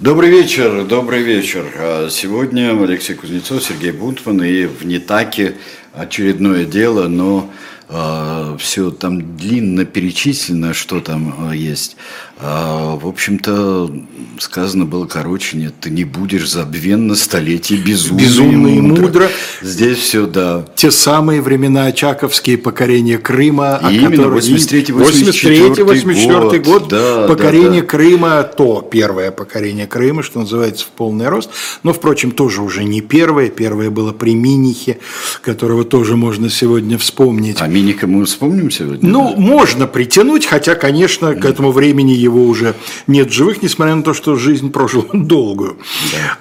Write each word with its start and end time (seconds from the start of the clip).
Добрый 0.00 0.30
вечер, 0.30 0.86
добрый 0.86 1.22
вечер. 1.22 1.74
А 1.76 2.08
Сегодня 2.08 2.72
Алексей 2.82 3.12
Кузнецов, 3.12 3.62
Сергей 3.62 3.92
Бунтман 3.92 4.42
и 4.42 4.64
в 4.64 4.86
Нетаке 4.86 5.56
очередное 5.92 6.64
дело, 6.64 7.06
но 7.06 7.50
все 8.58 8.90
там 8.90 9.36
длинно 9.36 9.84
перечислено, 9.84 10.74
что 10.74 11.00
там 11.00 11.50
э, 11.50 11.56
есть. 11.56 11.96
А, 12.42 12.96
в 12.96 13.06
общем-то, 13.06 13.92
сказано 14.38 14.86
было 14.86 15.06
короче, 15.06 15.58
нет, 15.58 15.74
ты 15.78 15.90
не 15.90 16.04
будешь 16.04 16.48
забвен 16.50 17.06
на 17.06 17.14
столетие 17.14 17.78
безумно, 17.78 18.20
Безумно 18.22 18.68
и 18.68 18.80
мудро. 18.80 19.28
Здесь 19.60 19.98
все, 19.98 20.26
да. 20.26 20.64
Те 20.74 20.90
самые 20.90 21.42
времена 21.42 21.86
очаковские 21.86 22.56
покорения 22.56 23.18
Крыма. 23.18 23.80
И 23.90 23.96
именно 23.96 24.16
которых- 24.16 24.44
83-84 24.44 25.84
83-84 25.84 26.58
год, 26.60 26.88
Да, 26.88 27.26
покорение 27.28 27.82
да, 27.82 27.86
да. 27.86 27.86
Крыма, 27.86 28.42
то 28.44 28.80
первое 28.90 29.32
покорение 29.32 29.86
Крыма, 29.86 30.22
что 30.22 30.40
называется, 30.40 30.86
в 30.86 30.88
полный 30.88 31.28
рост. 31.28 31.50
Но, 31.82 31.92
впрочем, 31.92 32.30
тоже 32.30 32.62
уже 32.62 32.84
не 32.84 33.02
первое. 33.02 33.50
Первое 33.50 33.90
было 33.90 34.12
при 34.12 34.34
Минихе, 34.34 34.98
которого 35.42 35.84
тоже 35.84 36.16
можно 36.16 36.48
сегодня 36.48 36.96
вспомнить. 36.96 37.56
А 37.60 37.66
Миника 37.80 38.06
мы 38.06 38.26
вспомним 38.26 38.70
сегодня? 38.70 39.08
Ну, 39.08 39.34
да? 39.34 39.40
можно 39.40 39.86
притянуть, 39.86 40.44
хотя, 40.44 40.74
конечно, 40.74 41.34
к 41.34 41.46
этому 41.46 41.72
времени 41.72 42.12
его 42.12 42.44
уже 42.44 42.74
нет 43.06 43.32
живых, 43.32 43.62
несмотря 43.62 43.94
на 43.94 44.02
то, 44.02 44.12
что 44.12 44.36
жизнь 44.36 44.70
прожил 44.70 45.06
долгую. 45.14 45.78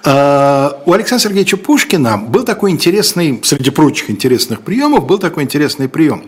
А, 0.03 0.81
У 0.85 0.91
Александра 0.91 1.29
Сергеевича 1.29 1.55
Пушкина 1.55 2.17
был 2.17 2.43
такой 2.43 2.71
интересный, 2.71 3.39
среди 3.41 3.70
прочих 3.70 4.09
интересных 4.09 4.62
приемов, 4.62 5.07
был 5.07 5.17
такой 5.17 5.43
интересный 5.43 5.88
прием. 5.88 6.23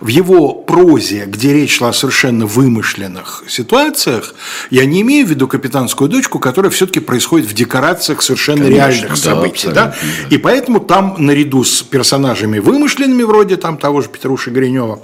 В 0.00 0.08
его 0.08 0.52
прозе, 0.52 1.26
где 1.26 1.52
речь 1.52 1.76
шла 1.76 1.90
о 1.90 1.92
совершенно 1.92 2.46
вымышленных 2.46 3.44
ситуациях, 3.48 4.34
я 4.70 4.84
не 4.84 5.02
имею 5.02 5.26
в 5.26 5.30
виду 5.30 5.46
капитанскую 5.46 6.10
дочку, 6.10 6.40
которая 6.40 6.72
все-таки 6.72 6.98
происходит 6.98 7.46
в 7.46 7.54
декорациях 7.54 8.20
совершенно 8.20 8.64
Конечно, 8.64 8.76
реальных 8.76 9.10
да, 9.10 9.16
событий. 9.16 9.68
Да? 9.68 9.84
абсолютно, 9.84 10.34
И 10.34 10.38
поэтому 10.38 10.80
там, 10.80 11.14
наряду 11.18 11.62
с 11.62 11.82
персонажами 11.82 12.58
вымышленными, 12.58 13.22
вроде 13.22 13.56
там 13.56 13.78
того 13.78 14.00
же 14.00 14.08
Петруши 14.08 14.55
Гринева, 14.56 15.00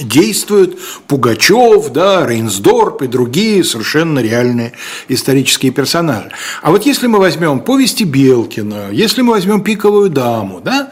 действуют 0.00 0.78
Пугачев, 1.06 1.90
да, 1.90 2.26
Рейнсдорп 2.26 3.02
и 3.02 3.06
другие 3.06 3.62
совершенно 3.62 4.20
реальные 4.20 4.72
исторические 5.08 5.72
персонажи. 5.72 6.30
А 6.62 6.70
вот 6.70 6.86
если 6.86 7.06
мы 7.06 7.18
возьмем 7.18 7.60
повести 7.60 8.04
Белкина, 8.04 8.90
если 8.90 9.22
мы 9.22 9.32
возьмем 9.32 9.62
Пиковую 9.62 10.08
даму, 10.08 10.60
да, 10.60 10.90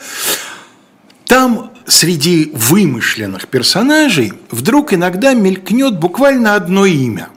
там 1.27 1.73
среди 1.87 2.53
вымышленных 2.55 3.49
персонажей 3.49 4.33
вдруг 4.51 4.93
иногда 4.93 5.33
мелькнет 5.33 5.99
буквально 5.99 6.55
одно 6.55 6.85
имя, 6.85 7.31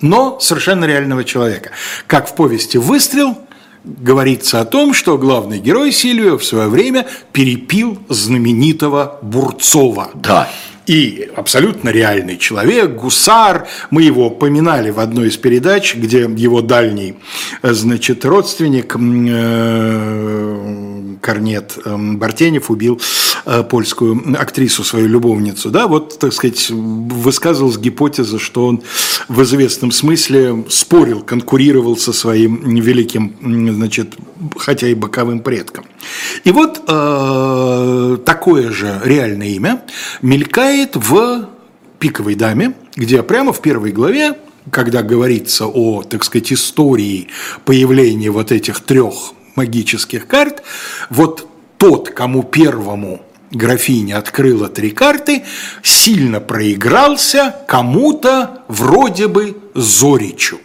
но 0.00 0.40
совершенно 0.40 0.84
реального 0.86 1.22
человека. 1.22 1.70
Как 2.06 2.28
в 2.28 2.34
повести 2.34 2.78
«Выстрел» 2.78 3.38
говорится 3.86 4.60
о 4.60 4.64
том, 4.64 4.92
что 4.92 5.16
главный 5.16 5.58
герой 5.58 5.92
Сильвио 5.92 6.38
в 6.38 6.44
свое 6.44 6.68
время 6.68 7.06
перепил 7.32 7.98
знаменитого 8.08 9.18
Бурцова. 9.22 10.10
Да. 10.14 10.48
И 10.86 11.28
абсолютно 11.34 11.88
реальный 11.88 12.36
человек, 12.36 12.92
гусар. 12.92 13.66
Мы 13.90 14.02
его 14.02 14.30
поминали 14.30 14.90
в 14.90 15.00
одной 15.00 15.28
из 15.28 15.36
передач, 15.36 15.96
где 15.96 16.20
его 16.20 16.60
дальний, 16.62 17.16
э, 17.62 17.72
значит, 17.72 18.24
родственник 18.24 18.94
э, 18.96 20.85
Корнет 21.20 21.78
э, 21.84 21.96
Бартенев 21.96 22.70
убил 22.70 23.00
э, 23.44 23.62
польскую 23.62 24.36
актрису, 24.38 24.84
свою 24.84 25.08
любовницу. 25.08 25.70
Да, 25.70 25.86
вот, 25.86 26.18
так 26.18 26.32
сказать, 26.32 26.70
высказывалась 26.70 27.78
гипотеза, 27.78 28.38
что 28.38 28.66
он 28.66 28.82
в 29.28 29.42
известном 29.42 29.92
смысле 29.92 30.64
спорил, 30.68 31.22
конкурировал 31.22 31.96
со 31.96 32.12
своим 32.12 32.56
великим, 32.80 33.36
значит, 33.74 34.14
хотя 34.56 34.88
и 34.88 34.94
боковым 34.94 35.40
предком. 35.40 35.86
И 36.44 36.50
вот 36.50 36.82
э, 36.86 38.18
такое 38.24 38.70
же 38.70 39.00
реальное 39.04 39.48
имя 39.48 39.82
мелькает 40.22 40.96
в 40.96 41.48
«Пиковой 41.98 42.34
даме», 42.34 42.74
где 42.94 43.22
прямо 43.22 43.52
в 43.52 43.60
первой 43.60 43.92
главе, 43.92 44.34
когда 44.70 45.02
говорится 45.02 45.66
о, 45.66 46.02
так 46.02 46.24
сказать, 46.24 46.52
истории 46.52 47.28
появления 47.64 48.30
вот 48.30 48.52
этих 48.52 48.80
трех 48.80 49.32
магических 49.56 50.26
карт, 50.26 50.62
вот 51.10 51.48
тот, 51.78 52.10
кому 52.10 52.42
первому 52.42 53.22
графиня 53.50 54.18
открыла 54.18 54.68
три 54.68 54.90
карты, 54.90 55.44
сильно 55.82 56.40
проигрался 56.40 57.54
кому-то 57.66 58.62
вроде 58.68 59.28
бы 59.28 59.56
Зоричу. 59.74 60.58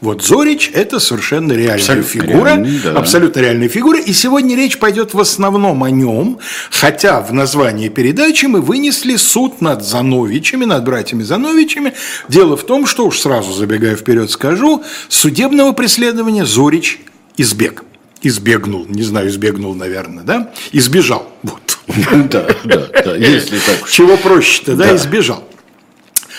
Вот 0.00 0.24
Зорич– 0.24 0.70
это 0.74 1.00
совершенно 1.00 1.52
реальная 1.52 1.74
Абсолютно 1.74 2.10
фигура, 2.10 2.48
реальный, 2.48 2.80
да. 2.84 2.92
абсолютно 2.92 3.40
реальная 3.40 3.68
фигура, 3.68 3.98
и 3.98 4.12
сегодня 4.12 4.56
речь 4.56 4.78
пойдет 4.78 5.12
в 5.12 5.20
основном 5.20 5.82
о 5.82 5.90
нем, 5.90 6.38
хотя 6.70 7.20
в 7.20 7.32
названии 7.32 7.88
передачи 7.88 8.46
мы 8.46 8.60
вынесли 8.60 9.16
суд 9.16 9.60
над 9.60 9.84
Зановичами, 9.84 10.64
над 10.64 10.84
братьями 10.84 11.24
Зановичами. 11.24 11.94
Дело 12.28 12.56
в 12.56 12.64
том, 12.64 12.86
что, 12.86 13.06
уж 13.06 13.18
сразу 13.18 13.52
забегая 13.52 13.96
вперед 13.96 14.30
скажу, 14.30 14.84
судебного 15.08 15.72
преследования 15.72 16.44
Зорич 16.44 17.00
избег. 17.36 17.84
Избегнул, 18.22 18.86
не 18.86 19.02
знаю, 19.02 19.28
избегнул, 19.28 19.74
наверное, 19.74 20.24
да? 20.24 20.52
Избежал, 20.72 21.30
вот. 21.42 21.78
Да, 22.30 22.46
да, 22.64 22.86
да, 23.04 23.16
если 23.16 23.58
так. 23.58 23.88
Чего 23.88 24.16
проще-то, 24.16 24.74
да, 24.76 24.94
избежал. 24.94 25.48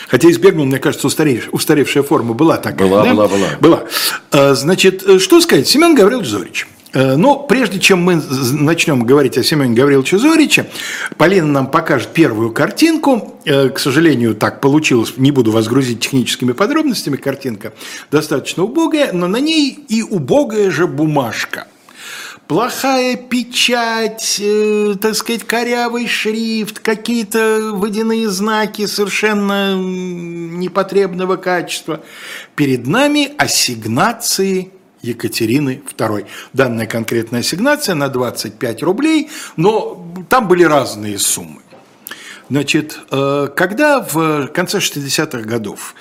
Хотя 0.07 0.29
избегнул, 0.29 0.65
мне 0.65 0.79
кажется, 0.79 1.07
устаревшая, 1.07 1.51
устаревшая 1.51 2.03
форма 2.03 2.33
была 2.33 2.57
такая. 2.57 2.87
Была, 2.87 3.03
да? 3.03 3.13
была, 3.13 3.27
была. 3.27 3.47
Была. 3.59 3.83
А, 4.31 4.55
Значит, 4.55 5.03
э, 5.07 5.19
что 5.19 5.39
сказать? 5.39 5.67
Семен 5.67 5.95
Гаврилович 5.95 6.27
Зорич. 6.27 6.67
Э, 6.93 7.15
Но 7.15 7.37
прежде 7.39 7.79
чем 7.79 8.03
мы 8.03 8.15
начнем 8.15 9.03
говорить 9.03 9.37
о 9.37 9.43
Семене 9.43 9.75
Гавриловиче 9.75 10.17
Зориче, 10.17 10.69
Полина 11.17 11.47
нам 11.47 11.67
покажет 11.67 12.09
первую 12.09 12.51
картинку. 12.51 13.39
Э, 13.45 13.69
К 13.69 13.79
сожалению, 13.79 14.35
так 14.35 14.61
получилось, 14.61 15.13
не 15.17 15.31
буду 15.31 15.51
вас 15.51 15.67
грузить 15.67 16.01
техническими 16.01 16.51
подробностями, 16.51 17.17
картинка 17.17 17.73
достаточно 18.11 18.63
убогая, 18.63 19.11
но 19.13 19.27
на 19.27 19.37
ней 19.37 19.79
и 19.87 20.01
убогая 20.01 20.71
же 20.71 20.87
бумажка 20.87 21.67
плохая 22.47 23.15
печать, 23.15 24.37
э, 24.41 24.95
так 24.99 25.13
сказать, 25.13 25.43
корявый 25.43 26.07
шрифт, 26.07 26.79
какие-то 26.79 27.73
водяные 27.73 28.27
знаки 28.27 28.87
совершенно 28.87 29.75
непотребного 29.75 31.35
качества. 31.35 32.01
Перед 32.55 32.87
нами 32.87 33.33
ассигнации 33.37 34.71
Екатерины 35.01 35.81
II. 35.97 36.25
Данная 36.53 36.87
конкретная 36.87 37.41
ассигнация 37.41 37.95
на 37.95 38.09
25 38.09 38.83
рублей, 38.83 39.29
но 39.55 40.05
там 40.29 40.47
были 40.47 40.63
разные 40.63 41.19
суммы. 41.19 41.61
Значит, 42.49 42.99
э, 43.11 43.47
когда 43.55 44.01
в 44.01 44.47
конце 44.47 44.79
60-х 44.79 45.41
годов 45.41 45.93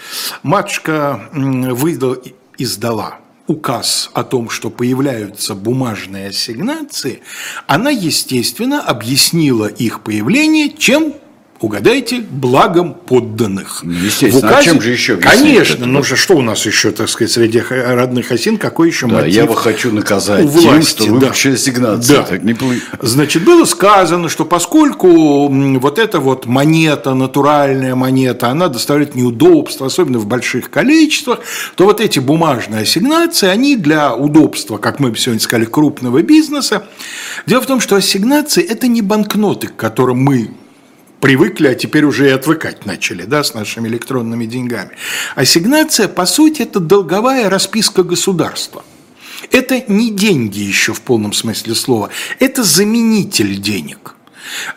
матушка 0.43 1.29
выдала, 1.33 2.17
издала 2.57 3.19
указ 3.47 4.11
о 4.15 4.25
том, 4.25 4.51
что 4.51 4.71
появляются 4.71 5.55
бумажные 5.55 6.29
ассигнации, 6.29 7.23
она, 7.67 7.91
естественно, 7.91 8.83
объяснила 8.83 9.67
их 9.67 10.03
появление 10.03 10.71
чем? 10.71 11.15
Угадайте, 11.61 12.21
благом 12.21 12.95
подданных. 12.95 13.83
Естественно. 13.83 14.57
А 14.57 14.63
чем 14.63 14.81
же 14.81 14.93
еще 14.93 15.17
Конечно, 15.17 15.87
ну 15.87 16.05
же 16.05 16.15
что 16.15 16.37
у 16.37 16.43
нас 16.43 16.65
еще, 16.65 16.93
так 16.93 17.09
сказать, 17.09 17.33
среди 17.33 17.61
родных 17.69 18.31
осин, 18.31 18.59
какой 18.59 18.89
еще 18.89 19.09
Да, 19.09 19.17
мотив? 19.17 19.33
я 19.35 19.43
его 19.43 19.55
хочу 19.55 19.93
наказать 19.93 20.45
у 20.45 20.51
тем, 20.53 20.61
власти, 20.75 20.91
что 21.03 21.05
да. 21.07 21.13
выпущу 21.27 21.53
ассигнации. 21.55 22.13
Да. 22.15 22.23
Так 22.23 22.45
не 22.45 22.53
пли- 22.53 22.81
Значит, 23.03 23.43
было 23.45 23.65
сказано, 23.65 24.29
что 24.29 24.45
поскольку 24.45 25.49
вот 25.49 25.99
эта 25.99 26.21
вот 26.21 26.47
монета, 26.47 27.15
натуральная 27.15 27.97
монета, 27.97 28.51
она 28.51 28.69
доставляет 28.69 29.17
неудобства, 29.17 29.89
особенно 29.89 30.21
в 30.21 30.27
больших 30.27 30.71
количествах, 30.71 31.41
то 31.75 31.87
вот 31.87 32.01
эти 32.01 32.21
бумажные 32.21 32.83
ассигнации, 32.83 33.49
они 33.49 33.75
для 33.75 34.15
удобства, 34.15 34.77
как 34.79 35.01
мы 35.01 35.15
сегодня 35.17 35.41
сказали, 35.41 35.65
крупного 35.65 36.23
бизнеса. 36.23 36.87
Дело 37.47 37.63
в 37.63 37.67
том, 37.67 37.81
что 37.81 37.97
ассигнации– 37.97 38.63
это 38.69 38.87
не 38.87 39.03
банкноты, 39.03 39.67
к 39.67 39.75
которым 39.75 40.19
мы 40.23 40.51
привыкли, 41.21 41.69
а 41.69 41.75
теперь 41.75 42.05
уже 42.05 42.29
и 42.29 42.33
отвыкать 42.33 42.87
начали, 42.87 43.25
да, 43.25 43.43
с 43.45 43.55
нашими 43.55 43.89
электронными 43.89 44.47
деньгами. 44.47 44.91
Ассигнация, 45.35 46.09
по 46.09 46.27
сути, 46.27 46.63
это 46.63 46.81
долговая 46.81 47.51
расписка 47.51 48.03
государства. 48.03 48.85
Это 49.51 49.83
не 49.89 50.11
деньги 50.11 50.61
еще 50.61 50.93
в 50.93 51.01
полном 51.01 51.33
смысле 51.33 51.75
слова, 51.75 52.11
это 52.39 52.63
заменитель 52.63 53.57
денег. 53.61 54.15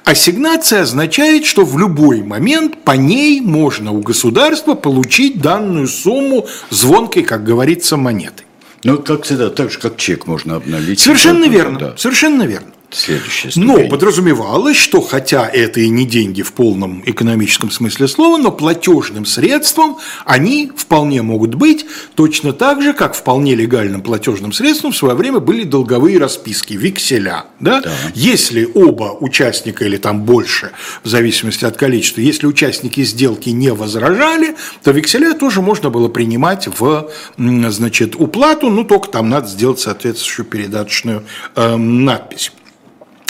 Ассигнация 0.04 0.82
означает, 0.82 1.46
что 1.46 1.66
в 1.66 1.78
любой 1.78 2.22
момент 2.22 2.84
по 2.84 2.92
ней 2.92 3.42
можно 3.42 3.92
у 3.92 4.02
государства 4.02 4.76
получить 4.76 5.42
данную 5.42 5.88
сумму 5.88 6.48
звонкой, 6.70 7.24
как 7.24 7.44
говорится, 7.44 7.98
монеты. 7.98 8.44
Ну, 8.84 8.98
как 8.98 9.24
всегда, 9.24 9.50
так 9.50 9.72
же, 9.72 9.80
как 9.80 9.98
чек 9.98 10.28
можно 10.28 10.56
обновить. 10.56 11.00
Совершенно 11.00 11.46
верно, 11.46 11.80
да. 11.80 11.98
совершенно 11.98 12.44
верно. 12.44 12.72
Следующая 12.96 13.52
ступень. 13.52 13.68
Но 13.68 13.90
подразумевалось, 13.90 14.78
что 14.78 15.02
хотя 15.02 15.48
это 15.48 15.80
и 15.80 15.90
не 15.90 16.06
деньги 16.06 16.42
в 16.42 16.54
полном 16.54 17.04
экономическом 17.06 17.72
смысле 17.72 18.08
слова, 18.08 18.38
но 18.38 18.52
платежным 18.52 19.26
средством 19.26 19.98
они 20.26 20.72
вполне 20.76 21.22
могут 21.22 21.56
быть 21.56 21.86
точно 22.16 22.54
так 22.54 22.82
же, 22.82 22.94
как 22.94 23.16
вполне 23.16 23.56
легальным 23.56 24.02
платежным 24.02 24.54
средством 24.54 24.92
в 24.92 24.98
свое 24.98 25.16
время 25.16 25.40
были 25.40 25.64
долговые 25.64 26.20
расписки, 26.20 26.74
векселя. 26.74 27.46
Да? 27.60 27.82
Да. 27.82 27.92
Если 28.14 28.70
оба 28.74 29.16
участника 29.20 29.86
или 29.86 29.98
там 29.98 30.22
больше, 30.22 30.72
в 31.04 31.08
зависимости 31.08 31.66
от 31.66 31.78
количества, 31.78 32.22
если 32.22 32.48
участники 32.48 33.04
сделки 33.04 33.50
не 33.50 33.72
возражали, 33.74 34.56
то 34.84 34.92
векселя 34.92 35.34
тоже 35.34 35.62
можно 35.62 35.90
было 35.90 36.08
принимать 36.08 36.68
в 36.68 37.10
значит, 37.38 38.16
уплату, 38.16 38.70
ну 38.70 38.84
только 38.84 39.10
там 39.10 39.30
надо 39.30 39.48
сделать 39.48 39.80
соответствующую 39.80 40.46
передаточную 40.46 41.24
э, 41.56 41.76
надпись. 41.76 42.52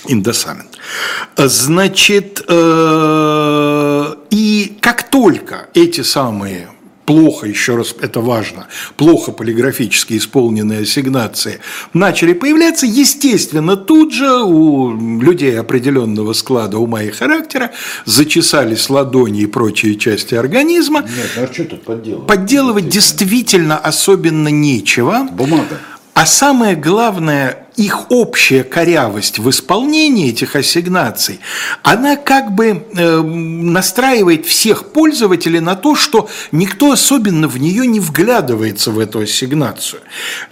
Индосамент. 0.08 0.78
Значит, 1.38 2.44
э, 2.48 4.16
и 4.32 4.78
как 4.82 5.10
только 5.10 5.68
эти 5.74 6.02
самые 6.02 6.70
плохо, 7.06 7.48
еще 7.48 7.76
раз 7.76 7.94
это 8.00 8.22
важно, 8.22 8.68
плохо 8.96 9.32
полиграфически 9.32 10.18
исполненные 10.18 10.82
ассигнации 10.82 11.60
начали 11.94 12.34
появляться, 12.34 12.86
естественно, 12.86 13.76
тут 13.76 14.14
же 14.14 14.42
у 14.44 15.20
людей 15.20 15.60
определенного 15.60 16.34
склада 16.34 16.78
ума 16.78 17.04
и 17.04 17.10
характера 17.10 17.72
зачесались 18.06 18.90
ладони 18.90 19.42
и 19.42 19.46
прочие 19.46 19.96
части 19.96 20.36
организма. 20.36 21.02
Нет, 21.02 21.32
ну 21.36 21.44
а 21.44 21.54
что 21.54 21.66
тут 21.66 21.84
подделывать? 21.84 22.28
Подделывать 22.28 22.90
действительно 22.90 23.78
особенно 23.78 24.48
нечего. 24.48 25.28
Бумага. 25.32 25.80
А 26.14 26.26
самое 26.26 26.76
главное, 26.76 27.68
их 27.78 28.12
общая 28.12 28.64
корявость 28.64 29.40
в 29.40 29.50
исполнении 29.50 30.30
этих 30.30 30.58
ассигнаций, 30.58 31.40
она 31.84 32.18
как 32.18 32.52
бы 32.52 32.86
э, 32.96 33.22
настраивает 33.22 34.46
всех 34.46 34.92
пользователей 34.92 35.62
на 35.62 35.76
то, 35.76 35.96
что 35.96 36.30
никто 36.52 36.92
особенно 36.92 37.48
в 37.48 37.58
нее 37.58 37.88
не 37.88 38.02
вглядывается 38.02 38.92
в 38.92 39.00
эту 39.00 39.20
ассигнацию. 39.20 40.02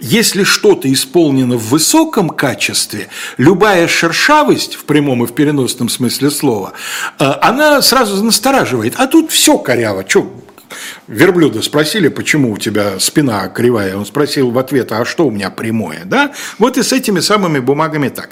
Если 0.00 0.44
что-то 0.44 0.90
исполнено 0.90 1.56
в 1.56 1.68
высоком 1.68 2.30
качестве, 2.30 3.08
любая 3.36 3.86
шершавость, 3.86 4.74
в 4.74 4.84
прямом 4.84 5.24
и 5.24 5.26
в 5.26 5.32
переносном 5.34 5.90
смысле 5.90 6.30
слова, 6.30 6.72
э, 7.18 7.24
она 7.42 7.82
сразу 7.82 8.24
настораживает. 8.24 8.94
А 8.96 9.06
тут 9.06 9.30
все 9.30 9.58
коряво, 9.58 10.06
что 10.08 10.32
верблюда 11.08 11.62
спросили, 11.62 12.08
почему 12.08 12.52
у 12.52 12.58
тебя 12.58 12.98
спина 12.98 13.48
кривая, 13.48 13.96
он 13.96 14.06
спросил 14.06 14.50
в 14.50 14.58
ответ, 14.58 14.92
а 14.92 15.04
что 15.04 15.26
у 15.26 15.30
меня 15.30 15.50
прямое, 15.50 16.02
да? 16.04 16.32
Вот 16.58 16.78
и 16.78 16.82
с 16.82 16.92
этими 16.92 17.20
самыми 17.20 17.58
бумагами 17.58 18.08
так. 18.08 18.30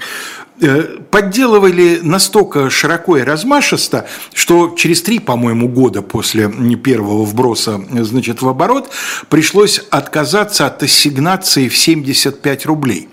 Э, 0.60 0.98
подделывали 1.10 2.00
настолько 2.02 2.68
широко 2.68 3.16
и 3.16 3.22
размашисто, 3.22 4.08
что 4.34 4.74
через 4.76 5.02
три, 5.02 5.20
по-моему, 5.20 5.68
года 5.68 6.02
после 6.02 6.48
первого 6.82 7.24
вброса 7.24 7.80
значит, 7.90 8.42
в 8.42 8.48
оборот 8.48 8.90
пришлось 9.28 9.80
отказаться 9.90 10.66
от 10.66 10.82
ассигнации 10.82 11.68
в 11.68 11.76
75 11.76 12.66
рублей. 12.66 13.08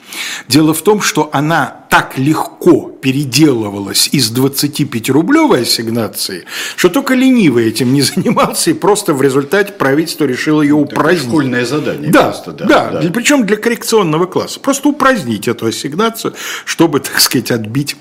Дело 0.48 0.74
в 0.74 0.82
том, 0.82 1.02
что 1.02 1.30
она 1.34 1.86
так 1.92 2.18
легко 2.18 2.95
переделывалась 3.06 4.10
из 4.12 4.32
25-рублевой 4.32 5.62
ассигнации, 5.62 6.46
что 6.76 6.90
только 6.90 7.14
ленивый 7.14 7.68
этим 7.68 7.94
не 7.94 8.02
занимался, 8.16 8.72
и 8.72 8.74
просто 8.74 9.14
в 9.14 9.22
результате 9.22 9.74
правительство 9.74 10.26
решило 10.26 10.64
ее 10.64 10.74
упразднить. 10.74 11.30
школьное 11.30 11.66
задание. 11.68 12.12
Да, 12.12 12.32
просто, 12.32 12.52
да, 12.54 12.66
да, 12.66 13.02
да. 13.02 13.12
причем 13.12 13.46
для 13.46 13.58
коррекционного 13.58 14.26
класса. 14.26 14.60
Просто 14.60 14.90
упразднить 14.90 15.48
эту 15.48 15.68
ассигнацию, 15.68 16.34
чтобы, 16.66 17.00
так 17.00 17.20
сказать, 17.20 17.52
отбить 17.52 17.96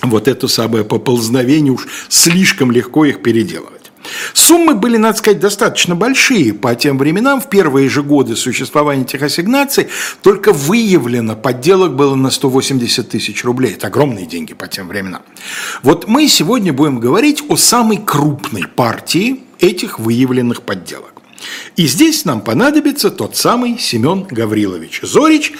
вот 0.00 0.28
это 0.28 0.46
самое 0.46 0.84
поползновение, 0.84 1.72
уж 1.72 1.88
слишком 2.08 2.70
легко 2.70 3.04
их 3.04 3.24
переделывать. 3.24 3.79
Суммы 4.32 4.74
были, 4.74 4.96
надо 4.96 5.18
сказать, 5.18 5.40
достаточно 5.40 5.94
большие 5.94 6.52
по 6.54 6.74
тем 6.74 6.98
временам. 6.98 7.40
В 7.40 7.48
первые 7.48 7.88
же 7.88 8.02
годы 8.02 8.36
существования 8.36 9.02
этих 9.02 9.22
ассигнаций 9.22 9.88
только 10.22 10.52
выявлено 10.52 11.36
подделок 11.36 11.94
было 11.94 12.14
на 12.14 12.30
180 12.30 13.08
тысяч 13.08 13.44
рублей. 13.44 13.72
Это 13.74 13.88
огромные 13.88 14.26
деньги 14.26 14.54
по 14.54 14.66
тем 14.66 14.88
временам. 14.88 15.22
Вот 15.82 16.08
мы 16.08 16.28
сегодня 16.28 16.72
будем 16.72 16.98
говорить 16.98 17.42
о 17.48 17.56
самой 17.56 17.98
крупной 17.98 18.66
партии 18.66 19.44
этих 19.58 19.98
выявленных 19.98 20.62
подделок. 20.62 21.14
И 21.76 21.86
здесь 21.86 22.24
нам 22.24 22.40
понадобится 22.40 23.10
тот 23.10 23.36
самый 23.36 23.78
Семен 23.78 24.24
Гаврилович 24.24 25.00
Зорич. 25.02 25.52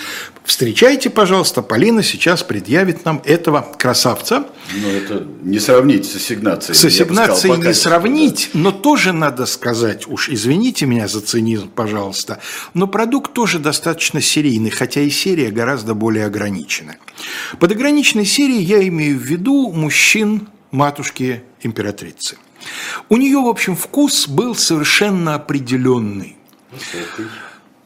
Встречайте, 0.51 1.11
пожалуйста, 1.11 1.63
Полина 1.63 2.03
сейчас 2.03 2.43
предъявит 2.43 3.05
нам 3.05 3.23
этого 3.25 3.65
красавца. 3.79 4.47
Но 4.75 4.89
ну, 4.89 4.89
это 4.89 5.27
не 5.43 5.61
сравнить 5.61 6.11
с 6.11 6.17
ассигнацией. 6.17 6.77
С 6.77 6.85
ассигнацией 6.85 7.57
не 7.57 7.73
сравнить, 7.73 8.51
да. 8.53 8.59
но 8.59 8.73
тоже 8.73 9.13
надо 9.13 9.47
сказать, 9.47 10.09
уж 10.09 10.29
извините 10.29 10.87
меня 10.87 11.07
за 11.07 11.21
цинизм, 11.21 11.69
пожалуйста, 11.69 12.41
но 12.75 12.89
продукт 12.89 13.33
тоже 13.33 13.61
достаточно 13.61 14.21
серийный, 14.21 14.71
хотя 14.71 15.03
и 15.03 15.11
серия 15.11 15.53
гораздо 15.53 15.95
более 15.95 16.27
ограниченная. 16.27 16.99
Под 17.61 17.71
ограниченной 17.71 18.27
серией 18.27 18.65
я 18.65 18.87
имею 18.89 19.21
в 19.21 19.23
виду 19.23 19.71
мужчин 19.71 20.49
матушки 20.73 21.45
императрицы– 21.63 22.39
у 23.09 23.17
нее, 23.17 23.39
в 23.39 23.47
общем, 23.47 23.75
вкус 23.75 24.29
был 24.29 24.55
совершенно 24.55 25.35
определенный. 25.35 26.37
Высокий. 26.71 27.31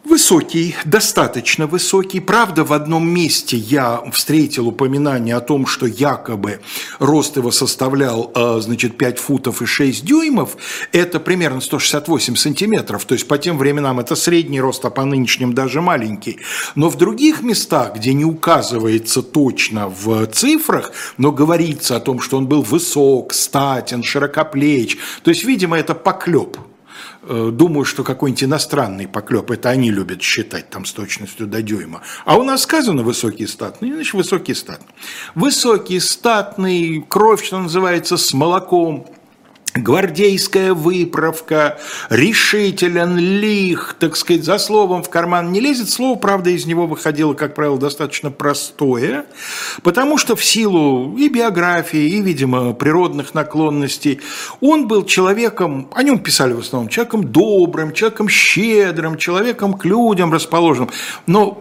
Высокий, 0.05 0.77
достаточно 0.85 1.67
высокий. 1.67 2.21
Правда, 2.21 2.63
в 2.63 2.75
одном 2.75 3.09
месте 3.09 3.57
я 3.57 4.03
встретил 4.13 4.69
упоминание 4.69 5.35
о 5.35 5.41
том, 5.41 5.67
что 5.67 5.87
якобы 5.87 6.61
рост 6.99 7.39
его 7.39 7.51
составлял, 7.51 8.31
э, 8.35 8.61
значит, 8.61 8.99
5 8.99 9.19
футов 9.19 9.63
и 9.63 9.67
6 9.67 10.05
дюймов. 10.05 10.59
Это 10.93 11.21
примерно 11.21 11.63
168 11.63 12.37
сантиметров. 12.37 13.07
То 13.07 13.15
есть 13.15 13.27
по 13.27 13.39
тем 13.39 13.57
временам 13.57 13.99
это 13.99 14.15
средний 14.15 14.61
рост, 14.61 14.85
а 14.85 14.91
по 14.91 15.07
нынешним 15.07 15.55
даже 15.55 15.81
маленький. 15.81 16.39
Но 16.75 16.91
в 16.91 16.99
других 16.99 17.43
местах, 17.43 17.95
где 17.97 18.13
не 18.13 18.27
указывается 18.27 19.23
точно 19.23 19.89
в 19.89 20.27
цифрах, 20.27 20.93
но 21.17 21.33
говорится 21.33 21.97
о 21.97 22.01
том, 22.01 22.21
что 22.21 22.37
он 22.37 22.47
был 22.47 22.61
высок, 22.61 23.33
статен, 23.33 24.03
широкоплеч. 24.03 24.99
То 25.23 25.31
есть, 25.31 25.45
видимо, 25.45 25.79
это 25.79 25.95
поклеп 25.95 26.59
думаю, 27.29 27.85
что 27.85 28.05
какой-нибудь 28.05 28.45
иностранный 28.45 29.09
поклеп, 29.09 29.51
это 29.51 29.71
они 29.71 29.91
любят 29.91 30.23
считать 30.23 30.71
там 30.71 30.85
с 30.85 30.93
точностью 30.93 31.47
до 31.47 31.63
дюйма. 31.63 32.03
А 32.25 32.37
у 32.37 32.43
нас 32.43 32.63
сказано 32.63 33.03
высокий 33.03 33.47
статный, 33.47 33.93
значит 33.93 34.15
высокий 34.15 34.55
статный. 34.55 34.95
Высокий 35.35 36.01
статный, 36.01 37.05
кровь, 37.09 37.45
что 37.45 37.59
называется, 37.59 38.17
с 38.17 38.33
молоком, 38.35 39.07
гвардейская 39.75 40.73
выправка, 40.73 41.79
решителен, 42.09 43.17
лих, 43.17 43.97
так 43.99 44.17
сказать, 44.17 44.45
за 44.45 44.59
словом 44.59 45.03
в 45.03 45.11
карман 45.11 45.51
не 45.51 45.61
лезет. 45.61 45.91
Слово, 45.91 46.17
правда, 46.17 46.51
из 46.51 46.65
него 46.67 46.87
выходило, 46.87 47.35
как 47.35 47.55
правило, 47.55 47.77
достаточно 47.77 48.31
простое, 48.31 49.27
потому 49.83 50.17
что 50.17 50.37
в 50.37 50.45
силу 50.45 51.17
и 51.17 51.29
биографии, 51.29 52.09
и, 52.09 52.23
видимо, 52.23 52.73
природных 52.73 53.35
наклонностей, 53.35 54.21
он 54.61 54.87
был 54.87 55.05
человеком, 55.05 55.89
о 55.93 56.03
нем 56.05 56.21
писали 56.21 56.53
в 56.53 56.61
основном, 56.61 56.89
человеком 56.89 57.25
добрым, 57.25 57.93
человеком 57.93 58.29
щедрым, 58.29 59.19
человеком 59.19 59.75
к 59.75 59.85
людям 59.85 60.33
расположенным. 60.33 60.91
Но 61.27 61.61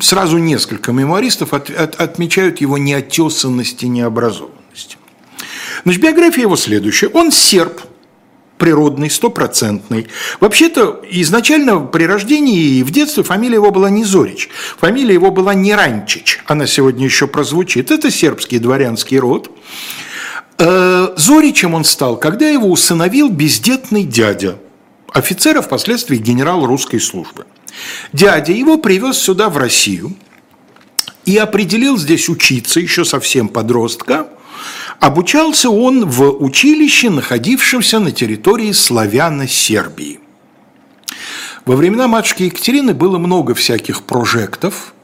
сразу 0.00 0.38
несколько 0.38 0.92
мемуаристов 0.92 1.54
от, 1.54 1.70
от, 1.70 2.00
отмечают 2.00 2.60
его 2.60 2.76
неотесанность 2.76 3.84
и 3.84 3.88
необразованность. 3.88 4.61
Значит, 5.84 6.02
биография 6.02 6.42
его 6.42 6.56
следующая. 6.56 7.08
Он 7.08 7.30
серб, 7.30 7.80
природный, 8.58 9.10
стопроцентный. 9.10 10.06
Вообще-то, 10.38 11.02
изначально 11.10 11.80
при 11.80 12.04
рождении 12.04 12.76
и 12.76 12.82
в 12.84 12.90
детстве 12.90 13.24
фамилия 13.24 13.56
его 13.56 13.72
была 13.72 13.90
не 13.90 14.04
Зорич. 14.04 14.48
Фамилия 14.78 15.14
его 15.14 15.30
была 15.32 15.54
не 15.54 15.74
Ранчич. 15.74 16.40
Она 16.46 16.66
сегодня 16.66 17.04
еще 17.04 17.26
прозвучит. 17.26 17.90
Это 17.90 18.10
сербский 18.10 18.58
дворянский 18.58 19.18
род. 19.18 19.50
Э, 20.58 21.08
Зоричем 21.16 21.74
он 21.74 21.84
стал, 21.84 22.16
когда 22.16 22.48
его 22.48 22.70
усыновил 22.70 23.30
бездетный 23.30 24.04
дядя, 24.04 24.58
офицер, 25.12 25.58
а 25.58 25.62
впоследствии 25.62 26.16
генерал 26.16 26.64
русской 26.64 27.00
службы. 27.00 27.46
Дядя 28.12 28.52
его 28.52 28.78
привез 28.78 29.18
сюда, 29.18 29.48
в 29.48 29.56
Россию, 29.56 30.14
и 31.24 31.36
определил 31.36 31.96
здесь 31.96 32.28
учиться, 32.28 32.78
еще 32.78 33.04
совсем 33.04 33.48
подростка– 33.48 34.28
Обучался 35.02 35.68
он 35.68 36.06
в 36.06 36.30
училище, 36.30 37.10
находившемся 37.10 37.98
на 37.98 38.12
территории 38.12 38.70
славяно-Сербии. 38.70 40.20
Во 41.66 41.74
времена 41.74 42.06
матушки 42.06 42.44
Екатерины 42.44 42.94
было 42.94 43.18
много 43.18 43.52
всяких 43.54 44.04
прожектов. 44.04 44.94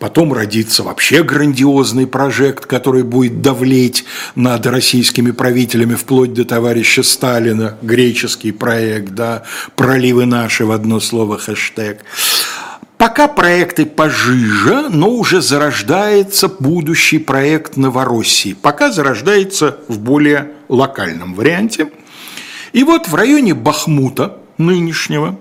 Потом 0.00 0.32
родится 0.32 0.82
вообще 0.82 1.22
грандиозный 1.22 2.08
прожект, 2.08 2.66
который 2.66 3.04
будет 3.04 3.40
давлеть 3.40 4.04
над 4.34 4.66
российскими 4.66 5.30
правителями 5.30 5.94
вплоть 5.94 6.32
до 6.32 6.44
товарища 6.44 7.04
Сталина. 7.04 7.78
Греческий 7.82 8.50
проект, 8.50 9.10
да, 9.10 9.44
проливы 9.76 10.26
наши 10.26 10.66
в 10.66 10.72
одно 10.72 10.98
слово 10.98 11.38
хэштег. 11.38 12.00
Пока 12.98 13.28
проекты 13.28 13.86
пожиже, 13.86 14.88
но 14.88 15.08
уже 15.08 15.40
зарождается 15.40 16.48
будущий 16.48 17.18
проект 17.18 17.76
Новороссии. 17.76 18.54
Пока 18.60 18.90
зарождается 18.90 19.78
в 19.86 20.00
более 20.00 20.50
локальном 20.68 21.34
варианте. 21.34 21.92
И 22.72 22.82
вот 22.82 23.06
в 23.06 23.14
районе 23.14 23.54
Бахмута 23.54 24.38
нынешнего 24.58 25.38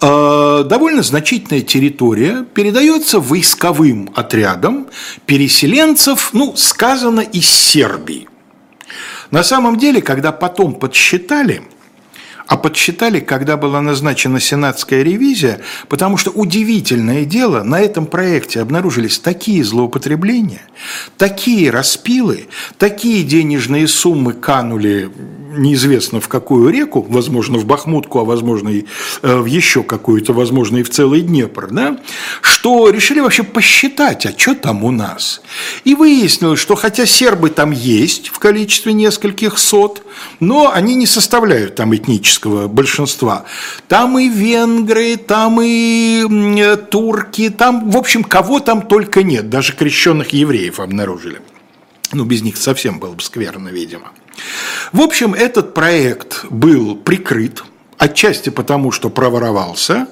э, 0.00 0.64
довольно 0.64 1.02
значительная 1.02 1.60
территория 1.60 2.46
передается 2.54 3.20
войсковым 3.20 4.10
отрядам 4.14 4.86
переселенцев, 5.26 6.30
ну, 6.32 6.56
сказано, 6.56 7.20
из 7.20 7.46
Сербии. 7.50 8.28
На 9.30 9.44
самом 9.44 9.76
деле, 9.76 10.00
когда 10.00 10.32
потом 10.32 10.72
подсчитали– 10.72 11.62
а 12.50 12.56
подсчитали, 12.56 13.20
когда 13.20 13.56
была 13.56 13.80
назначена 13.80 14.40
сенатская 14.40 15.04
ревизия, 15.04 15.60
потому 15.88 16.16
что 16.16 16.32
удивительное 16.32 17.24
дело, 17.24 17.62
на 17.62 17.80
этом 17.80 18.06
проекте 18.06 18.60
обнаружились 18.60 19.20
такие 19.20 19.62
злоупотребления, 19.62 20.62
такие 21.16 21.70
распилы, 21.70 22.48
такие 22.76 23.22
денежные 23.22 23.86
суммы 23.86 24.32
канули 24.32 25.12
неизвестно 25.56 26.20
в 26.20 26.28
какую 26.28 26.70
реку, 26.70 27.04
возможно, 27.08 27.58
в 27.58 27.66
Бахмутку, 27.66 28.20
а 28.20 28.24
возможно, 28.24 28.68
и 28.68 28.86
э, 29.22 29.36
в 29.38 29.46
еще 29.46 29.82
какую-то, 29.82 30.32
возможно, 30.32 30.78
и 30.78 30.82
в 30.82 30.90
целый 30.90 31.22
Днепр, 31.22 31.68
да, 31.70 31.98
что 32.40 32.90
решили 32.90 33.20
вообще 33.20 33.42
посчитать, 33.42 34.26
а 34.26 34.36
что 34.36 34.54
там 34.54 34.84
у 34.84 34.90
нас. 34.90 35.42
И 35.84 35.94
выяснилось, 35.94 36.60
что 36.60 36.74
хотя 36.74 37.06
сербы 37.06 37.50
там 37.50 37.70
есть 37.70 38.28
в 38.28 38.38
количестве 38.38 38.92
нескольких 38.92 39.58
сот, 39.58 40.02
но 40.38 40.70
они 40.72 40.94
не 40.94 41.06
составляют 41.06 41.76
там 41.76 41.94
этнического 42.40 42.68
большинства. 42.68 43.44
Там 43.88 44.18
и 44.18 44.28
венгры, 44.28 45.16
там 45.16 45.60
и 45.62 46.24
э, 46.60 46.76
турки, 46.76 47.50
там, 47.50 47.90
в 47.90 47.96
общем, 47.96 48.24
кого 48.24 48.60
там 48.60 48.82
только 48.82 49.22
нет, 49.22 49.48
даже 49.50 49.74
крещенных 49.74 50.32
евреев 50.32 50.80
обнаружили. 50.80 51.40
Ну, 52.12 52.24
без 52.24 52.42
них 52.42 52.56
совсем 52.56 52.98
было 52.98 53.12
бы 53.12 53.22
скверно, 53.22 53.68
видимо. 53.68 54.10
В 54.92 55.00
общем, 55.00 55.34
этот 55.34 55.74
проект 55.74 56.46
был 56.50 56.96
прикрыт, 56.96 57.62
Отчасти 57.98 58.48
потому, 58.48 58.92
что 58.92 59.10
проворовался, 59.10 60.06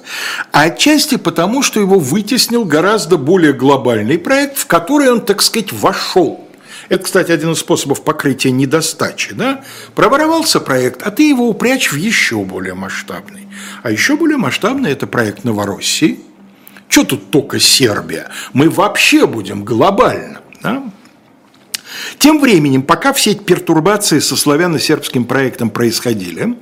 а 0.52 0.64
отчасти 0.64 1.16
потому, 1.16 1.62
что 1.62 1.80
его 1.80 1.98
вытеснил 1.98 2.66
гораздо 2.66 3.16
более 3.16 3.54
глобальный 3.54 4.18
проект, 4.18 4.58
в 4.58 4.66
который 4.66 5.10
он, 5.10 5.22
так 5.22 5.40
сказать, 5.40 5.72
вошел. 5.72 6.47
Это, 6.88 7.04
кстати, 7.04 7.32
один 7.32 7.52
из 7.52 7.58
способов 7.58 8.02
покрытия 8.02 8.50
недостачи. 8.50 9.34
Да? 9.34 9.62
Проворовался 9.94 10.60
проект, 10.60 11.02
а 11.02 11.10
ты 11.10 11.28
его 11.28 11.48
упрячь 11.48 11.92
в 11.92 11.96
еще 11.96 12.42
более 12.44 12.74
масштабный. 12.74 13.48
А 13.82 13.90
еще 13.90 14.16
более 14.16 14.38
масштабный– 14.38 14.90
это 14.92 15.06
проект 15.06 15.44
Новороссии. 15.44 16.20
Что 16.88 17.04
тут 17.04 17.30
только 17.30 17.60
Сербия? 17.60 18.30
Мы 18.54 18.70
вообще 18.70 19.26
будем 19.26 19.64
глобально. 19.64 20.40
Да? 20.62 20.90
Тем 22.18 22.40
временем, 22.40 22.82
пока 22.82 23.12
все 23.12 23.32
эти 23.32 23.42
пертурбации 23.42 24.18
со 24.18 24.36
славяно-сербским 24.36 25.24
проектом 25.24 25.70
происходили, 25.70 26.56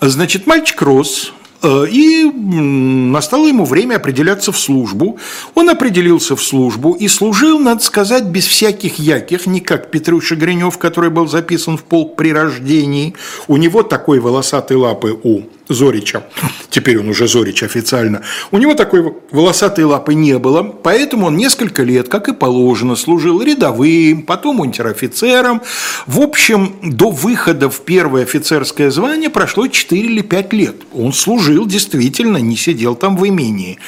значит, 0.00 0.46
мальчик 0.46 0.80
рос, 0.82 1.32
и 1.64 2.24
настало 2.24 3.46
ему 3.46 3.64
время 3.64 3.96
определяться 3.96 4.52
в 4.52 4.58
службу. 4.58 5.18
Он 5.54 5.70
определился 5.70 6.36
в 6.36 6.42
службу 6.42 6.92
и 6.92 7.08
служил, 7.08 7.58
надо 7.58 7.82
сказать, 7.82 8.24
без 8.24 8.46
всяких 8.46 8.98
яких, 8.98 9.46
не 9.46 9.60
как 9.60 9.90
Петрюша 9.90 10.36
Гринев, 10.36 10.78
который 10.78 11.10
был 11.10 11.26
записан 11.26 11.76
в 11.76 11.84
полк 11.84 12.16
при 12.16 12.32
рождении. 12.32 13.14
У 13.48 13.56
него 13.56 13.82
такой 13.82 14.20
волосатой 14.20 14.76
лапы 14.76 15.18
у 15.22 15.42
Зорича, 15.68 16.26
теперь 16.70 16.98
он 16.98 17.08
уже 17.08 17.26
Зорич 17.26 17.62
официально, 17.62 18.22
у 18.50 18.58
него 18.58 18.74
такой 18.74 19.14
волосатой 19.30 19.84
лапы 19.84 20.14
не 20.14 20.38
было, 20.38 20.62
поэтому 20.62 21.26
он 21.26 21.36
несколько 21.36 21.82
лет, 21.82 22.08
как 22.08 22.28
и 22.28 22.32
положено, 22.32 22.94
служил 22.94 23.42
рядовым, 23.42 24.22
потом 24.22 24.60
унтер-офицером. 24.60 25.62
В 26.06 26.20
общем, 26.20 26.76
до 26.82 27.10
выхода 27.10 27.68
в 27.68 27.80
первое 27.80 28.22
офицерское 28.22 28.90
звание 28.90 29.28
прошло 29.28 29.66
4 29.66 30.00
или 30.00 30.22
5 30.22 30.52
лет. 30.52 30.76
Он 30.92 31.12
служил 31.12 31.66
действительно, 31.66 32.36
не 32.36 32.56
сидел 32.56 32.94
там 32.94 33.16
в 33.16 33.26
имении, 33.26 33.78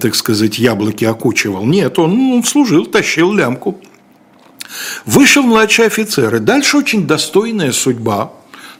так 0.00 0.14
сказать, 0.14 0.58
яблоки 0.58 1.04
окучивал. 1.04 1.64
Нет, 1.64 1.98
он, 1.98 2.32
он 2.32 2.44
служил, 2.44 2.84
тащил 2.84 3.32
лямку. 3.32 3.80
Вышел 5.04 5.42
младший 5.42 5.86
офицер, 5.86 6.34
и 6.36 6.38
дальше 6.38 6.78
очень 6.78 7.06
достойная 7.06 7.72
судьба 7.72 8.32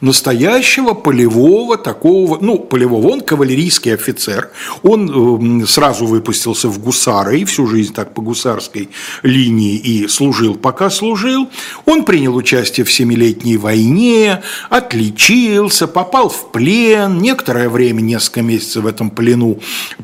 настоящего 0.03 0.93
полевого 0.93 1.77
такого, 1.77 2.37
ну, 2.41 2.59
полевого, 2.59 3.07
он 3.07 3.21
кавалерийский 3.21 3.93
офицер, 3.93 4.51
он 4.83 5.61
э, 5.63 5.65
сразу 5.65 6.05
выпустился 6.05 6.67
в 6.67 6.77
гусары 6.79 7.39
и 7.39 7.45
всю 7.45 7.67
жизнь 7.67 7.93
так 7.93 8.13
по 8.13 8.21
гусарской 8.21 8.89
линии 9.23 9.77
и 9.77 10.09
служил, 10.09 10.55
пока 10.55 10.89
служил. 10.89 11.49
Он 11.85 12.03
принял 12.03 12.35
участие 12.35 12.85
в 12.85 12.91
Семилетней 12.91 13.55
войне, 13.55 14.41
отличился, 14.69 15.87
попал 15.87 16.27
в 16.27 16.51
плен, 16.51 17.19
некоторое 17.19 17.69
время, 17.69 18.01
несколько 18.01 18.41
месяцев 18.41 18.83
в 18.83 18.87
этом 18.87 19.09
плену 19.09 19.59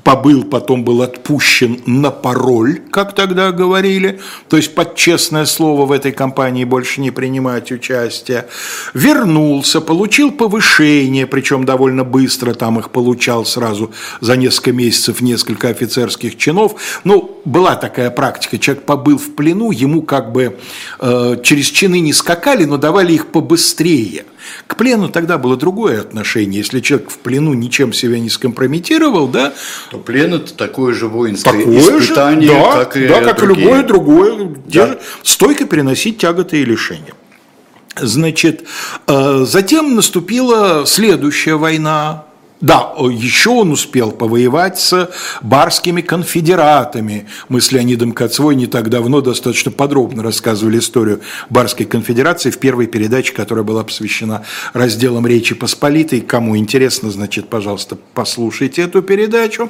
побыл, 0.06 0.46
потом 0.46 0.86
был 0.86 1.01
отпущен 1.01 1.82
на 1.86 2.10
пароль, 2.10 2.79
как 2.89 3.15
тогда 3.15 3.51
говорили, 3.51 4.22
то 4.48 4.56
есть 4.56 4.74
под 4.75 4.96
честное 4.96 5.46
слово 5.46 5.86
в 5.86 5.91
этой 5.91 6.13
кампании 6.13 6.63
больше 6.63 7.01
не 7.01 7.12
принимать 7.12 7.70
участие, 7.74 8.48
вернулся, 8.94 9.82
получил 9.89 10.31
повышение, 10.31 11.25
причем 11.25 11.65
довольно 11.65 12.03
быстро 12.03 12.53
там 12.53 12.77
их 12.77 12.91
получал 12.91 13.43
сразу 13.43 13.91
за 14.22 14.38
несколько 14.38 14.72
месяцев 14.72 15.19
несколько 15.19 15.69
офицерских 15.69 16.38
чинов. 16.38 16.75
Ну, 17.03 17.41
была 17.43 17.75
такая 17.75 18.12
практика, 18.12 18.60
человек 18.60 18.84
побыл 18.84 19.17
в 19.17 19.34
плену, 19.34 19.72
ему 19.72 20.03
как 20.03 20.31
бы 20.31 20.60
э, 21.00 21.38
через 21.41 21.72
чины 21.72 22.01
не 22.01 22.13
скакали, 22.13 22.65
но 22.65 22.77
давали 22.77 23.13
их 23.13 23.31
побыстрее. 23.31 24.25
К 24.67 24.75
плену 24.75 25.10
тогда 25.10 25.39
было 25.39 25.58
другое 25.58 26.01
отношение. 26.01 26.60
Если 26.60 26.81
человек 26.81 27.10
в 27.10 27.17
плену 27.17 27.55
ничем 27.55 27.91
себя 27.91 28.19
не 28.19 28.29
скомпрометировал, 28.29 29.27
да, 29.27 29.53
то 29.89 29.98
плен 29.98 30.36
это 30.36 30.53
такое 30.53 30.93
же 30.93 31.08
воинское 31.08 31.51
такое 31.51 31.79
испытание, 31.79 32.50
же, 32.50 32.53
да, 32.53 32.72
как 32.74 32.96
и 32.96 33.08
да, 33.08 33.22
как 33.22 33.39
другие. 33.39 33.65
любое 33.65 33.84
другое. 33.84 34.55
Да. 34.67 35.00
Стойко 35.24 35.65
переносить 35.65 36.19
тяготы 36.19 36.62
и 36.62 36.65
лишения. 36.65 37.13
Значит, 38.01 38.63
э, 39.08 39.46
затем 39.46 39.96
наступила 39.96 40.86
следующая 40.86 41.56
война, 41.56 42.25
да, 42.62 42.91
еще 43.00 43.51
он 43.51 43.72
успел 43.72 44.12
повоевать 44.12 44.77
с 44.77 45.10
барскими 45.41 46.01
конфедератами. 46.01 47.27
Мы 47.48 47.62
с 47.62 47.72
Леонидом 47.72 48.12
Коцвой 48.12 48.56
не 48.56 48.68
так 48.68 48.89
давно 48.89 49.22
достаточно 49.22 49.72
подробно 49.72 50.24
рассказывали 50.24 50.79
историю 50.79 51.22
барской 51.50 51.86
конфедерации 51.86 52.51
в 52.51 52.58
первой 52.58 52.88
передаче, 52.88 53.34
которая 53.34 53.63
была 53.63 53.86
посвящена 53.86 54.44
разделам 54.74 55.25
Речи 55.25 55.56
Посполитой. 55.56 56.20
Кому 56.20 56.58
интересно, 56.58 57.12
значит, 57.12 57.48
пожалуйста, 57.48 57.98
послушайте 58.13 58.82
эту 58.82 59.01
передачу. 59.01 59.70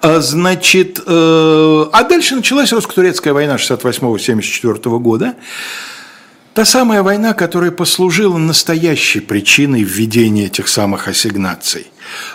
А, 0.00 0.20
значит, 0.20 1.02
э, 1.06 1.84
а 1.92 2.04
дальше 2.04 2.36
началась 2.36 2.72
русско-турецкая 2.72 3.34
война 3.34 3.56
68-74 3.56 4.98
года. 4.98 5.34
Та 6.54 6.64
самая 6.64 7.02
война, 7.02 7.34
которая 7.34 7.72
послужила 7.72 8.38
настоящей 8.38 9.18
причиной 9.18 9.82
введения 9.82 10.46
этих 10.46 10.68
самых 10.68 11.08
ассигнаций. 11.08 11.88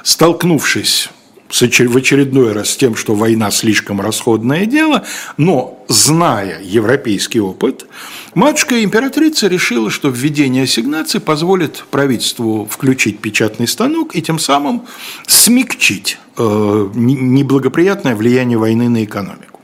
Столкнувшись 0.03 1.09
в 1.49 1.97
очередной 1.97 2.51
раз 2.51 2.71
с 2.71 2.77
тем, 2.77 2.97
что 2.97 3.15
война 3.15 3.49
слишком 3.49 4.01
расходное 4.01 4.65
дело, 4.65 5.05
но 5.37 5.83
зная 5.87 6.61
европейский 6.61 7.39
опыт, 7.39 7.87
матушка 8.35 8.83
императрица 8.83 9.47
решила, 9.47 9.89
что 9.89 10.09
введение 10.09 10.63
ассигнаций 10.63 11.21
позволит 11.21 11.85
правительству 11.89 12.67
включить 12.69 13.19
печатный 13.19 13.69
станок 13.69 14.17
и 14.17 14.21
тем 14.21 14.37
самым 14.37 14.85
смягчить 15.27 16.17
э, 16.37 16.89
неблагоприятное 16.93 18.15
влияние 18.15 18.57
войны 18.57 18.89
на 18.89 19.05
экономику. 19.05 19.61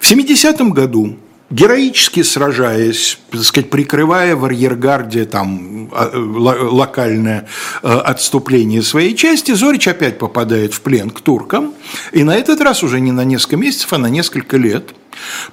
В 0.00 0.10
70-м 0.10 0.72
году 0.72 1.16
героически 1.54 2.22
сражаясь, 2.22 3.18
так 3.30 3.42
сказать, 3.42 3.70
прикрывая 3.70 4.34
в 4.34 4.44
арьергарде 4.44 5.24
там 5.24 5.88
а, 5.92 6.10
локальное 6.14 7.46
а, 7.82 8.00
отступление 8.00 8.82
своей 8.82 9.14
части, 9.14 9.52
Зорич 9.52 9.86
опять 9.86 10.18
попадает 10.18 10.74
в 10.74 10.80
плен 10.80 11.10
к 11.10 11.20
туркам, 11.20 11.74
и 12.12 12.24
на 12.24 12.34
этот 12.34 12.60
раз 12.60 12.82
уже 12.82 13.00
не 13.00 13.12
на 13.12 13.24
несколько 13.24 13.56
месяцев, 13.56 13.92
а 13.92 13.98
на 13.98 14.08
несколько 14.08 14.56
лет– 14.56 14.94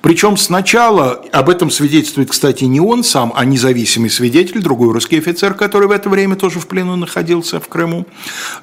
причем 0.02 0.38
сначала, 0.38 1.22
об 1.32 1.50
этом 1.50 1.70
свидетельствует, 1.70 2.30
кстати, 2.30 2.64
не 2.64 2.80
он 2.80 3.04
сам, 3.04 3.34
а 3.36 3.46
независимый 3.46 4.10
свидетель, 4.10 4.62
другой 4.62 4.94
русский 4.94 5.18
офицер, 5.18 5.54
который 5.54 5.88
в 5.88 5.92
это 5.92 6.10
время 6.10 6.36
тоже 6.36 6.60
в 6.60 6.68
плену 6.68 6.96
находился 6.96 7.60
в 7.60 7.68
Крыму. 7.68 8.06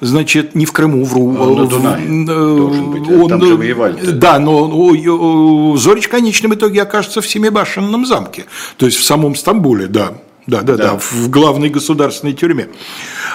Значит, 0.01 0.55
не 0.55 0.65
в 0.65 0.71
Крыму, 0.71 1.03
вру. 1.05 1.35
Он 1.37 1.55
на 1.55 1.65
Дунае 1.67 2.25
должен 2.25 2.91
быть, 2.91 3.09
он, 3.09 3.29
там 3.29 3.45
же 3.45 3.55
воевали. 3.55 4.11
Да, 4.11 4.39
но 4.39 5.77
Зорич 5.77 6.05
в 6.05 6.09
конечном 6.09 6.53
итоге 6.53 6.81
окажется 6.81 7.21
в 7.21 7.27
Семибашенном 7.27 8.05
замке, 8.05 8.45
то 8.77 8.85
есть 8.85 8.97
в 8.97 9.03
самом 9.03 9.35
Стамбуле, 9.35 9.87
да. 9.87 10.13
да, 10.47 10.61
да, 10.61 10.75
да, 10.75 10.97
в 10.97 11.29
главной 11.29 11.69
государственной 11.69 12.33
тюрьме. 12.33 12.67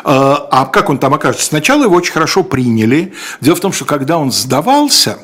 А, 0.05 0.49
а 0.51 0.67
как 0.67 0.91
он 0.91 0.99
там 0.99 1.15
окажется? 1.15 1.47
Сначала 1.47 1.85
его 1.85 1.97
очень 1.97 2.13
хорошо 2.13 2.43
приняли. 2.43 3.15
Дело 3.41 3.57
в 3.57 3.61
том, 3.61 3.73
что 3.73 3.85
когда 3.85 4.19
он 4.19 4.33
сдавался, 4.33 5.19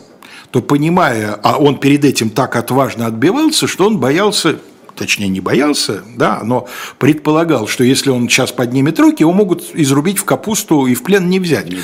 то 0.50 0.61
понимая, 0.61 1.38
а 1.42 1.59
он 1.59 1.78
перед 1.78 2.04
этим 2.04 2.30
так 2.30 2.57
отважно 2.57 3.07
отбивался, 3.07 3.66
что 3.66 3.87
он 3.87 3.99
боялся 3.99 4.57
точнее 5.00 5.28
не 5.28 5.40
боялся, 5.40 6.02
да, 6.14 6.40
но 6.45 6.69
предполагал, 6.99 7.66
что 7.66 7.83
если 7.83 8.11
он 8.11 8.28
сейчас 8.28 8.52
поднимет 8.52 9.00
руки, 9.00 9.23
его 9.23 9.33
могут 9.33 9.64
изрубить 9.73 10.19
в 10.19 10.25
капусту 10.25 10.85
и 10.87 10.95
в 10.95 11.02
плен 11.02 11.30
не 11.30 11.40
взять. 11.40 11.71
Не 11.71 11.78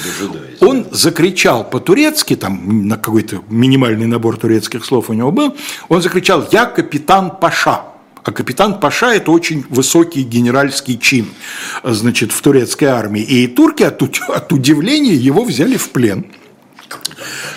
он 0.61 0.87
закричал 0.91 1.65
по-турецки, 1.65 2.37
там 2.37 2.89
на 2.89 2.99
какой-то 2.99 3.43
минимальный 3.49 4.05
набор 4.05 4.37
турецких 4.37 4.85
слов 4.85 5.09
у 5.09 5.15
него 5.15 5.33
был, 5.33 5.57
он 5.89 6.03
закричал 6.03 6.47
«Я 6.53 6.67
капитан 6.67 7.33
Паша». 7.41 7.85
А 8.23 8.33
капитан 8.33 8.81
Паша– 8.81 9.15
это 9.15 9.31
очень 9.31 9.65
высокий 9.71 10.23
генеральский 10.23 10.99
чин, 10.99 11.29
значит, 11.85 12.33
в 12.33 12.43
турецкой 12.43 12.87
армии. 12.87 13.23
И 13.23 13.47
турки 13.47 13.85
от, 13.85 14.03
от 14.03 14.53
удивления 14.53 15.15
его 15.15 15.45
взяли 15.45 15.77
в 15.77 15.91
плен. 15.91 16.27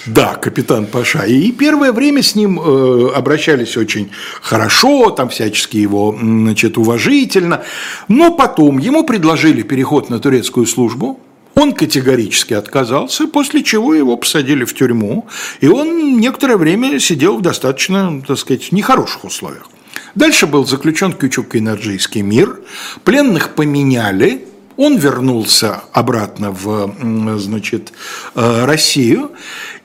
Да, 0.06 0.36
капитан 0.36 0.86
Паша. 0.86 1.24
И 1.24 1.52
первое 1.52 1.92
время 1.92 2.24
с 2.24 2.36
ним 2.36 2.60
э, 2.60 3.12
обращались 3.14 3.78
очень 3.78 4.12
хорошо, 4.42 5.10
там 5.10 5.30
всячески 5.30 5.78
его, 5.78 6.16
значит, 6.20 6.78
уважительно. 6.78 7.64
Но 8.08 8.32
потом 8.32 8.78
ему 8.78 9.04
предложили 9.04 9.62
переход 9.62 10.10
на 10.10 10.20
турецкую 10.20 10.66
службу. 10.66 11.20
Он 11.56 11.74
категорически 11.74 12.54
отказался, 12.54 13.28
после 13.28 13.64
чего 13.64 13.94
его 13.94 14.16
посадили 14.16 14.64
в 14.64 14.74
тюрьму, 14.74 15.28
и 15.60 15.68
он 15.68 16.18
некоторое 16.18 16.56
время 16.56 17.00
сидел 17.00 17.38
в 17.38 17.42
достаточно, 17.42 18.22
так 18.26 18.38
сказать, 18.38 18.72
нехороших 18.72 19.26
условиях. 19.26 19.70
Дальше 20.16 20.48
был 20.48 20.66
заключен 20.66 21.12
Кючук-Энерджийский 21.12 22.22
мир, 22.22 22.62
пленных 23.04 23.56
поменяли, 23.56 24.48
он 24.80 24.98
вернулся 24.98 25.82
обратно 25.92 26.52
в 26.52 26.96
значит, 27.38 27.92
э, 28.34 28.64
Россию, 28.64 29.34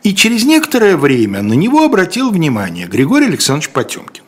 и 0.05 0.15
через 0.15 0.45
некоторое 0.45 0.97
время 0.97 1.43
на 1.43 1.55
него 1.55 1.83
обратил 1.83 2.31
внимание 2.31 2.87
Григорий 2.87 3.27
Александрович 3.27 3.71
Потемкин. 3.71 4.23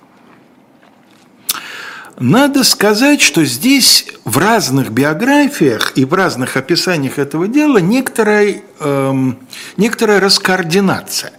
Надо 2.19 2.65
сказать, 2.65 3.21
что 3.21 3.45
здесь 3.45 4.07
в 4.25 4.39
разных 4.39 4.91
биографиях 4.91 5.93
и 5.95 6.05
в 6.05 6.13
разных 6.15 6.57
описаниях 6.57 7.21
этого 7.21 7.47
дела 7.47 7.79
некоторая, 7.79 8.63
эм, 8.80 9.38
некоторая 9.76 10.21
раскоординация. 10.21 11.33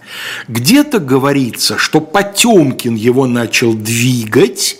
Где-то 0.48 0.98
говорится, 0.98 1.78
что 1.78 2.00
Потемкин 2.00 2.94
его 2.94 3.26
начал 3.26 3.74
двигать, 3.74 4.78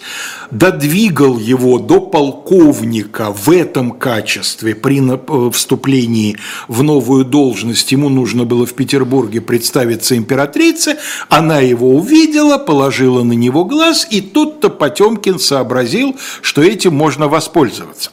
додвигал 0.50 1.38
его 1.38 1.78
до 1.78 2.00
полковника 2.00 3.32
в 3.32 3.50
этом 3.50 3.92
качестве 3.92 4.74
при 4.74 5.00
э, 5.00 5.50
вступлении 5.50 6.36
в 6.68 6.82
новую 6.82 7.24
должность. 7.24 7.92
Ему 7.92 8.08
нужно 8.08 8.44
было 8.44 8.66
в 8.66 8.74
Петербурге 8.74 9.40
представиться 9.40 10.16
императрице, 10.16 10.96
она 11.28 11.60
его 11.60 11.94
увидела, 11.94 12.58
положила 12.58 13.22
на 13.22 13.34
него 13.34 13.64
глаз, 13.64 14.06
и 14.10 14.20
тут-то 14.20 14.70
Потемкин 14.70 15.38
сообразил, 15.38 16.16
что 16.42 16.62
этим 16.62 16.94
можно 16.94 17.28
воспользоваться. 17.28 18.10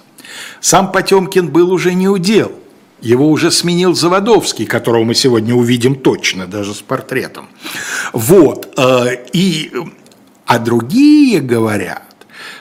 Сам 0.60 0.92
Потемкин 0.92 1.48
был 1.48 1.72
уже 1.72 1.94
не 1.94 2.08
удел– 2.08 2.52
его 3.02 3.30
уже 3.30 3.52
сменил 3.52 3.94
Заводовский, 3.94 4.66
которого 4.66 5.04
мы 5.04 5.16
сегодня 5.16 5.54
увидим 5.54 5.96
точно, 5.96 6.48
даже 6.48 6.74
с 6.74 6.82
портретом. 6.82 7.48
Вот. 8.14 8.74
Э, 8.78 9.26
и, 9.34 9.72
а 10.46 10.60
другие 10.60 11.40
говорят, 11.42 12.04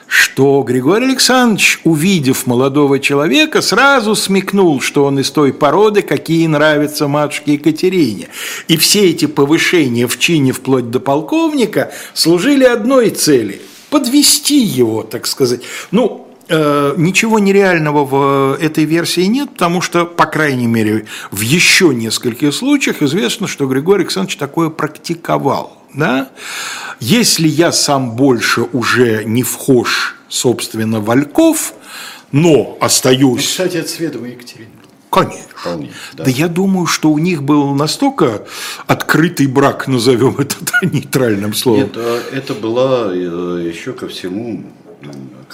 что 0.07 0.61
Григорий 0.61 1.05
Александрович, 1.05 1.79
увидев 1.83 2.45
молодого 2.45 2.99
человека, 2.99 3.61
сразу 3.61 4.15
смекнул, 4.15 4.81
что 4.81 5.05
он 5.05 5.19
из 5.19 5.31
той 5.31 5.51
породы, 5.51 6.01
какие 6.01 6.45
нравятся 6.47 7.07
матушке 7.07 7.53
Екатерине. 7.53 8.27
И 8.67 8.77
все 8.77 9.09
эти 9.09 9.25
повышения 9.25 10.07
в 10.07 10.19
чине 10.19 10.51
вплоть 10.51 10.91
до 10.91 10.99
полковника 10.99 11.91
служили 12.13 12.63
одной 12.63 13.09
цели– 13.09 13.61
подвести 13.89 14.59
его, 14.59 15.03
так 15.03 15.25
сказать. 15.25 15.61
Ну, 15.91 16.24
ничего 16.49 17.39
нереального 17.39 18.05
в 18.05 18.57
этой 18.61 18.85
версии 18.85 19.21
нет, 19.21 19.51
потому 19.51 19.81
что, 19.81 20.05
по 20.05 20.25
крайней 20.25 20.67
мере, 20.67 21.05
в 21.31 21.41
еще 21.41 21.93
нескольких 21.93 22.53
случаях 22.53 23.01
известно, 23.01 23.47
что 23.47 23.67
Григорий 23.67 24.03
Александрович 24.03 24.37
такое 24.37 24.69
практиковал. 24.69 25.81
Да? 25.93 26.29
Если 26.99 27.47
я 27.47 27.71
сам 27.71 28.15
больше 28.15 28.61
уже 28.73 29.23
не 29.23 29.43
вхож, 29.43 30.15
собственно, 30.27 30.99
в 30.99 31.09
Ольков, 31.09 31.73
но 32.31 32.77
остаюсь... 32.81 33.43
Ну, 33.57 33.65
кстати, 33.65 33.77
от 33.77 33.89
Светова 33.89 34.25
Екатерины. 34.25 34.69
Конечно. 35.09 35.43
Вполне, 35.55 35.91
да. 36.13 36.25
да 36.25 36.29
я 36.29 36.49
думаю, 36.49 36.85
что 36.87 37.09
у 37.09 37.17
них 37.17 37.43
был 37.43 37.73
настолько 37.73 38.45
открытый 38.85 39.47
брак, 39.47 39.87
назовем 39.87 40.35
это 40.37 40.55
нейтральным 40.81 41.53
словом. 41.53 41.83
Нет, 41.83 41.93
а 41.95 42.21
это 42.33 42.53
была 42.53 43.13
э, 43.13 43.15
еще 43.65 43.93
ко 43.93 44.09
всему 44.09 44.65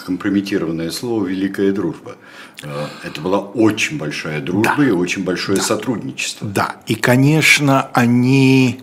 компрометированное 0.05 0.91
слово 0.91 1.27
«великая 1.27 1.71
дружба». 1.71 2.15
Э, 2.63 2.87
это 3.03 3.21
была 3.21 3.39
очень 3.39 3.97
большая 3.97 4.41
дружба 4.41 4.75
да. 4.77 4.85
и 4.85 4.91
очень 4.91 5.23
большое 5.23 5.57
да. 5.57 5.63
сотрудничество. 5.63 6.47
Да, 6.47 6.77
и, 6.87 6.95
конечно, 6.95 7.89
они 7.93 8.81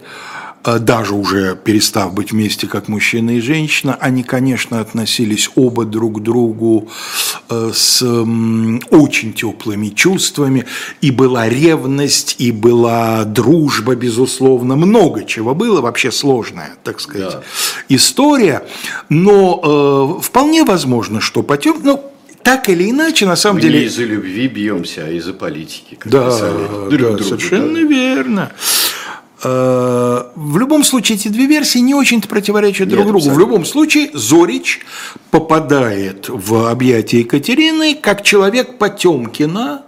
даже 0.79 1.15
уже 1.15 1.57
перестав 1.57 2.15
быть 2.15 2.33
вместе 2.33 2.67
как 2.67 2.89
мужчина 2.89 3.37
и 3.37 3.41
женщина, 3.41 3.97
они, 4.01 4.23
конечно, 4.23 4.81
относились 4.81 5.51
оба 5.57 5.85
друг 5.85 6.19
к 6.19 6.23
другу 6.23 6.89
э, 7.51 7.71
с 7.75 8.03
очень 8.91 9.33
теплыми 9.33 9.89
чувствами, 9.89 10.67
и 11.01 11.11
была 11.11 11.49
ревность, 11.49 12.37
и 12.39 12.53
была 12.53 13.25
дружба, 13.25 13.97
безусловно, 13.97 14.77
много 14.77 15.25
чего 15.25 15.55
было, 15.55 15.81
вообще 15.81 16.13
сложная, 16.13 16.77
так 16.85 17.01
сказать, 17.01 17.33
да. 17.33 17.43
история, 17.89 18.63
но 19.09 20.19
э, 20.21 20.23
вполне 20.23 20.65
возможно, 20.65 21.21
что 21.21 21.43
Потем, 21.49 21.81
ну, 21.83 22.13
так 22.43 22.69
или 22.69 22.91
иначе, 22.91 23.27
на 23.27 23.37
самом 23.37 23.57
Мы 23.57 23.63
деле... 23.63 23.81
не 23.81 23.85
из-за 23.87 24.05
любви 24.05 24.49
бьемся, 24.49 25.05
а 25.07 25.11
из-за 25.11 25.33
политики. 25.33 25.99
Да, 26.05 26.39
друг 26.89 26.91
да, 26.91 26.97
друга, 26.97 27.25
совершенно 27.25 27.75
да. 27.75 27.81
верно. 27.81 28.53
Э, 29.43 30.25
в 30.35 30.59
любом 30.59 30.83
случае 30.85 31.17
эти 31.17 31.29
две 31.29 31.47
версии 31.47 31.79
не 31.79 31.95
очень-то 31.95 32.29
противоречат 32.29 32.89
друг 32.89 33.07
другу. 33.07 33.31
В 33.31 33.39
любом 33.39 33.65
случае 33.65 34.11
Зорич 34.13 34.81
попадает 35.31 36.29
в 36.29 36.69
объятия 36.69 37.21
Екатерины 37.21 37.95
как 37.95 38.23
человек 38.23 38.79
Потемкина, 38.79 39.83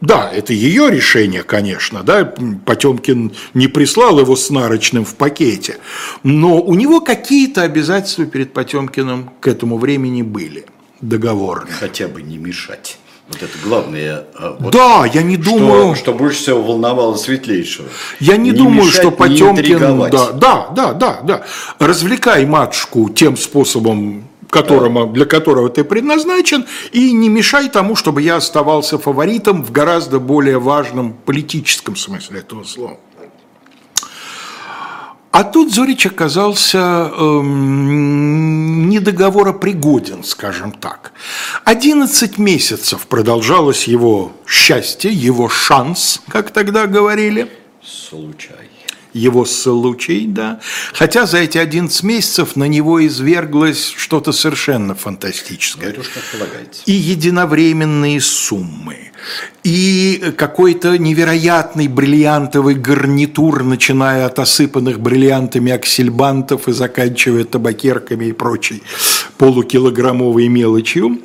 да, 0.00 0.28
это 0.28 0.52
ее 0.52 0.90
решение, 0.90 1.44
конечно, 1.44 2.02
да, 2.02 2.34
Потемкин 2.66 3.32
не 3.54 3.68
прислал 3.68 4.18
его 4.18 4.34
с 4.34 4.50
нарочным 4.50 5.04
в 5.04 5.14
пакете, 5.14 5.78
но 6.24 6.60
у 6.60 6.74
него 6.74 7.00
какие-то 7.00 7.62
обязательства 7.62 8.26
перед 8.26 8.52
Потемкиным 8.52 9.30
к 9.38 9.46
этому 9.46 9.78
времени 9.78 10.22
были 10.22 10.66
договорные. 11.00 11.74
Хотя 11.74 12.08
бы 12.08 12.20
не 12.20 12.36
мешать. 12.36 12.98
Вот 13.32 13.42
это 13.42 13.58
главное. 13.64 14.24
А, 14.34 14.56
вот 14.58 14.72
да, 14.72 15.06
я 15.06 15.22
не 15.22 15.36
думаю... 15.36 15.94
Что, 15.94 16.04
что 16.04 16.14
больше 16.14 16.38
всего 16.38 16.62
волновало 16.62 17.16
Светлейшего. 17.16 17.88
Я 18.20 18.36
не, 18.36 18.50
не 18.50 18.56
думаю, 18.56 18.84
мешать, 18.84 19.00
что 19.00 19.10
Потемкин... 19.10 20.10
Да, 20.10 20.32
да, 20.32 20.68
да, 20.74 20.92
да, 20.92 21.20
да. 21.22 21.42
Развлекай 21.78 22.44
матушку 22.44 23.08
тем 23.08 23.36
способом, 23.36 24.24
которому, 24.50 25.06
да. 25.06 25.12
для 25.12 25.24
которого 25.24 25.70
ты 25.70 25.82
предназначен, 25.82 26.66
и 26.92 27.12
не 27.12 27.30
мешай 27.30 27.70
тому, 27.70 27.96
чтобы 27.96 28.20
я 28.20 28.36
оставался 28.36 28.98
фаворитом 28.98 29.64
в 29.64 29.72
гораздо 29.72 30.18
более 30.20 30.58
важном 30.58 31.14
политическом 31.14 31.96
смысле 31.96 32.40
этого 32.40 32.64
слова. 32.64 32.98
А 35.32 35.44
тут 35.44 35.72
Зорич 35.72 36.06
оказался 36.06 37.10
эм, 37.16 38.88
недоговоропригоден, 38.90 40.24
скажем 40.24 40.72
так. 40.72 41.12
11 41.64 42.36
месяцев 42.36 43.06
продолжалось 43.06 43.84
его 43.84 44.32
счастье, 44.46 45.10
его 45.10 45.48
шанс, 45.48 46.22
как 46.28 46.50
тогда 46.50 46.86
говорили. 46.86 47.50
Случай 47.82 48.61
его 49.12 49.44
случай, 49.44 50.26
да. 50.26 50.60
Хотя 50.92 51.26
за 51.26 51.38
эти 51.38 51.58
11 51.58 52.02
месяцев 52.02 52.56
на 52.56 52.64
него 52.64 53.04
изверглось 53.06 53.92
что-то 53.96 54.32
совершенно 54.32 54.94
фантастическое. 54.94 55.90
Это 55.90 56.00
уж 56.00 56.08
как 56.08 56.22
полагается. 56.32 56.82
И 56.86 56.92
единовременные 56.92 58.20
суммы, 58.20 59.12
и 59.64 60.32
какой-то 60.36 60.98
невероятный 60.98 61.88
бриллиантовый 61.88 62.74
гарнитур, 62.74 63.62
начиная 63.62 64.26
от 64.26 64.38
осыпанных 64.38 65.00
бриллиантами 65.00 65.72
аксельбантов 65.72 66.68
и 66.68 66.72
заканчивая 66.72 67.44
табакерками 67.44 68.26
и 68.26 68.32
прочей 68.32 68.82
полукилограммовой 69.38 70.48
мелочью. 70.48 71.20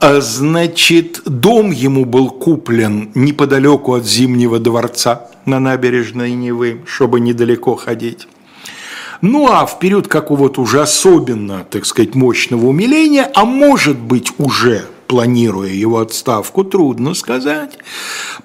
А, 0.00 0.20
значит, 0.20 1.22
дом 1.24 1.70
ему 1.70 2.04
был 2.04 2.30
куплен 2.30 3.10
неподалеку 3.14 3.94
от 3.94 4.06
Зимнего 4.06 4.58
дворца 4.58 5.31
на 5.46 5.60
набережной 5.60 6.32
Невы, 6.32 6.82
чтобы 6.86 7.20
недалеко 7.20 7.76
ходить. 7.76 8.28
Ну 9.20 9.50
а 9.50 9.66
в 9.66 9.78
период 9.78 10.08
какого-то 10.08 10.60
уже 10.60 10.82
особенно, 10.82 11.64
так 11.64 11.86
сказать, 11.86 12.14
мощного 12.14 12.66
умиления, 12.66 13.30
а 13.34 13.44
может 13.44 13.98
быть 13.98 14.32
уже 14.38 14.86
планируя 15.12 15.68
его 15.68 15.98
отставку, 15.98 16.64
трудно 16.64 17.12
сказать. 17.12 17.78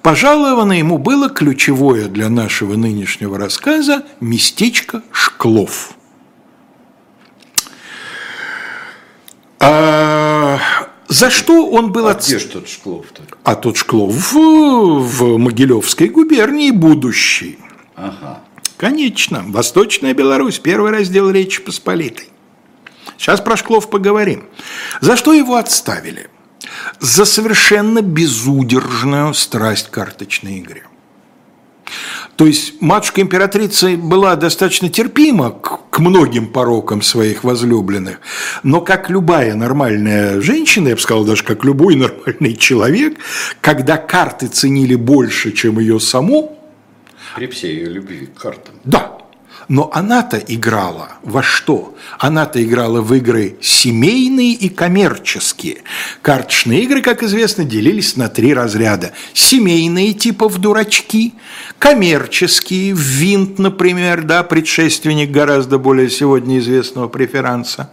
Пожаловано 0.02 0.78
ему 0.78 0.98
было 0.98 1.30
ключевое 1.30 2.08
для 2.08 2.28
нашего 2.28 2.76
нынешнего 2.76 3.38
рассказа 3.38 4.04
местечко 4.20 5.02
Шклов. 5.10 5.94
А, 9.60 10.58
за 11.08 11.30
что 11.30 11.66
он 11.68 11.90
был... 11.90 12.06
А 12.06 12.12
от... 12.12 12.24
где 12.24 12.38
же 12.38 12.46
тот 12.46 12.68
Шклов-то? 12.68 13.22
А 13.42 13.54
тот 13.54 13.76
Шклов 13.76 14.12
в, 14.12 15.00
в 15.00 15.38
Могилевской 15.38 16.08
губернии 16.08 16.70
будущий. 16.70 17.58
Ага. 17.96 18.42
Конечно, 18.76 19.42
Восточная 19.46 20.14
Беларусь, 20.14 20.58
первый 20.58 20.92
раздел 20.92 21.30
Речи 21.30 21.62
Посполитой. 21.62 22.28
Сейчас 23.16 23.40
про 23.40 23.56
Шклов 23.56 23.90
поговорим. 23.90 24.44
За 25.00 25.16
что 25.16 25.32
его 25.32 25.56
отставили? 25.56 26.28
За 27.00 27.24
совершенно 27.24 28.02
безудержную 28.02 29.34
страсть 29.34 29.88
к 29.88 29.90
карточной 29.90 30.60
игре. 30.60 30.84
То 32.36 32.46
есть 32.46 32.80
матушка 32.80 33.20
императрицы 33.20 33.96
была 33.96 34.36
достаточно 34.36 34.88
терпима 34.88 35.50
к, 35.50 35.90
к 35.90 35.98
многим 35.98 36.46
порокам 36.46 37.02
своих 37.02 37.44
возлюбленных, 37.44 38.20
но 38.62 38.80
как 38.80 39.10
любая 39.10 39.54
нормальная 39.54 40.40
женщина, 40.40 40.88
я 40.88 40.94
бы 40.94 41.00
сказал, 41.00 41.24
даже 41.24 41.44
как 41.44 41.64
любой 41.64 41.96
нормальный 41.96 42.54
человек, 42.54 43.18
когда 43.60 43.96
карты 43.96 44.48
ценили 44.48 44.94
больше, 44.94 45.52
чем 45.52 45.78
ее 45.78 45.98
саму, 46.00 46.58
при 47.34 47.46
всей 47.46 47.76
ее 47.76 47.90
любви 47.90 48.26
к 48.26 48.40
картам. 48.40 48.74
Да, 48.84 49.18
но 49.68 49.90
она-то 49.92 50.38
играла 50.38 51.10
во 51.22 51.42
что? 51.42 51.94
Она-то 52.18 52.62
играла 52.62 53.02
в 53.02 53.14
игры 53.14 53.56
семейные 53.60 54.52
и 54.52 54.70
коммерческие. 54.70 55.82
Карточные 56.22 56.82
игры, 56.84 57.02
как 57.02 57.22
известно, 57.22 57.64
делились 57.64 58.16
на 58.16 58.28
три 58.28 58.54
разряда. 58.54 59.12
Семейные, 59.34 60.14
типа 60.14 60.48
в 60.48 60.58
дурачки, 60.58 61.34
коммерческие, 61.78 62.94
в 62.94 62.98
винт, 62.98 63.58
например, 63.58 64.22
да, 64.22 64.42
предшественник 64.42 65.30
гораздо 65.30 65.78
более 65.78 66.08
сегодня 66.08 66.58
известного 66.58 67.08
преферанса. 67.08 67.90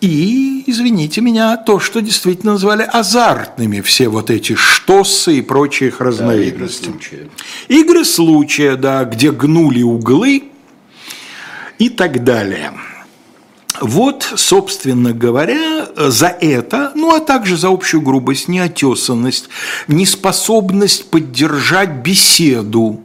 И, 0.00 0.64
извините 0.66 1.20
меня, 1.20 1.56
то, 1.56 1.78
что 1.78 2.00
действительно 2.00 2.52
назвали 2.52 2.82
азартными, 2.82 3.80
все 3.80 4.08
вот 4.08 4.30
эти 4.30 4.54
штоссы 4.54 5.38
и 5.38 5.42
прочие 5.42 5.88
их 5.88 6.00
разновидности. 6.00 6.84
Да, 6.84 6.88
игры 6.88 6.98
случая. 6.98 7.28
Игры 7.68 8.04
случая, 8.04 8.76
да, 8.76 9.04
где 9.04 9.30
гнули 9.30 9.82
углы– 9.82 10.44
и 11.78 11.88
так 11.88 12.24
далее. 12.24 12.72
Вот, 13.80 14.32
собственно 14.36 15.12
говоря, 15.12 15.86
за 15.96 16.28
это, 16.28 16.92
ну 16.94 17.14
а 17.14 17.20
также 17.20 17.56
за 17.56 17.68
общую 17.68 18.00
грубость, 18.00 18.48
неотесанность, 18.48 19.48
неспособность 19.86 21.10
поддержать 21.10 21.90
беседу. 21.90 23.02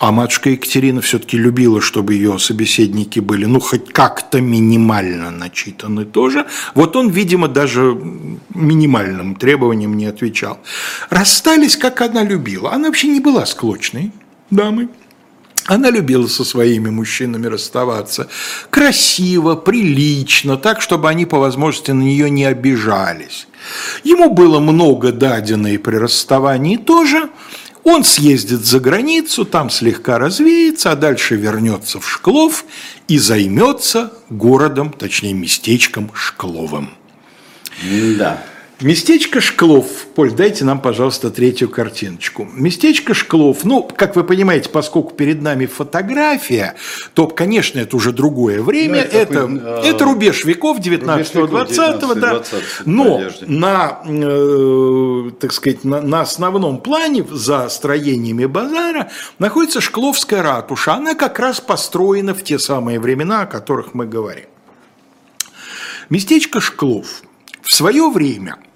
А 0.00 0.12
матушка 0.12 0.48
Екатерина 0.48 1.02
все-таки 1.02 1.36
любила, 1.36 1.82
чтобы 1.82 2.14
ее 2.14 2.38
собеседники 2.38 3.20
были, 3.20 3.44
ну, 3.44 3.60
хоть 3.60 3.92
как-то 3.92 4.40
минимально 4.40 5.30
начитаны 5.30 6.06
тоже. 6.06 6.46
Вот 6.74 6.96
он, 6.96 7.10
видимо, 7.10 7.48
даже 7.48 8.00
минимальным 8.54 9.34
требованиям 9.34 9.94
не 9.98 10.06
отвечал. 10.06 10.58
Расстались, 11.10 11.76
как 11.76 12.00
она 12.00 12.24
любила. 12.24 12.72
Она 12.72 12.86
вообще 12.88 13.08
не 13.08 13.20
была 13.20 13.44
склочной 13.44 14.10
дамой. 14.50 14.88
Она 15.70 15.88
любила 15.88 16.26
со 16.26 16.44
своими 16.44 16.90
мужчинами 16.90 17.46
расставаться 17.46 18.26
красиво, 18.70 19.54
прилично, 19.54 20.56
так, 20.56 20.82
чтобы 20.82 21.08
они 21.08 21.26
по 21.26 21.38
возможности 21.38 21.92
на 21.92 22.02
нее 22.02 22.28
не 22.28 22.44
обижались. 22.44 23.46
Ему 24.02 24.30
было 24.30 24.58
много 24.58 25.12
дадено 25.12 25.68
и 25.68 25.78
при 25.78 25.94
расставании 25.94 26.76
тоже. 26.76 27.30
Он 27.84 28.02
съездит 28.02 28.66
за 28.66 28.80
границу, 28.80 29.44
там 29.44 29.70
слегка 29.70 30.18
развеется, 30.18 30.90
а 30.90 30.96
дальше 30.96 31.36
вернется 31.36 32.00
в 32.00 32.10
Шклов 32.10 32.64
и 33.06 33.18
займется 33.18 34.12
городом, 34.28 34.92
точнее 34.92 35.34
местечком 35.34 36.10
Шкловым. 36.14 36.94
Да. 38.18 38.42
Местечко 38.80 39.42
Шклов. 39.42 40.06
Поль, 40.14 40.32
дайте 40.32 40.64
нам, 40.64 40.80
пожалуйста, 40.80 41.30
третью 41.30 41.68
картиночку. 41.68 42.48
Местечко 42.54 43.12
Шклов. 43.12 43.64
Ну, 43.64 43.82
как 43.82 44.16
вы 44.16 44.24
понимаете, 44.24 44.70
поскольку 44.70 45.10
перед 45.12 45.42
нами 45.42 45.66
фотография, 45.66 46.76
то, 47.12 47.26
конечно, 47.26 47.78
это 47.78 47.94
уже 47.96 48.12
другое 48.12 48.62
время. 48.62 49.06
Ну, 49.12 49.18
это, 49.18 49.32
такой, 49.34 49.56
это, 49.58 49.80
это 49.84 50.04
рубеж 50.06 50.44
веков 50.46 50.78
19-20, 50.78 52.14
да. 52.14 52.30
20, 52.30 52.62
Но 52.86 53.18
надежде. 53.18 53.46
на, 53.46 54.00
э, 54.06 55.30
так 55.38 55.52
сказать, 55.52 55.84
на, 55.84 56.00
на 56.00 56.22
основном 56.22 56.80
плане, 56.80 57.26
за 57.30 57.68
строениями 57.68 58.46
базара, 58.46 59.10
находится 59.38 59.82
Шкловская 59.82 60.42
ратуша. 60.42 60.94
Она 60.94 61.14
как 61.14 61.38
раз 61.38 61.60
построена 61.60 62.32
в 62.32 62.42
те 62.42 62.58
самые 62.58 62.98
времена, 62.98 63.42
о 63.42 63.46
которых 63.46 63.92
мы 63.92 64.06
говорим. 64.06 64.46
Местечко 66.08 66.62
Шклов 66.62 67.22
в 67.60 67.74
свое 67.74 68.08
время– 68.08 68.56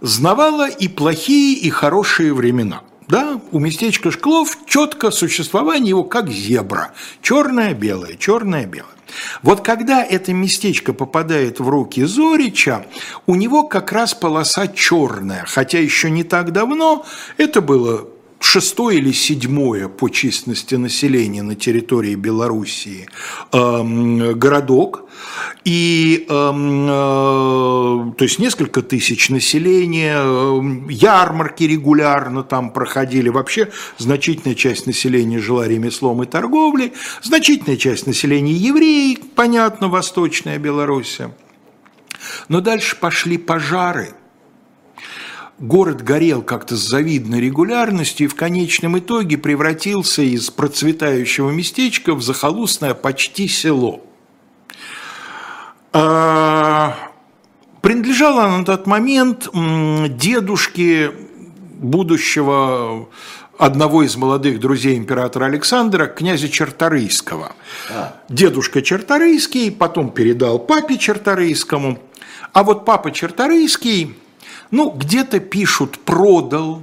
знавала 0.00 0.68
и 0.68 0.88
плохие, 0.88 1.58
и 1.58 1.70
хорошие 1.70 2.32
времена. 2.32 2.82
Да, 3.08 3.40
у 3.52 3.58
местечка 3.58 4.10
Шклов 4.10 4.58
четко 4.66 5.10
существование 5.10 5.90
его 5.90 6.04
как 6.04 6.30
зебра. 6.30 6.92
Черное-белое, 7.22 8.16
черное-белое. 8.16 8.98
Вот 9.42 9.62
когда 9.62 10.04
это 10.04 10.34
местечко 10.34 10.92
попадает 10.92 11.60
в 11.60 11.68
руки 11.68 12.04
Зорича, 12.04 12.84
у 13.26 13.34
него 13.34 13.62
как 13.64 13.92
раз 13.92 14.12
полоса 14.12 14.68
черная, 14.68 15.44
хотя 15.46 15.78
еще 15.78 16.10
не 16.10 16.22
так 16.24 16.52
давно 16.52 17.06
это 17.38 17.62
было 17.62 18.08
шестое 18.40 18.98
или 18.98 19.12
седьмое 19.12 19.88
по 19.88 20.08
численности 20.08 20.76
населения 20.76 21.42
на 21.42 21.54
территории 21.54 22.14
Белоруссии 22.14 23.08
э, 23.52 24.32
городок, 24.34 25.08
и, 25.64 26.26
э, 26.28 26.32
э, 26.32 28.12
то 28.16 28.24
есть 28.24 28.38
несколько 28.38 28.82
тысяч 28.82 29.28
населения, 29.28 30.16
э, 30.18 30.60
ярмарки 30.88 31.64
регулярно 31.64 32.42
там 32.42 32.70
проходили, 32.70 33.28
вообще 33.28 33.70
значительная 33.98 34.54
часть 34.54 34.86
населения 34.86 35.40
жила 35.40 35.66
ремеслом 35.66 36.22
и 36.22 36.26
торговлей, 36.26 36.92
значительная 37.22 37.76
часть 37.76 38.06
населения 38.06 38.52
евреи, 38.52 39.18
понятно, 39.34 39.88
Восточная 39.88 40.58
Белоруссия. 40.58 41.32
Но 42.48 42.60
дальше 42.60 42.96
пошли 42.96 43.36
пожары– 43.36 44.10
город 45.58 46.02
горел 46.02 46.42
как-то 46.42 46.76
с 46.76 46.80
завидной 46.80 47.40
регулярностью 47.40 48.26
и 48.26 48.28
в 48.28 48.34
конечном 48.34 48.98
итоге 48.98 49.38
превратился 49.38 50.22
из 50.22 50.50
процветающего 50.50 51.50
местечка 51.50 52.14
в 52.14 52.22
захолустное 52.22 52.94
почти 52.94 53.48
село. 53.48 54.04
А, 55.92 56.96
принадлежала 57.80 58.46
на 58.48 58.64
тот 58.64 58.86
момент 58.86 59.48
дедушке 59.52 61.12
будущего 61.80 63.08
одного 63.58 64.04
из 64.04 64.16
молодых 64.16 64.60
друзей 64.60 64.96
императора 64.96 65.46
Александра, 65.46 66.06
князя 66.06 66.48
Черторийского. 66.48 67.52
А. 67.90 68.16
Дедушка 68.28 68.82
Черторийский 68.82 69.72
потом 69.72 70.12
передал 70.12 70.60
папе 70.60 70.96
Черторийскому, 70.96 71.98
а 72.52 72.62
вот 72.62 72.84
папа 72.84 73.10
Черторийский 73.10 74.14
ну, 74.70 74.90
где-то 74.90 75.40
пишут 75.40 75.98
«продал», 75.98 76.82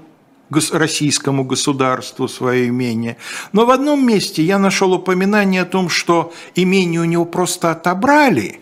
российскому 0.71 1.43
государству 1.43 2.27
свое 2.27 2.67
имение. 2.67 3.17
Но 3.51 3.65
в 3.65 3.71
одном 3.71 4.05
месте 4.05 4.43
я 4.43 4.59
нашел 4.59 4.93
упоминание 4.93 5.63
о 5.63 5.65
том, 5.65 5.89
что 5.89 6.33
имение 6.55 7.01
у 7.01 7.05
него 7.05 7.25
просто 7.25 7.71
отобрали, 7.71 8.59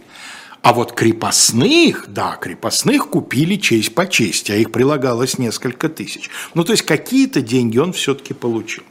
а 0.61 0.73
вот 0.73 0.93
крепостных, 0.93 2.05
да, 2.07 2.37
крепостных 2.39 3.09
купили 3.09 3.57
честь 3.57 3.93
по 3.93 4.07
чести, 4.07 4.53
а 4.53 4.55
их 4.55 4.71
прилагалось 4.71 5.37
несколько 5.37 5.89
тысяч. 5.89 6.29
Ну, 6.53 6.63
то 6.63 6.71
есть 6.71 6.83
какие-то 6.83 7.41
деньги 7.41 7.77
он 7.77 7.91
все-таки 7.91 8.33
получил. 8.33 8.83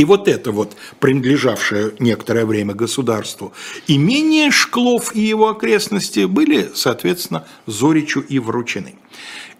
И 0.00 0.04
вот 0.06 0.28
это 0.28 0.50
вот, 0.50 0.78
принадлежавшее 0.98 1.92
некоторое 1.98 2.46
время 2.46 2.72
государству, 2.72 3.52
имение 3.86 4.50
Шклов 4.50 5.14
и 5.14 5.20
его 5.20 5.50
окрестности 5.50 6.24
были, 6.24 6.70
соответственно, 6.74 7.46
Зоричу 7.66 8.20
и 8.20 8.38
вручены. 8.38 8.94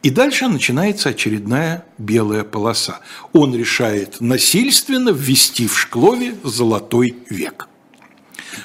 И 0.03 0.09
дальше 0.09 0.49
начинается 0.49 1.11
очередная 1.11 1.85
белая 1.99 2.45
полоса. 2.45 3.01
Он 3.35 3.55
решает 3.55 4.23
насильственно 4.23 5.11
ввести 5.11 5.67
в 5.67 5.79
Шклове 5.79 6.35
золотой 6.43 7.17
век. 7.29 7.69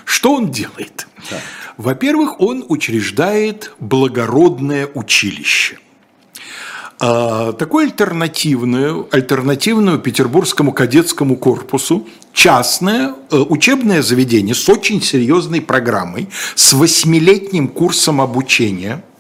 Что 0.05 0.33
он 0.33 0.51
делает? 0.51 1.07
Да. 1.29 1.41
Во-первых, 1.75 2.39
он 2.39 2.63
учреждает 2.69 3.73
благородное 3.81 4.88
училище. 4.93 5.79
А, 6.99 7.51
такую 7.53 7.86
альтернативную, 7.86 9.08
альтернативную 9.12 9.99
Петербургскому 9.99 10.71
кадетскому 10.71 11.36
корпусу 11.36 12.08
частное 12.34 13.15
э, 13.31 13.38
учебное 13.38 14.01
заведение 14.01 14.55
с 14.55 14.69
очень 14.69 15.01
серьезной 15.01 15.62
программой, 15.62 16.29
с 16.55 16.73
восьмилетним 16.73 17.67
курсом 17.67 18.21
обучения– 18.21 19.03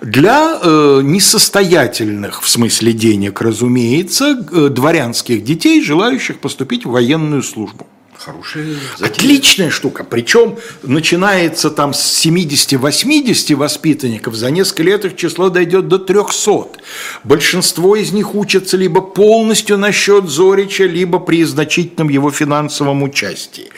для 0.00 0.58
э, 0.60 1.00
несостоятельных, 1.02 2.42
в 2.42 2.48
смысле 2.48 2.92
денег, 2.92 3.40
разумеется, 3.40 4.34
дворянских 4.34 5.44
детей, 5.44 5.82
желающих 5.82 6.40
поступить 6.40 6.84
в 6.84 6.90
военную 6.90 7.42
службу. 7.42 7.86
Хорошая 8.24 8.64
затея. 8.96 9.10
Отличная 9.10 9.70
штука. 9.70 10.02
Причем 10.02 10.56
начинается 10.82 11.70
там 11.70 11.92
с 11.92 12.24
70-80 12.24 13.54
воспитанников, 13.54 14.34
за 14.34 14.50
несколько 14.50 14.82
лет 14.82 15.04
их 15.04 15.16
число 15.16 15.50
дойдет 15.50 15.88
до 15.88 15.98
300. 15.98 16.80
Большинство 17.22 17.96
из 17.96 18.12
них 18.12 18.34
учатся 18.34 18.78
либо 18.78 19.02
полностью 19.02 19.76
на 19.76 19.92
счет 19.92 20.30
Зорича, 20.30 20.84
либо 20.84 21.18
при 21.18 21.44
значительном 21.44 22.08
его 22.08 22.30
финансовом 22.30 23.02
участии. 23.02 23.68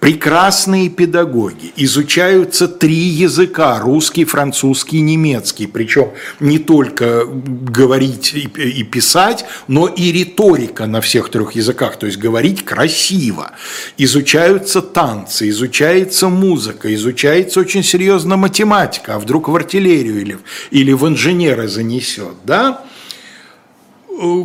Прекрасные 0.00 0.88
педагоги. 0.88 1.74
Изучаются 1.76 2.68
три 2.68 2.94
языка– 2.94 3.78
русский, 3.82 4.24
французский, 4.24 5.00
немецкий. 5.00 5.66
Причем 5.66 6.12
не 6.40 6.58
только 6.58 7.26
говорить 7.26 8.32
и 8.32 8.84
писать, 8.84 9.44
но 9.68 9.86
и 9.86 10.12
риторика 10.12 10.86
на 10.86 11.02
всех 11.02 11.28
трех 11.28 11.52
языках, 11.52 11.98
то 11.98 12.06
есть 12.06 12.18
говорить 12.18 12.64
красиво 12.64 13.52
изучаются 13.98 14.82
танцы, 14.82 15.48
изучается 15.48 16.28
музыка, 16.28 16.92
изучается 16.94 17.60
очень 17.60 17.82
серьезно 17.82 18.36
математика, 18.36 19.14
а 19.14 19.18
вдруг 19.18 19.48
в 19.48 19.56
артиллерию 19.56 20.20
или, 20.20 20.38
или 20.70 20.92
в 20.92 21.06
инженеры 21.06 21.68
занесет, 21.68 22.34
да? 22.44 22.84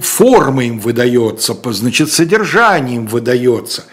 Форма 0.02 0.66
им 0.66 0.80
выдается, 0.80 1.56
значит, 1.72 2.12
содержание 2.12 2.96
им 2.96 3.08
выдается. 3.08 3.84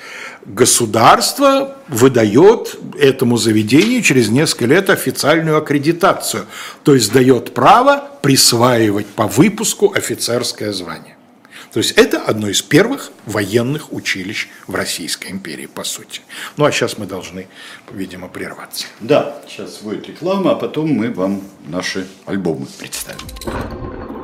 Государство 0.46 1.78
выдает 1.88 2.78
этому 2.98 3.38
заведению 3.38 4.02
через 4.02 4.28
несколько 4.28 4.66
лет 4.66 4.90
официальную 4.90 5.56
аккредитацию, 5.56 6.46
то 6.82 6.94
есть 6.94 7.12
дает 7.12 7.54
право 7.54 8.10
присваивать 8.22 9.06
по 9.06 9.26
выпуску 9.26 9.92
офицерское 9.94 10.72
звание. 10.72 11.13
То 11.74 11.80
есть 11.80 11.90
это 11.96 12.20
одно 12.20 12.48
из 12.48 12.62
первых 12.62 13.10
военных 13.26 13.92
училищ 13.92 14.46
в 14.68 14.76
Российской 14.76 15.32
империи, 15.32 15.66
по 15.66 15.82
сути. 15.82 16.20
Ну 16.56 16.64
а 16.66 16.70
сейчас 16.70 16.98
мы 16.98 17.06
должны, 17.06 17.48
видимо, 17.90 18.28
прерваться. 18.28 18.86
Да, 19.00 19.42
сейчас 19.48 19.78
будет 19.78 20.06
реклама, 20.06 20.52
а 20.52 20.54
потом 20.54 20.90
мы 20.90 21.10
вам 21.10 21.42
наши 21.66 22.06
альбомы 22.26 22.68
представим. 22.78 24.23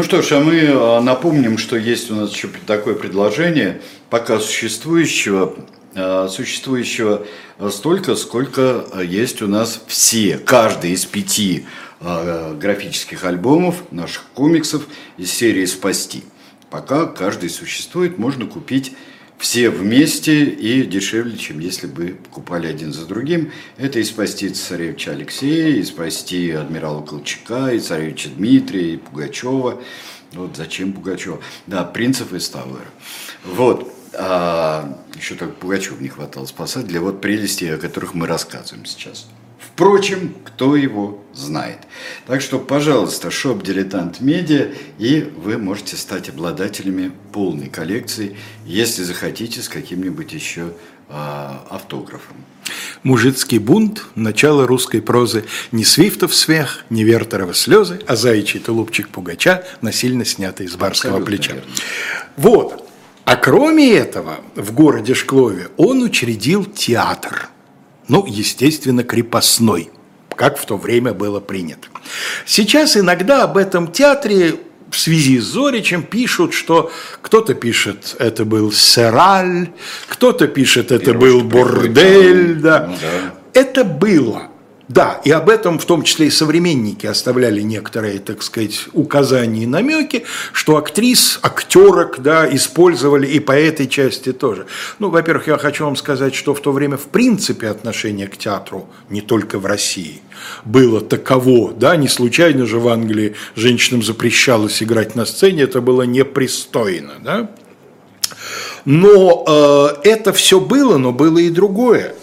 Ну 0.00 0.04
что 0.04 0.22
ж, 0.22 0.32
а 0.32 0.40
мы 0.40 0.66
а, 0.66 1.02
напомним, 1.02 1.58
что 1.58 1.76
есть 1.76 2.10
у 2.10 2.14
нас 2.14 2.32
еще 2.32 2.48
такое 2.66 2.94
предложение, 2.94 3.82
пока 4.08 4.40
существующего, 4.40 5.54
а, 5.94 6.26
существующего 6.26 7.26
столько, 7.68 8.16
сколько 8.16 8.86
есть 9.04 9.42
у 9.42 9.46
нас 9.46 9.82
все, 9.88 10.38
каждый 10.38 10.92
из 10.92 11.04
пяти 11.04 11.66
а, 12.00 12.54
графических 12.54 13.24
альбомов 13.26 13.82
наших 13.90 14.24
комиксов 14.32 14.86
из 15.18 15.30
серии 15.30 15.66
«Спасти». 15.66 16.24
Пока 16.70 17.04
каждый 17.04 17.50
существует, 17.50 18.16
можно 18.16 18.46
купить 18.46 18.94
все 19.40 19.70
вместе 19.70 20.44
и 20.44 20.84
дешевле, 20.84 21.36
чем 21.36 21.60
если 21.60 21.86
бы 21.86 22.18
покупали 22.24 22.66
один 22.66 22.92
за 22.92 23.06
другим. 23.06 23.50
Это 23.78 23.98
и 23.98 24.04
спасти 24.04 24.50
царевича 24.50 25.12
Алексея, 25.12 25.76
и 25.76 25.82
спасти 25.82 26.50
адмирала 26.50 27.00
Колчака, 27.02 27.72
и 27.72 27.80
царевича 27.80 28.28
Дмитрия, 28.28 28.94
и 28.94 28.96
Пугачева. 28.98 29.82
Вот 30.32 30.56
зачем 30.56 30.92
Пугачева? 30.92 31.40
Да, 31.66 31.84
принцев 31.84 32.34
из 32.34 32.48
Тауэра. 32.50 32.84
Вот. 33.44 33.90
А, 34.12 35.02
еще 35.16 35.36
так 35.36 35.56
Пугачева 35.56 35.98
не 36.00 36.08
хватало 36.08 36.44
спасать 36.44 36.86
для 36.86 37.00
вот 37.00 37.22
прелестей, 37.22 37.74
о 37.74 37.78
которых 37.78 38.12
мы 38.12 38.26
рассказываем 38.26 38.84
сейчас. 38.84 39.26
Впрочем, 39.60 40.34
кто 40.44 40.74
его 40.74 41.22
знает. 41.34 41.78
Так 42.26 42.40
что, 42.40 42.58
пожалуйста, 42.58 43.30
шоп 43.30 43.62
«Дилетант 43.62 44.20
Медиа», 44.20 44.68
и 44.98 45.30
вы 45.36 45.58
можете 45.58 45.96
стать 45.96 46.28
обладателями 46.28 47.12
полной 47.32 47.68
коллекции, 47.68 48.36
если 48.64 49.02
захотите, 49.02 49.60
с 49.62 49.68
каким-нибудь 49.68 50.32
еще 50.32 50.72
э, 51.08 51.12
автографом. 51.68 52.36
Мужицкий 53.02 53.58
бунт, 53.58 54.04
начало 54.14 54.66
русской 54.66 55.00
прозы, 55.02 55.44
не 55.72 55.84
свифтов 55.84 56.34
смех, 56.34 56.84
не 56.90 57.04
вертерова 57.04 57.54
слезы, 57.54 58.00
а 58.06 58.16
заячий 58.16 58.60
тулупчик 58.60 59.08
пугача, 59.08 59.64
насильно 59.82 60.24
снятый 60.24 60.68
с 60.68 60.76
барского 60.76 61.18
Абсолютно 61.18 61.36
плеча. 61.36 61.52
Верно. 61.54 61.70
Вот. 62.36 62.88
А 63.24 63.36
кроме 63.36 63.92
этого, 63.92 64.40
в 64.56 64.72
городе 64.72 65.14
Шклове 65.14 65.68
он 65.76 66.02
учредил 66.02 66.64
театр– 66.64 67.48
ну, 68.10 68.26
естественно, 68.26 69.04
крепостной, 69.04 69.90
как 70.34 70.58
в 70.58 70.66
то 70.66 70.76
время 70.76 71.14
было 71.14 71.38
принято. 71.40 71.88
Сейчас 72.44 72.96
иногда 72.96 73.44
об 73.44 73.56
этом 73.56 73.90
театре 73.90 74.56
в 74.90 74.98
связи 74.98 75.38
с 75.38 75.44
Зоричем 75.44 76.02
пишут, 76.02 76.52
что 76.52 76.90
кто-то 77.22 77.54
пишет, 77.54 78.16
это 78.18 78.44
был 78.44 78.72
Сераль, 78.72 79.70
кто-то 80.08 80.48
пишет, 80.48 80.90
это 80.90 81.12
Пирожки 81.12 81.20
был 81.20 81.40
бордель. 81.42 82.54
Да. 82.56 82.86
Ну, 82.88 82.96
да. 83.00 83.34
Это 83.54 83.84
было. 83.84 84.49
Да, 84.90 85.20
и 85.24 85.30
об 85.30 85.48
этом 85.48 85.78
в 85.78 85.84
том 85.84 86.02
числе 86.02 86.26
и 86.26 86.30
современники 86.30 87.06
оставляли 87.06 87.60
некоторые, 87.60 88.18
так 88.18 88.42
сказать, 88.42 88.86
указания 88.92 89.62
и 89.62 89.66
намеки, 89.66 90.24
что 90.52 90.78
актрис, 90.78 91.38
актерок, 91.42 92.18
да, 92.18 92.52
использовали 92.52 93.28
и 93.28 93.38
по 93.38 93.52
этой 93.52 93.86
части 93.86 94.32
тоже. 94.32 94.66
Ну, 94.98 95.10
во-первых, 95.10 95.46
я 95.46 95.58
хочу 95.58 95.84
вам 95.84 95.94
сказать, 95.94 96.34
что 96.34 96.54
в 96.54 96.60
то 96.60 96.72
время 96.72 96.96
в 96.96 97.04
принципе 97.04 97.68
отношение 97.68 98.26
к 98.26 98.36
театру, 98.36 98.88
не 99.10 99.20
только 99.20 99.60
в 99.60 99.66
России, 99.66 100.22
было 100.64 101.00
таково, 101.00 101.72
да, 101.72 101.94
не 101.94 102.08
случайно 102.08 102.66
же 102.66 102.80
в 102.80 102.88
Англии 102.88 103.36
женщинам 103.54 104.02
запрещалось 104.02 104.82
играть 104.82 105.14
на 105.14 105.24
сцене, 105.24 105.62
это 105.62 105.80
было 105.80 106.02
непристойно, 106.02 107.12
да. 107.22 107.48
Но 108.84 109.44
э, 110.02 110.08
это 110.08 110.32
все 110.32 110.58
было, 110.58 110.98
но 110.98 111.12
было 111.12 111.38
и 111.38 111.48
другое. 111.48 112.16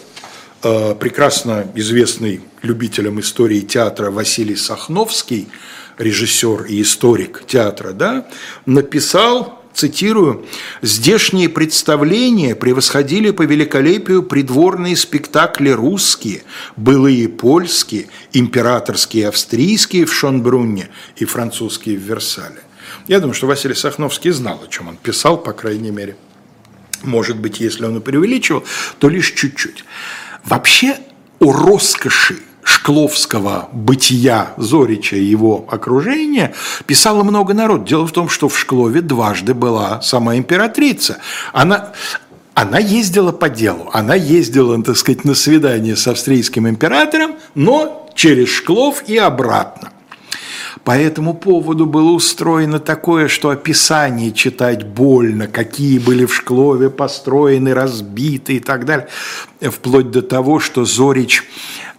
Э, 0.60 0.96
прекрасно 0.98 1.70
известный 1.76 2.40
любителям 2.62 3.20
истории 3.20 3.60
театра 3.60 4.10
Василий 4.10 4.56
Сахновский, 4.56 5.46
режиссер 5.98 6.64
и 6.64 6.82
историк 6.82 7.44
театра, 7.46 7.92
да, 7.92 8.26
написал, 8.66 9.62
цитирую, 9.72 10.46
«Здешние 10.82 11.48
представления 11.48 12.56
превосходили 12.56 13.30
по 13.30 13.42
великолепию 13.42 14.24
придворные 14.24 14.96
спектакли 14.96 15.70
русские, 15.70 16.42
былые 16.76 17.28
польские, 17.28 18.08
императорские 18.32 19.28
австрийские 19.28 20.06
в 20.06 20.12
Шонбрунне 20.12 20.88
и 21.14 21.24
французские 21.24 21.96
в 21.98 22.02
Версале». 22.02 22.62
Я 23.06 23.20
думаю, 23.20 23.34
что 23.34 23.46
Василий 23.46 23.76
Сахновский 23.76 24.32
знал, 24.32 24.60
о 24.64 24.66
чем 24.66 24.88
он 24.88 24.96
писал, 24.96 25.38
по 25.38 25.52
крайней 25.52 25.92
мере. 25.92 26.16
Может 27.04 27.38
быть, 27.38 27.60
если 27.60 27.84
он 27.84 27.98
и 27.98 28.00
преувеличивал, 28.00 28.64
то 28.98 29.08
лишь 29.08 29.32
чуть-чуть. 29.32 29.84
Вообще 30.44 30.96
о 31.40 31.52
роскоши 31.52 32.38
шкловского 32.62 33.68
бытия 33.72 34.52
Зорича 34.58 35.16
и 35.16 35.24
его 35.24 35.66
окружения 35.70 36.54
писало 36.86 37.22
много 37.22 37.54
народ. 37.54 37.84
Дело 37.84 38.06
в 38.06 38.12
том, 38.12 38.28
что 38.28 38.48
в 38.48 38.58
Шклове 38.58 39.00
дважды 39.00 39.54
была 39.54 40.02
сама 40.02 40.36
императрица. 40.36 41.18
Она, 41.52 41.92
Она 42.54 42.78
ездила 42.78 43.32
по 43.32 43.48
делу, 43.48 43.88
она 43.92 44.14
ездила, 44.14 44.82
так 44.82 44.96
сказать, 44.96 45.24
на 45.24 45.34
свидание 45.34 45.96
с 45.96 46.06
австрийским 46.08 46.68
императором, 46.68 47.36
но 47.54 48.10
через 48.14 48.48
Шклов 48.48 49.04
и 49.08 49.16
обратно. 49.16 49.92
По 50.84 50.98
этому 50.98 51.34
поводу 51.34 51.86
было 51.86 52.10
устроено 52.10 52.78
такое, 52.78 53.28
что 53.28 53.50
описание 53.50 54.32
читать 54.32 54.84
больно, 54.86 55.46
какие 55.46 55.98
были 55.98 56.24
в 56.24 56.34
Шклове 56.34 56.90
построены, 56.90 57.74
разбиты 57.74 58.54
и 58.54 58.60
так 58.60 58.84
далее, 58.84 59.08
вплоть 59.60 60.10
до 60.10 60.22
того, 60.22 60.60
что 60.60 60.84
Зорич 60.84 61.44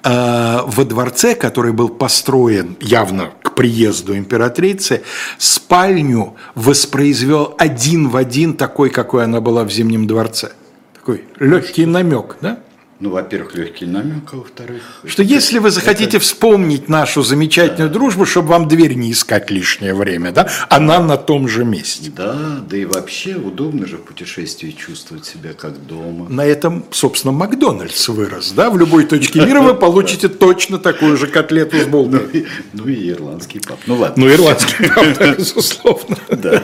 э, 0.04 0.60
во 0.66 0.86
дворце, 0.86 1.36
который 1.36 1.74
был 1.74 1.90
построен 1.90 2.78
явно 2.80 3.32
к 3.42 3.54
приезду 3.56 4.16
императрицы, 4.16 5.04
спальню 5.38 6.36
воспроизвел 6.56 7.56
один 7.58 8.10
в 8.10 8.16
один 8.16 8.56
такой, 8.56 8.90
какой 8.90 9.26
она 9.26 9.42
была 9.42 9.64
в 9.64 9.72
Зимнем 9.72 10.08
дворце. 10.08 10.52
Такой 10.94 11.26
легкий 11.40 11.86
намек, 11.86 12.38
да? 12.42 12.60
Ну, 13.00 13.12
во-первых, 13.12 13.56
легкий 13.56 13.86
намек, 13.86 14.34
а 14.34 14.36
во-вторых... 14.36 14.82
Что 15.06 15.24
это, 15.24 15.32
если 15.32 15.60
вы 15.60 15.72
захотите 15.72 16.18
это... 16.18 16.20
вспомнить 16.20 16.90
нашу 16.90 17.24
замечательную 17.24 17.90
да. 17.90 17.94
дружбу, 17.94 18.26
чтобы 18.26 18.50
вам 18.50 18.68
дверь 18.68 18.96
не 18.96 19.14
искать 19.14 19.50
лишнее 19.50 19.94
время, 19.94 20.34
да, 20.34 20.50
она 20.70 21.00
на 21.00 21.16
том 21.16 21.48
же 21.48 21.64
месте. 21.64 22.12
Да, 22.14 22.60
да 22.70 22.76
и 22.76 22.84
вообще 22.84 23.36
удобно 23.36 23.88
же 23.88 23.96
в 23.96 24.02
путешествии 24.02 24.72
чувствовать 24.72 25.26
себя 25.26 25.54
как 25.54 25.86
дома. 25.86 26.28
На 26.28 26.46
этом, 26.46 26.84
собственно, 26.92 27.32
Макдональдс 27.32 28.10
вырос, 28.10 28.52
да, 28.52 28.70
в 28.70 28.78
любой 28.78 29.06
точке 29.06 29.46
мира 29.46 29.62
вы 29.62 29.76
получите 29.76 30.28
точно 30.28 30.78
такую 30.78 31.16
же 31.16 31.28
котлету 31.28 31.78
с 31.78 31.86
булкой. 31.86 32.48
Ну, 32.74 32.84
ну 32.84 32.88
и 32.90 33.12
ирландский 33.12 33.62
пап. 33.62 33.80
Ну 33.88 33.96
ладно. 33.96 34.26
Ну, 34.26 34.30
ирландский 34.30 34.90
пап, 34.90 35.38
безусловно. 35.38 36.18
Да. 36.28 36.64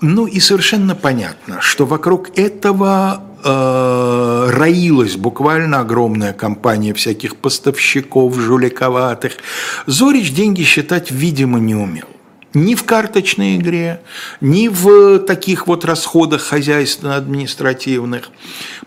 Ну 0.00 0.26
и 0.26 0.38
совершенно 0.38 0.94
понятно, 0.94 1.60
что 1.60 1.86
вокруг 1.86 2.36
этого 2.36 3.22
э, 3.44 4.50
роилась 4.50 5.16
буквально 5.16 5.80
огромная 5.80 6.32
компания 6.32 6.94
всяких 6.94 7.36
поставщиков 7.36 8.36
жуликоватых. 8.38 9.38
Зорич 9.86 10.32
деньги 10.32 10.62
считать, 10.62 11.10
видимо, 11.10 11.58
не 11.58 11.74
умел. 11.74 12.06
Ни 12.54 12.74
в 12.74 12.84
карточной 12.84 13.56
игре, 13.56 14.02
ни 14.42 14.68
в 14.68 15.20
таких 15.20 15.66
вот 15.66 15.86
расходах 15.86 16.42
хозяйственно-административных. 16.42 18.30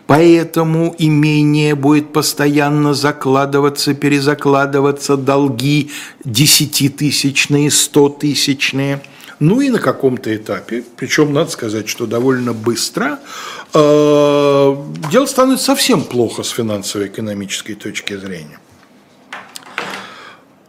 Поэтому 0.06 0.94
имение 0.98 1.74
будет 1.74 2.12
постоянно 2.12 2.94
закладываться, 2.94 3.94
перезакладываться, 3.94 5.16
долги 5.16 5.90
десятитысячные, 6.24 7.70
стотысячные– 7.70 9.00
ну 9.38 9.60
и 9.60 9.68
на 9.68 9.78
каком-то 9.78 10.34
этапе, 10.34 10.82
причем 10.96 11.34
надо 11.34 11.50
сказать, 11.50 11.88
что 11.88 12.06
довольно 12.06 12.54
быстро, 12.54 13.18
э, 13.18 13.65
дело 13.76 15.26
становится 15.26 15.66
совсем 15.66 16.02
плохо 16.04 16.42
с 16.42 16.50
финансово-экономической 16.50 17.74
точки 17.74 18.16
зрения. 18.16 18.58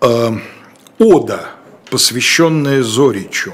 Э, 0.02 0.38
ода, 1.00 1.50
посвященная 1.90 2.84
Зоричу. 2.84 3.54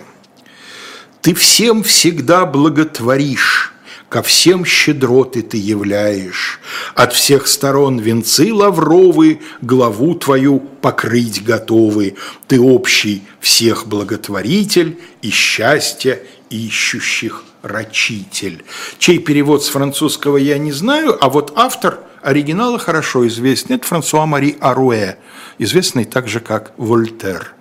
«Ты 1.21 1.33
всем 1.33 1.83
всегда 1.83 2.45
благотворишь, 2.45 3.73
ко 4.09 4.21
всем 4.21 4.65
щедроты 4.65 5.41
ты 5.41 5.57
являешь, 5.57 6.59
от 6.95 7.13
всех 7.13 7.47
сторон 7.47 7.99
венцы 7.99 8.53
лавровы, 8.53 9.39
главу 9.61 10.15
твою 10.15 10.59
покрыть 10.59 11.43
готовы, 11.43 12.15
ты 12.47 12.59
общий 12.59 13.23
всех 13.39 13.87
благотворитель 13.87 14.99
и 15.21 15.29
счастья 15.29 16.19
ищущих 16.53 17.43
рачитель. 17.61 18.63
Чей 18.99 19.19
перевод 19.19 19.63
с 19.63 19.69
французского 19.69 20.37
я 20.37 20.57
не 20.57 20.71
знаю, 20.71 21.17
а 21.19 21.29
вот 21.29 21.53
автор 21.55 21.99
оригинала 22.21 22.77
хорошо 22.77 23.27
известен. 23.27 23.75
Это 23.75 23.87
Франсуа 23.87 24.25
Мари 24.25 24.57
Аруэ, 24.59 25.15
известный 25.57 26.05
также 26.05 26.39
как 26.39 26.73
Вольтер. 26.77 27.53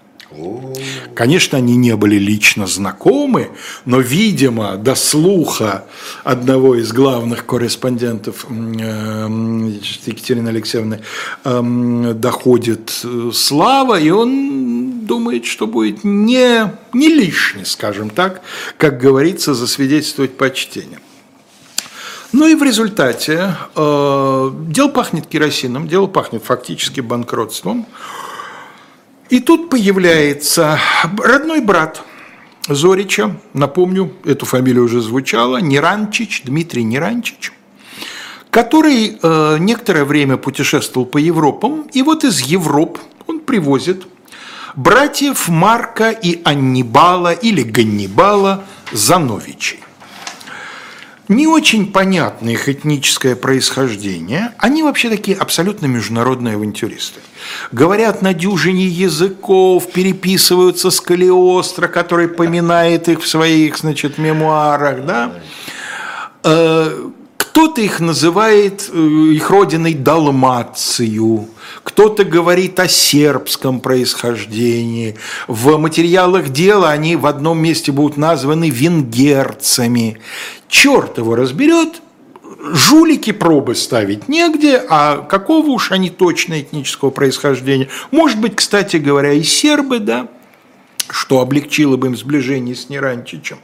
Конечно, 1.15 1.59
они 1.59 1.77
не 1.77 1.95
были 1.95 2.17
лично 2.17 2.67
знакомы, 2.67 3.51
но, 3.85 4.01
видимо, 4.01 4.77
до 4.77 4.95
слуха 4.95 5.85
одного 6.25 6.75
из 6.77 6.91
главных 6.93 7.45
корреспондентов 7.45 8.47
э, 8.49 9.29
Екатерины 10.07 10.49
Алексеевны 10.49 11.01
эм, 11.45 12.19
доходит 12.19 12.99
э, 13.05 13.31
слава, 13.35 14.01
и 14.01 14.09
он 14.09 14.72
думает, 15.07 15.45
что 15.45 15.67
будет 15.67 16.05
не, 16.05 16.73
не 16.93 17.09
лишне, 17.09 17.65
скажем 17.65 18.11
так, 18.11 18.43
как 18.77 18.99
говорится, 18.99 19.55
засвидетельствовать 19.55 20.37
почтение. 20.37 21.01
Ну 22.33 22.47
и 22.47 22.55
в 22.55 22.63
результате 22.63 23.57
э, 23.77 24.51
дело 24.69 24.89
пахнет 24.89 25.27
керосином, 25.27 25.87
дело 25.87 26.07
пахнет 26.07 26.43
фактически 26.43 27.01
банкротством. 27.01 27.87
И 29.29 29.41
тут 29.41 29.69
появляется 29.69 30.79
родной 31.19 31.61
брат 31.61 32.03
Зорича, 32.69 33.41
напомню, 33.55 34.13
эту 34.25 34.47
фамилию 34.47 34.85
уже 34.85 35.01
звучала, 35.01 35.59
Неранчич, 35.59 36.43
Дмитрий 36.45 36.85
Неранчич, 36.85 37.53
который 38.51 39.19
э, 39.21 39.57
некоторое 39.59 40.05
время 40.05 40.37
путешествовал 40.37 41.07
по 41.07 41.19
Европам, 41.19 41.89
и 41.93 42.03
вот 42.03 42.25
из 42.25 42.41
Европ 42.41 42.99
он 43.27 43.41
привозит 43.41 44.07
братьев 44.75 45.49
Марка 45.49 46.11
и 46.11 46.41
Аннибала 46.45 47.33
или 47.33 47.63
Ганнибала 47.63 48.65
Зановичей 48.93 49.83
не 51.33 51.47
очень 51.47 51.93
понятно 51.93 52.51
их 52.51 52.69
этническое 52.69 53.37
происхождение. 53.37 54.53
Они 54.59 54.83
вообще 54.83 55.09
такие 55.09 55.37
абсолютно 55.37 55.87
международные 55.87 56.55
авантюристы. 56.55 57.21
Говорят 57.73 58.23
на 58.23 58.35
дюжине 58.35 58.87
языков, 58.87 59.91
переписываются 59.93 60.91
с 60.91 61.01
Калиостро, 61.01 61.89
который 61.89 62.29
поминает 62.29 63.09
их 63.09 63.23
в 63.23 63.29
своих, 63.29 63.79
значит, 63.79 64.19
мемуарах, 64.19 65.05
да. 65.05 65.33
Э, 66.45 67.11
кто-то 67.37 67.81
их 67.81 68.01
называет 68.01 68.91
э, 68.93 68.99
их 68.99 69.51
родиной 69.51 69.95
Далмацию, 69.95 71.49
кто-то 71.83 72.25
говорит 72.25 72.79
о 72.81 72.89
сербском 72.89 73.81
происхождении. 73.81 75.17
В 75.49 75.77
материалах 75.79 76.51
дела 76.51 76.91
они 76.91 77.17
в 77.17 77.27
одном 77.27 77.59
месте 77.59 77.93
будут 77.93 78.17
названы 78.17 78.71
венгерцами. 78.71 80.19
Черт 80.69 81.19
его 81.19 81.35
разберет, 81.35 82.01
жулики 82.63 83.33
пробы 83.33 83.75
ставить 83.75 84.29
негде, 84.29 84.83
а 84.89 85.19
какого 85.19 85.71
уж 85.71 85.91
они 85.91 86.11
точно 86.11 86.61
этнического 86.61 87.11
происхождения. 87.11 87.89
Может 88.11 88.41
быть, 88.41 88.57
кстати 88.57 88.97
говоря, 88.97 89.33
и 89.33 89.43
сербы, 89.43 89.99
да, 89.99 90.29
что 91.11 91.41
облегчило 91.41 91.97
бы 91.97 92.09
им 92.09 92.17
сближение 92.17 92.75
с 92.75 92.89
Неранчичем. 92.89 93.59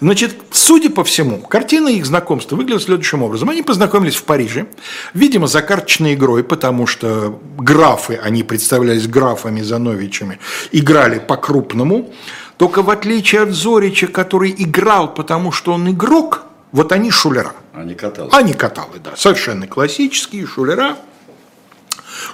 Значит, 0.00 0.36
судя 0.50 0.90
по 0.90 1.04
всему, 1.04 1.38
картина 1.38 1.88
их 1.88 2.06
знакомства 2.06 2.56
выглядит 2.56 2.82
следующим 2.82 3.22
образом. 3.22 3.50
Они 3.50 3.62
познакомились 3.62 4.16
в 4.16 4.24
Париже, 4.24 4.66
видимо, 5.14 5.46
за 5.46 5.62
карточной 5.62 6.14
игрой, 6.14 6.44
потому 6.44 6.86
что 6.86 7.40
графы, 7.56 8.18
они 8.22 8.42
представлялись 8.42 9.06
графами 9.06 9.62
Зановичами, 9.62 10.38
играли 10.72 11.18
по-крупному. 11.18 12.12
Только 12.56 12.82
в 12.82 12.90
отличие 12.90 13.42
от 13.42 13.50
Зорича, 13.50 14.08
который 14.08 14.54
играл, 14.56 15.14
потому 15.14 15.52
что 15.52 15.72
он 15.72 15.90
игрок, 15.90 16.42
вот 16.72 16.92
они 16.92 17.10
шулера. 17.10 17.52
Они 17.72 17.94
каталы. 17.94 18.30
Они 18.32 18.52
каталы, 18.52 18.98
да. 19.02 19.12
Совершенно 19.16 19.66
классические 19.66 20.46
шулера. 20.46 20.96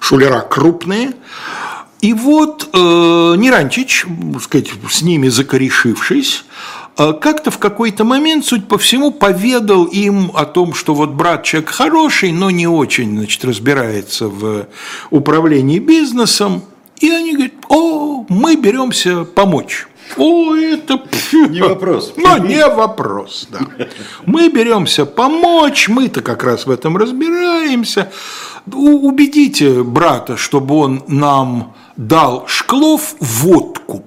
Шулера 0.01 0.41
крупные. 0.41 1.13
И 2.05 2.13
вот 2.13 2.69
э, 2.71 2.77
Неранчич, 3.39 4.05
сказать, 4.43 4.69
с 4.91 5.01
ними 5.01 5.29
закорешившись, 5.29 6.45
э, 6.99 7.15
как-то 7.15 7.51
в 7.51 7.57
какой-то 7.57 8.05
момент, 8.05 8.45
суть 8.45 8.69
по 8.69 8.77
всему, 8.77 9.11
поведал 9.11 9.85
им 9.85 10.31
о 10.35 10.45
том, 10.45 10.75
что 10.75 10.95
вот 10.95 11.13
брат 11.13 11.45
человек 11.45 11.71
хороший, 11.71 12.31
но 12.31 12.51
не 12.51 12.67
очень, 12.67 13.17
значит, 13.17 13.43
разбирается 13.47 14.29
в 14.29 14.67
управлении 15.11 15.79
бизнесом. 15.79 16.65
И 17.01 17.09
они 17.09 17.33
говорят, 17.33 17.55
о, 17.71 18.27
мы 18.29 18.57
беремся 18.57 19.25
помочь. 19.25 19.87
О, 20.19 20.55
это... 20.55 21.01
Не 21.33 21.63
вопрос. 21.63 22.13
Ну, 22.19 22.37
не 22.45 22.69
вопрос, 22.69 23.49
да. 23.51 23.61
Мы 24.27 24.51
беремся 24.51 25.07
помочь, 25.07 25.89
мы-то 25.89 26.21
как 26.21 26.45
раз 26.45 26.67
в 26.67 26.71
этом 26.71 26.99
разбираемся. 26.99 28.13
Убедите 28.71 29.83
брата, 29.83 30.37
чтобы 30.37 30.77
он 30.77 31.03
нам 31.09 31.73
дал 31.97 32.47
Шклов 32.47 33.15
в 33.21 33.49
откуп. 33.49 34.05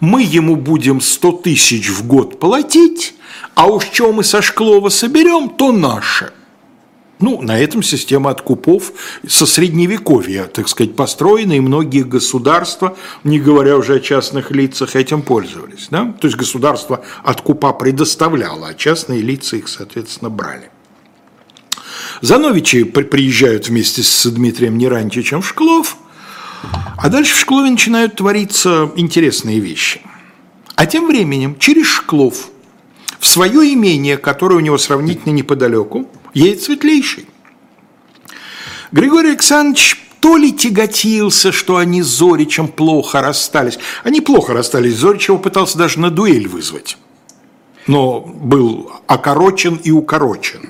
Мы 0.00 0.22
ему 0.22 0.56
будем 0.56 1.00
100 1.00 1.32
тысяч 1.32 1.88
в 1.88 2.06
год 2.06 2.38
платить, 2.38 3.14
а 3.54 3.66
уж 3.66 3.84
что 3.92 4.12
мы 4.12 4.24
со 4.24 4.42
Шклова 4.42 4.88
соберем, 4.88 5.50
то 5.50 5.72
наше. 5.72 6.32
Ну, 7.20 7.40
на 7.40 7.58
этом 7.58 7.82
система 7.82 8.30
откупов 8.30 8.92
со 9.26 9.46
средневековья, 9.46 10.44
так 10.44 10.68
сказать, 10.68 10.96
построена, 10.96 11.54
и 11.54 11.60
многие 11.60 12.02
государства, 12.02 12.96
не 13.22 13.38
говоря 13.38 13.76
уже 13.76 13.94
о 13.94 14.00
частных 14.00 14.50
лицах, 14.50 14.96
этим 14.96 15.22
пользовались. 15.22 15.86
Да? 15.90 16.12
То 16.20 16.26
есть 16.26 16.36
государство 16.36 17.04
откупа 17.22 17.72
предоставляло, 17.72 18.68
а 18.68 18.74
частные 18.74 19.22
лица 19.22 19.56
их, 19.56 19.68
соответственно, 19.68 20.28
брали. 20.28 20.70
Зановичи 22.20 22.84
приезжают 22.84 23.68
вместе 23.68 24.02
с 24.02 24.26
Дмитрием 24.26 24.76
не 24.76 24.88
раньше, 24.88 25.22
чем 25.22 25.40
в 25.40 25.48
Шклов, 25.48 25.96
а 26.96 27.08
дальше 27.08 27.34
в 27.34 27.38
Шклове 27.38 27.70
начинают 27.70 28.16
твориться 28.16 28.90
интересные 28.96 29.60
вещи. 29.60 30.00
А 30.74 30.86
тем 30.86 31.06
временем 31.06 31.56
через 31.58 31.86
Шклов 31.86 32.48
в 33.18 33.26
свое 33.26 33.72
имение, 33.72 34.16
которое 34.16 34.56
у 34.56 34.60
него 34.60 34.78
сравнительно 34.78 35.32
неподалеку, 35.32 36.08
едет 36.34 36.62
светлейший. 36.62 37.26
Григорий 38.92 39.30
Александрович 39.30 40.00
то 40.20 40.36
ли 40.36 40.52
тяготился, 40.52 41.52
что 41.52 41.76
они 41.76 42.02
с 42.02 42.06
Зоричем 42.06 42.68
плохо 42.68 43.20
расстались. 43.20 43.78
Они 44.04 44.20
плохо 44.20 44.54
расстались, 44.54 44.96
Зорич 44.96 45.28
его 45.28 45.38
пытался 45.38 45.76
даже 45.76 46.00
на 46.00 46.10
дуэль 46.10 46.48
вызвать. 46.48 46.96
Но 47.86 48.20
был 48.20 48.90
окорочен 49.06 49.76
и 49.76 49.90
укорочен. 49.90 50.60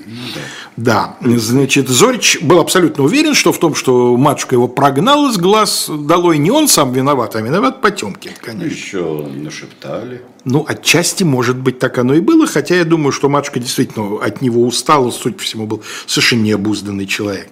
Да, 0.76 1.16
значит, 1.20 1.88
Зорич 1.88 2.40
был 2.42 2.58
абсолютно 2.58 3.04
уверен, 3.04 3.34
что 3.34 3.52
в 3.52 3.58
том, 3.58 3.74
что 3.76 4.16
матушка 4.16 4.56
его 4.56 4.66
прогнала 4.66 5.30
с 5.30 5.36
глаз 5.36 5.88
долой, 5.88 6.38
не 6.38 6.50
он 6.50 6.66
сам 6.66 6.92
виноват, 6.92 7.36
а 7.36 7.40
виноват 7.40 7.80
Потемкин, 7.80 8.32
конечно. 8.40 8.66
Еще 8.66 9.26
нашептали. 9.34 10.22
Ну, 10.44 10.62
отчасти, 10.68 11.24
может 11.24 11.56
быть, 11.56 11.78
так 11.78 11.96
оно 11.96 12.14
и 12.14 12.20
было, 12.20 12.46
хотя 12.46 12.76
я 12.76 12.84
думаю, 12.84 13.12
что 13.12 13.30
матушка 13.30 13.60
действительно 13.60 14.22
от 14.22 14.42
него 14.42 14.62
устала, 14.66 15.10
судя 15.10 15.36
по 15.36 15.42
всему, 15.42 15.66
был 15.66 15.82
совершенно 16.06 16.42
необузданный 16.42 17.06
человек. 17.06 17.48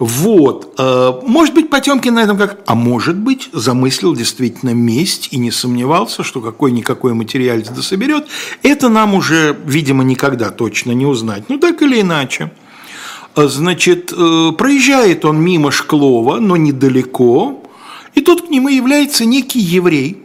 Вот. 0.00 0.74
Э, 0.76 1.12
может 1.24 1.54
быть, 1.54 1.70
Потемкин 1.70 2.14
на 2.14 2.24
этом 2.24 2.36
как... 2.36 2.58
А 2.66 2.74
может 2.74 3.16
быть, 3.16 3.50
замыслил 3.52 4.16
действительно 4.16 4.70
месть 4.70 5.28
и 5.30 5.36
не 5.36 5.52
сомневался, 5.52 6.24
что 6.24 6.40
какой-никакой 6.40 7.14
материалец 7.14 7.68
дособерет. 7.68 8.26
Это 8.64 8.88
нам 8.88 9.14
уже, 9.14 9.56
видимо, 9.64 10.02
никогда 10.02 10.50
точно 10.50 10.90
не 10.90 11.06
узнать. 11.06 11.44
Ну, 11.48 11.58
так 11.58 11.82
или 11.82 12.00
иначе. 12.00 12.50
Значит, 13.36 14.12
э, 14.12 14.52
проезжает 14.58 15.24
он 15.24 15.40
мимо 15.40 15.70
Шклова, 15.70 16.40
но 16.40 16.56
недалеко, 16.56 17.62
и 18.14 18.20
тут 18.20 18.46
к 18.46 18.50
нему 18.50 18.68
является 18.68 19.24
некий 19.24 19.60
еврей. 19.60 20.23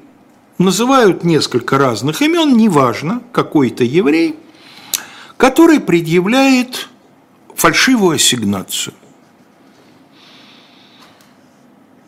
Называют 0.60 1.24
несколько 1.24 1.78
разных 1.78 2.22
имен, 2.22 2.57
неважно, 2.57 3.24
какой-то 3.32 3.86
еврей, 3.86 4.36
который 5.38 5.80
предъявляет 5.80 6.89
фальшивую 7.55 8.18
ассигнацию. 8.18 8.93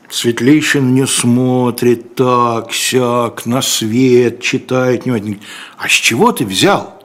Светлейший 0.10 0.82
не 0.82 1.08
смотрит 1.08 2.16
так, 2.16 2.74
сяк, 2.74 3.45
на 3.45 3.62
свет, 3.62 4.41
читает. 4.41 5.06
Не 5.06 5.39
а 5.78 5.88
с 5.88 5.91
чего 5.93 6.34
ты 6.34 6.45
взял, 6.45 7.02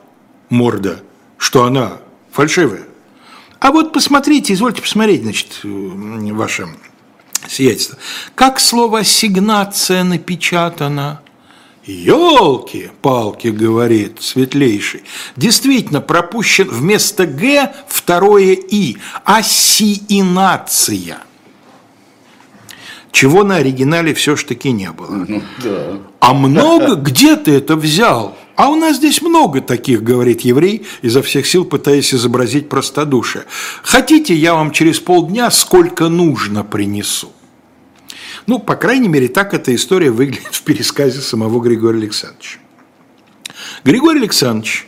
морда, 0.48 1.04
что 1.38 1.62
она 1.62 1.98
фальшивая? 2.32 2.82
А 3.60 3.70
вот 3.70 3.92
посмотрите, 3.92 4.52
извольте 4.52 4.82
посмотреть, 4.82 5.22
значит, 5.22 5.60
ваше 5.62 6.66
сиятельство. 7.48 7.98
Как 8.34 8.58
слово 8.58 8.98
«ассигнация» 8.98 10.02
напечатано? 10.02 11.20
Елки-палки, 11.86 13.48
говорит 13.48 14.20
светлейший. 14.20 15.04
Действительно, 15.36 16.00
пропущен 16.00 16.68
вместо 16.68 17.26
«г» 17.26 17.72
второе 17.88 18.54
«и». 18.54 18.96
Ассиинация. 19.24 21.18
Чего 23.12 23.44
на 23.44 23.56
оригинале 23.56 24.12
все 24.14 24.36
ж 24.36 24.44
таки 24.44 24.72
не 24.72 24.90
было. 24.90 25.24
Ну, 25.28 25.42
да. 25.62 25.98
А 26.20 26.34
много? 26.34 26.96
Где 26.96 27.36
ты 27.36 27.52
это 27.52 27.76
взял? 27.76 28.36
А 28.56 28.68
у 28.68 28.74
нас 28.74 28.96
здесь 28.96 29.22
много 29.22 29.60
таких, 29.60 30.02
говорит 30.02 30.40
еврей, 30.42 30.86
изо 31.02 31.22
всех 31.22 31.46
сил 31.46 31.64
пытаясь 31.64 32.12
изобразить 32.12 32.68
простодушие. 32.68 33.44
Хотите, 33.82 34.34
я 34.34 34.54
вам 34.54 34.70
через 34.70 34.98
полдня 34.98 35.50
сколько 35.50 36.08
нужно 36.08 36.64
принесу? 36.64 37.30
Ну, 38.46 38.58
по 38.58 38.76
крайней 38.76 39.08
мере, 39.08 39.28
так 39.28 39.54
эта 39.54 39.74
история 39.74 40.10
выглядит 40.10 40.54
в 40.54 40.62
пересказе 40.62 41.20
самого 41.20 41.60
Григория 41.60 41.98
Александровича. 41.98 42.58
Григорий 43.84 44.20
Александрович 44.20 44.86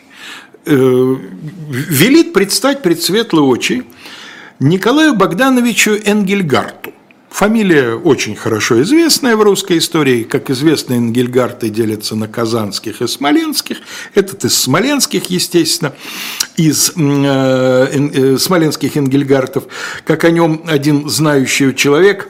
э, 0.65 0.75
велит 0.75 2.33
предстать 2.33 2.83
пред 2.83 3.03
светлые 3.03 3.45
очи 3.45 3.85
Николаю 4.61 5.15
Богдановичу 5.15 5.93
Энгельгарту. 6.05 6.93
Фамилия 7.31 7.95
очень 7.95 8.35
хорошо 8.35 8.81
известная 8.83 9.37
в 9.37 9.43
русской 9.43 9.79
истории. 9.79 10.23
Как 10.23 10.51
известно, 10.51 10.95
Энгельгарты 10.95 11.69
делятся 11.69 12.17
на 12.17 12.27
казанских 12.27 13.03
и 13.03 13.07
смоленских. 13.07 13.79
Этот 14.15 14.45
из 14.45 14.57
смоленских, 14.57 15.27
естественно, 15.27 15.95
из 16.57 16.93
э, 16.97 18.11
э, 18.13 18.39
смоленских 18.39 18.97
Энгельгартов. 18.97 19.65
Как 20.05 20.25
о 20.25 20.31
нем 20.31 20.65
один 20.67 21.09
знающий 21.09 21.75
человек 21.75 22.29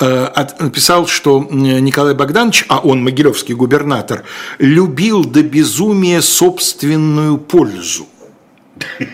э, 0.00 0.46
написал, 0.60 1.06
что 1.06 1.46
Николай 1.50 2.14
Богданович, 2.14 2.66
а 2.68 2.80
он 2.80 3.02
могилевский 3.02 3.54
губернатор, 3.54 4.24
любил 4.58 5.24
до 5.24 5.42
безумия 5.42 6.20
собственную 6.20 7.38
пользу. 7.38 8.06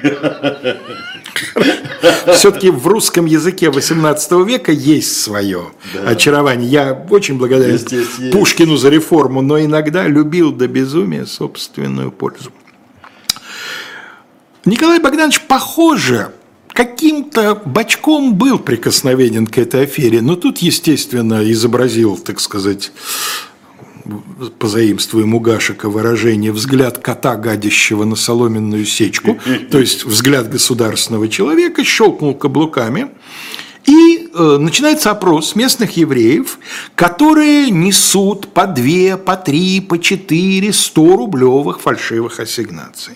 Все-таки 2.35 2.71
в 2.71 2.87
русском 2.87 3.27
языке 3.27 3.71
18 3.71 4.33
века 4.47 4.73
есть 4.73 5.21
свое 5.21 5.67
да. 5.95 6.11
очарование. 6.11 6.69
Я 6.69 7.07
очень 7.11 7.39
благодарен 7.39 7.75
есть, 7.75 7.93
есть, 7.93 8.33
Пушкину 8.33 8.77
за 8.77 8.91
реформу, 8.91 9.41
но 9.41 9.61
иногда 9.61 10.07
любил 10.07 10.53
до 10.53 10.69
безумия 10.69 11.27
собственную 11.27 12.11
пользу. 12.11 12.51
Николай 14.65 15.01
Богданович, 15.01 15.43
похоже, 15.43 16.33
каким-то 16.73 17.61
бочком 17.65 18.35
был 18.35 18.59
прикосновенен 18.59 19.47
к 19.47 19.59
этой 19.59 19.85
афере, 19.85 20.21
но 20.23 20.37
тут, 20.37 20.59
естественно, 20.59 21.51
изобразил, 21.51 22.17
так 22.17 22.41
сказать, 22.41 22.93
позаимствуем 24.59 25.35
у 25.35 25.41
Гашика 25.41 25.89
выражение 25.89 26.53
«взгляд 26.53 26.99
кота, 26.99 27.37
гадящего 27.37 28.05
на 28.05 28.17
соломенную 28.17 28.85
сечку», 28.85 29.39
то 29.71 29.79
есть 29.79 30.05
взгляд 30.05 30.51
государственного 30.51 31.29
человека, 31.29 31.85
щелкнул 31.85 32.35
каблуками, 32.35 33.11
и 33.85 34.31
э, 34.33 34.57
начинается 34.59 35.11
опрос 35.11 35.57
местных 35.57 35.97
евреев, 35.97 36.59
которые 36.95 37.71
несут 37.71 38.49
по 38.49 38.67
две, 38.67 39.17
по 39.17 39.37
три, 39.37 39.81
по 39.81 39.99
четыре 39.99 40.73
100 40.73 41.17
рублевых 41.17 41.81
фальшивых 41.81 42.39
ассигнаций. 42.39 43.15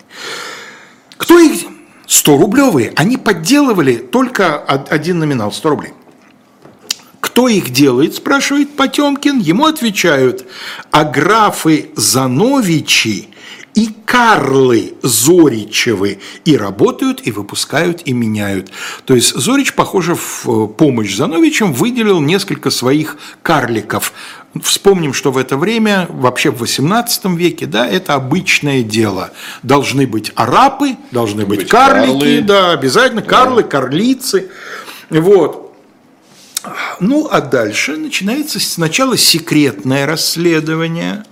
Кто 1.16 1.38
их 1.38 1.60
100 2.06 2.36
рублевые? 2.38 2.92
Они 2.96 3.16
подделывали 3.16 3.96
только 3.96 4.58
один 4.58 5.18
номинал 5.18 5.52
100 5.52 5.68
рублей. 5.68 5.92
Кто 7.20 7.48
их 7.48 7.70
делает, 7.70 8.14
спрашивает 8.14 8.76
Потемкин. 8.76 9.40
Ему 9.40 9.66
отвечают, 9.66 10.46
а 10.90 11.04
графы 11.04 11.90
Зановичи 11.96 13.28
и 13.76 13.90
Карлы 14.06 14.94
Зоричевы 15.02 16.18
и 16.46 16.56
работают, 16.56 17.20
и 17.24 17.30
выпускают, 17.30 18.02
и 18.06 18.12
меняют. 18.12 18.70
То 19.04 19.14
есть 19.14 19.34
Зорич, 19.36 19.74
похоже, 19.74 20.14
в 20.14 20.46
э, 20.46 20.66
помощь 20.66 21.14
Зановичам 21.14 21.74
выделил 21.74 22.20
несколько 22.20 22.70
своих 22.70 23.18
карликов. 23.42 24.14
Вспомним, 24.62 25.12
что 25.12 25.30
в 25.30 25.36
это 25.36 25.58
время, 25.58 26.06
вообще 26.08 26.50
в 26.50 26.62
XVIII 26.62 27.36
веке, 27.36 27.66
да, 27.66 27.86
это 27.86 28.14
обычное 28.14 28.82
дело. 28.82 29.32
Должны 29.62 30.06
быть 30.06 30.32
арапы, 30.34 30.96
должны 31.10 31.44
быть, 31.44 31.60
быть 31.60 31.68
карлики, 31.68 32.12
карлы. 32.12 32.40
да, 32.40 32.72
обязательно 32.72 33.20
карлы, 33.20 33.62
да. 33.62 33.68
карлицы. 33.68 34.48
Вот. 35.10 35.76
Ну, 36.98 37.28
а 37.30 37.42
дальше 37.42 37.98
начинается 37.98 38.58
сначала 38.58 39.18
секретное 39.18 40.06
расследование, 40.06 41.24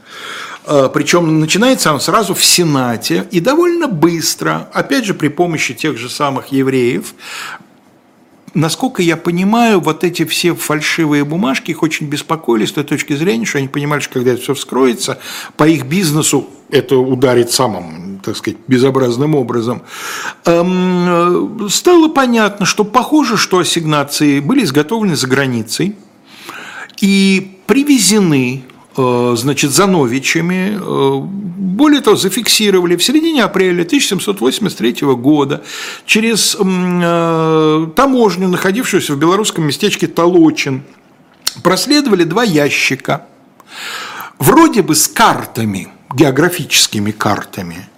причем 0.65 1.41
начинается 1.41 1.93
он 1.93 2.01
сразу 2.01 2.35
в 2.35 2.43
Сенате 2.45 3.27
и 3.31 3.41
довольно 3.41 3.87
быстро, 3.87 4.69
опять 4.73 5.05
же 5.05 5.15
при 5.15 5.29
помощи 5.29 5.75
тех 5.75 5.99
же 5.99 6.09
самых 6.09 6.49
евреев, 6.49 7.15
насколько 8.55 9.03
я 9.03 9.17
понимаю, 9.17 9.81
вот 9.81 10.05
эти 10.05 10.25
все 10.25 10.55
фальшивые 10.55 11.25
бумажки 11.25 11.73
их 11.73 11.83
очень 11.83 12.07
беспокоили 12.07 12.65
с 12.65 12.73
той 12.73 12.85
точки 12.85 13.15
зрения, 13.15 13.45
что 13.45 13.59
они 13.59 13.69
понимали, 13.69 14.01
что 14.01 14.15
когда 14.15 14.33
это 14.33 14.43
все 14.43 14.55
вскроется, 14.55 15.19
по 15.57 15.69
их 15.69 15.85
бизнесу 15.85 16.49
это 16.71 16.97
ударит 16.97 17.51
самым, 17.51 18.21
так 18.25 18.37
сказать, 18.37 18.59
безобразным 18.67 19.35
образом. 19.35 19.83
Эм, 20.45 21.69
стало 21.69 22.09
понятно, 22.09 22.67
что 22.67 22.85
похоже, 22.85 23.37
что 23.37 23.59
ассигнации 23.59 24.41
были 24.41 24.65
изготовлены 24.65 25.17
за 25.17 25.27
границей 25.27 25.97
и 27.01 27.59
привезены 27.67 28.65
э, 28.65 28.74
значит, 28.97 29.71
Зановичами, 29.71 30.79
э, 30.81 31.21
более 31.21 32.01
того, 32.01 32.17
зафиксировали 32.17 32.97
в 32.97 33.03
середине 33.03 33.45
апреля 33.45 33.83
1783 33.83 35.15
года 35.15 35.63
через 36.07 36.57
э, 36.59 37.87
таможню, 37.97 38.49
находившуюся 38.49 39.15
в 39.15 39.19
белорусском 39.19 39.65
местечке 39.67 40.07
Толочин, 40.07 40.83
проследовали 41.63 42.25
два 42.25 42.45
ящика, 42.45 43.27
вроде 44.39 44.83
бы 44.83 44.95
с 44.95 45.09
картами, 45.09 45.89
географическими 46.15 47.11
картами– 47.11 47.89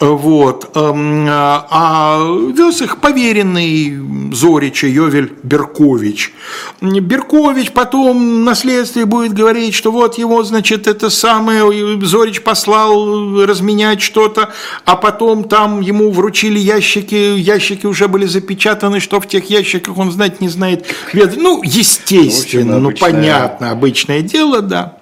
вот. 0.00 0.70
Эм, 0.74 1.26
а 1.28 2.22
вез 2.54 2.82
их 2.82 2.98
поверенный 2.98 3.98
Зорича 4.32 4.86
Йовель 4.86 5.32
Беркович. 5.42 6.32
Беркович 6.80 7.72
потом 7.72 8.44
на 8.44 8.54
следствии 8.54 9.04
будет 9.04 9.32
говорить, 9.32 9.74
что 9.74 9.90
вот 9.90 10.18
его, 10.18 10.42
значит, 10.42 10.86
это 10.86 11.10
самое, 11.10 12.00
Зорич 12.02 12.42
послал 12.42 13.44
разменять 13.44 14.02
что-то, 14.02 14.52
а 14.84 14.96
потом 14.96 15.44
там 15.44 15.80
ему 15.80 16.10
вручили 16.10 16.58
ящики, 16.58 17.38
ящики 17.38 17.86
уже 17.86 18.08
были 18.08 18.26
запечатаны, 18.26 19.00
что 19.00 19.20
в 19.20 19.26
тех 19.26 19.48
ящиках 19.50 19.96
он 19.96 20.10
знать 20.10 20.40
не 20.40 20.48
знает. 20.48 20.86
Ну, 21.12 21.62
естественно, 21.62 22.78
ну, 22.78 22.92
понятно, 22.92 23.70
обычное 23.70 24.20
дело, 24.20 24.60
да. 24.60 24.96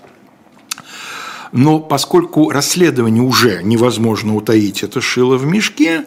Но 1.55 1.79
поскольку 1.79 2.51
расследование 2.51 3.23
уже 3.23 3.63
невозможно 3.63 4.35
утаить, 4.35 4.83
это 4.83 5.01
шило 5.01 5.37
в 5.37 5.47
мешке, 5.47 6.05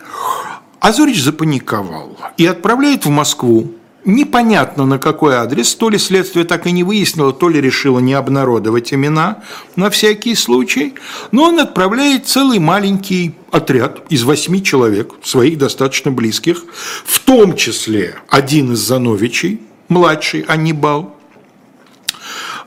Азорич 0.82 1.24
запаниковал 1.24 2.18
и 2.36 2.46
отправляет 2.46 3.06
в 3.06 3.10
Москву. 3.10 3.72
Непонятно 4.04 4.86
на 4.86 5.00
какой 5.00 5.36
адрес, 5.36 5.74
то 5.76 5.90
ли 5.90 5.98
следствие 5.98 6.44
так 6.44 6.68
и 6.68 6.72
не 6.74 6.84
выяснило, 6.84 7.32
то 7.32 7.48
ли 7.48 7.62
решило 7.62 8.00
не 8.00 8.14
обнародовать 8.14 8.94
имена 8.94 9.42
на 9.78 9.90
всякий 9.90 10.36
случай, 10.36 10.96
но 11.32 11.44
он 11.44 11.60
отправляет 11.62 12.28
целый 12.28 12.60
маленький 12.60 13.34
отряд 13.50 14.02
из 14.10 14.24
восьми 14.24 14.62
человек, 14.62 15.14
своих 15.24 15.58
достаточно 15.58 16.12
близких, 16.12 16.66
в 17.06 17.20
том 17.20 17.56
числе 17.56 18.16
один 18.28 18.74
из 18.74 18.80
Зановичей, 18.80 19.62
младший 19.88 20.42
Аннибал, 20.42 21.16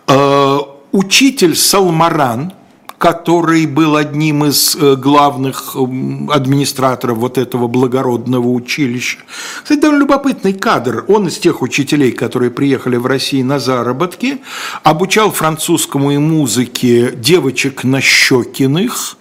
э, 0.06 0.58
учитель 0.92 1.54
Салмаран, 1.54 2.54
который 3.00 3.64
был 3.64 3.96
одним 3.96 4.44
из 4.44 4.76
э, 4.76 4.94
главных 4.94 5.74
администраторов 5.74 7.16
вот 7.16 7.38
этого 7.38 7.66
благородного 7.66 8.46
училища. 8.46 9.20
Кстати, 9.62 9.80
довольно 9.80 10.02
любопытный 10.02 10.52
кадр. 10.52 11.06
Он 11.08 11.26
из 11.26 11.38
тех 11.38 11.62
учителей, 11.62 12.12
которые 12.12 12.50
приехали 12.50 12.96
в 12.96 13.06
Россию 13.06 13.46
на 13.46 13.58
заработки, 13.58 14.42
обучал 14.82 15.32
французскому 15.32 16.10
и 16.10 16.18
музыке 16.18 17.12
девочек 17.16 17.84
Нащекиных, 17.84 19.16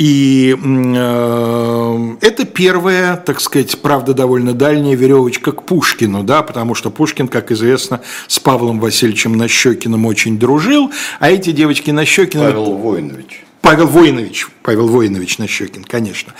и 0.00 0.56
э, 0.56 2.16
это 2.22 2.46
первая, 2.46 3.18
так 3.18 3.38
сказать, 3.38 3.78
правда, 3.82 4.14
довольно 4.14 4.54
дальняя 4.54 4.96
веревочка 4.96 5.52
к 5.52 5.64
Пушкину, 5.64 6.22
да, 6.22 6.40
потому 6.40 6.74
что 6.74 6.90
Пушкин, 6.90 7.28
как 7.28 7.52
известно, 7.52 8.00
с 8.26 8.40
Павлом 8.40 8.80
Васильевичем 8.80 9.36
Нащекиным 9.36 10.06
очень 10.06 10.38
дружил, 10.38 10.90
а 11.18 11.30
эти 11.30 11.52
девочки 11.52 11.90
Нащекины... 11.90 12.44
Павел 12.44 12.78
Воинович. 12.78 13.44
Павел 13.62 13.86
Воинович, 13.86 14.48
Павел 14.62 14.88
Воинович 14.88 15.38
Нащекин, 15.38 15.84
конечно. 15.84 16.32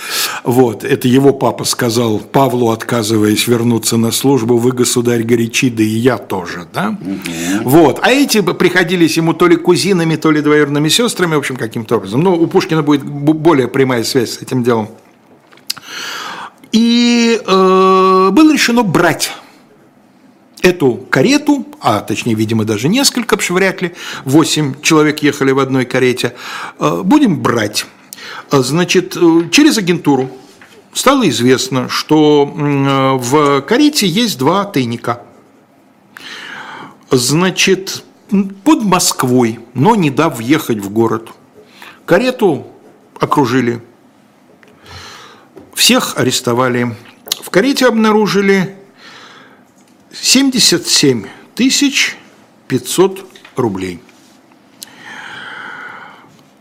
Вот, 0.42 0.84
это 0.84 1.06
его 1.06 1.32
папа 1.32 1.64
сказал 1.64 2.18
Павлу, 2.18 2.70
отказываясь 2.70 3.46
вернуться 3.46 3.96
на 3.98 4.10
службу, 4.10 4.56
вы, 4.56 4.72
государь, 4.72 5.22
горячи, 5.22 5.68
да 5.70 5.82
и 5.82 5.86
я 5.86 6.16
тоже, 6.18 6.66
да? 6.72 6.96
Угу. 7.00 7.68
Вот, 7.68 8.00
а 8.02 8.10
эти 8.10 8.40
приходились 8.40 9.16
ему 9.16 9.34
то 9.34 9.48
ли 9.48 9.56
кузинами, 9.56 10.16
то 10.16 10.30
ли 10.30 10.40
двоюродными 10.40 10.88
сестрами, 10.88 11.34
в 11.34 11.38
общем, 11.38 11.56
каким-то 11.56 11.96
образом. 11.96 12.22
Но 12.22 12.34
у 12.34 12.46
Пушкина 12.46 12.82
будет 12.82 13.04
более 13.04 13.68
прямая 13.68 14.02
связь 14.02 14.38
с 14.38 14.42
этим 14.42 14.62
делом. 14.62 14.88
И 16.72 17.40
э, 17.44 18.30
было 18.32 18.52
решено 18.52 18.82
брать 18.82 19.32
эту 20.62 20.94
карету, 21.10 21.66
а 21.80 22.00
точнее, 22.00 22.34
видимо, 22.34 22.64
даже 22.64 22.88
несколько, 22.88 23.36
потому 23.36 23.42
что 23.42 23.54
вряд 23.54 23.82
ли 23.82 23.92
8 24.24 24.80
человек 24.82 25.22
ехали 25.22 25.52
в 25.52 25.58
одной 25.58 25.84
карете, 25.84 26.34
э, 26.78 27.02
будем 27.04 27.40
брать. 27.40 27.86
Э, 28.50 28.60
значит, 28.60 29.16
э, 29.16 29.48
через 29.50 29.78
агентуру 29.78 30.30
стало 30.92 31.28
известно, 31.28 31.88
что 31.88 32.44
в 32.44 33.60
карете 33.62 34.06
есть 34.08 34.38
два 34.38 34.64
тайника. 34.64 35.22
Значит, 37.10 38.04
под 38.64 38.82
Москвой, 38.82 39.60
но 39.74 39.94
не 39.94 40.10
дав 40.10 40.36
въехать 40.36 40.78
в 40.78 40.90
город. 40.90 41.30
Карету 42.06 42.66
окружили, 43.20 43.82
всех 45.74 46.16
арестовали. 46.16 46.96
В 47.42 47.50
карете 47.50 47.86
обнаружили 47.86 48.79
77 50.12 51.26
тысяч 51.54 52.16
500 52.68 53.26
рублей. 53.56 54.02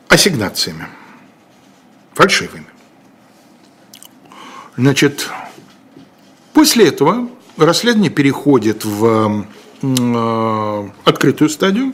Ассигнациями. 0.07 0.87
Фальшивыми. 2.13 2.65
Значит, 4.75 5.29
после 6.53 6.87
этого 6.87 7.29
расследование 7.57 8.11
переходит 8.11 8.85
в 8.85 9.45
э, 9.81 10.89
открытую 11.03 11.49
стадию, 11.49 11.93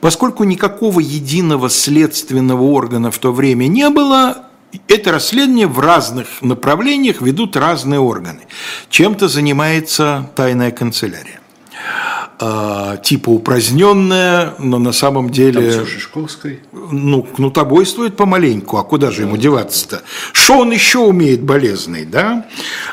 поскольку 0.00 0.44
никакого 0.44 1.00
единого 1.00 1.70
следственного 1.70 2.62
органа 2.62 3.10
в 3.10 3.18
то 3.18 3.32
время 3.32 3.66
не 3.66 3.88
было, 3.90 4.45
это 4.88 5.12
расследование 5.12 5.66
в 5.66 5.78
разных 5.78 6.42
направлениях 6.42 7.20
ведут 7.20 7.56
разные 7.56 8.00
органы. 8.00 8.40
Чем-то 8.88 9.28
занимается 9.28 10.30
тайная 10.34 10.70
канцелярия. 10.70 11.40
А, 12.38 12.98
типа 12.98 13.30
упраздненная, 13.30 14.54
но 14.58 14.78
на 14.78 14.92
самом 14.92 15.30
деле... 15.30 15.72
Там 15.72 15.86
Шишковской. 15.86 16.60
Ну, 16.72 17.22
кнутобойствует 17.22 18.16
помаленьку, 18.16 18.76
а 18.76 18.84
куда 18.84 19.10
же 19.10 19.22
ему 19.22 19.38
деваться-то? 19.38 20.02
Что 20.32 20.58
он 20.58 20.70
еще 20.70 20.98
умеет 20.98 21.42
болезный, 21.42 22.04
да? 22.04 22.46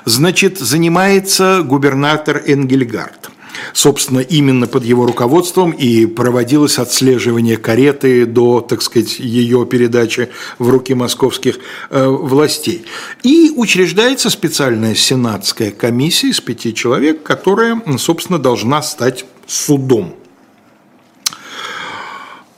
Значит, 0.06 0.60
занимается 0.60 1.62
губернатор 1.66 2.42
Энгельгард. 2.46 3.32
Собственно, 3.74 4.20
именно 4.20 4.68
под 4.68 4.84
его 4.84 5.06
руководством 5.06 5.72
и 5.72 6.06
проводилось 6.06 6.80
отслеживание 6.80 7.58
кареты 7.58 8.26
до, 8.26 8.62
так 8.62 8.82
сказать, 8.82 9.20
ее 9.20 9.66
передачи 9.66 10.30
в 10.60 10.70
руки 10.70 10.94
московских 10.94 11.60
э, 11.90 12.08
властей. 12.08 12.86
И 13.24 13.54
учреждается 13.56 14.30
специальная 14.30 14.96
сенатская 14.96 15.72
комиссия 15.72 16.30
из 16.30 16.42
пяти 16.42 16.74
человек, 16.74 17.24
которая, 17.24 17.82
собственно, 17.98 18.40
должна 18.40 18.82
стать 18.82 19.26
судом. 19.48 20.16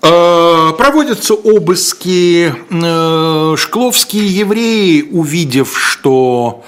Э, 0.02 0.72
проводятся 0.78 1.34
обыски. 1.34 2.54
Э, 2.70 3.56
шкловские 3.58 4.28
евреи, 4.28 5.08
увидев, 5.12 5.76
что 5.78 6.64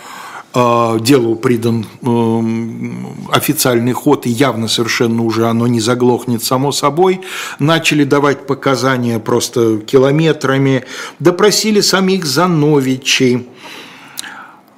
делу 0.99 1.35
придан 1.35 1.85
эм, 2.01 3.27
официальный 3.31 3.93
ход, 3.93 4.25
и 4.25 4.29
явно 4.29 4.67
совершенно 4.67 5.23
уже 5.23 5.47
оно 5.47 5.67
не 5.67 5.79
заглохнет 5.79 6.43
само 6.43 6.71
собой, 6.71 7.21
начали 7.59 8.03
давать 8.03 8.47
показания 8.47 9.19
просто 9.19 9.77
километрами, 9.79 10.83
допросили 11.19 11.81
самих 11.81 12.25
Зановичей, 12.25 13.47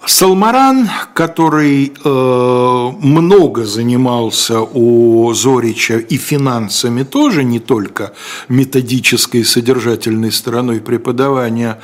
Салмаран, 0.05 0.89
который 1.13 1.93
э, 2.03 2.88
много 2.99 3.65
занимался 3.65 4.61
у 4.61 5.33
Зорича 5.33 5.97
и 5.97 6.17
финансами 6.17 7.03
тоже, 7.03 7.43
не 7.43 7.59
только 7.59 8.13
методической 8.49 9.41
и 9.41 9.43
содержательной 9.43 10.31
стороной 10.31 10.81
преподавания, 10.81 11.79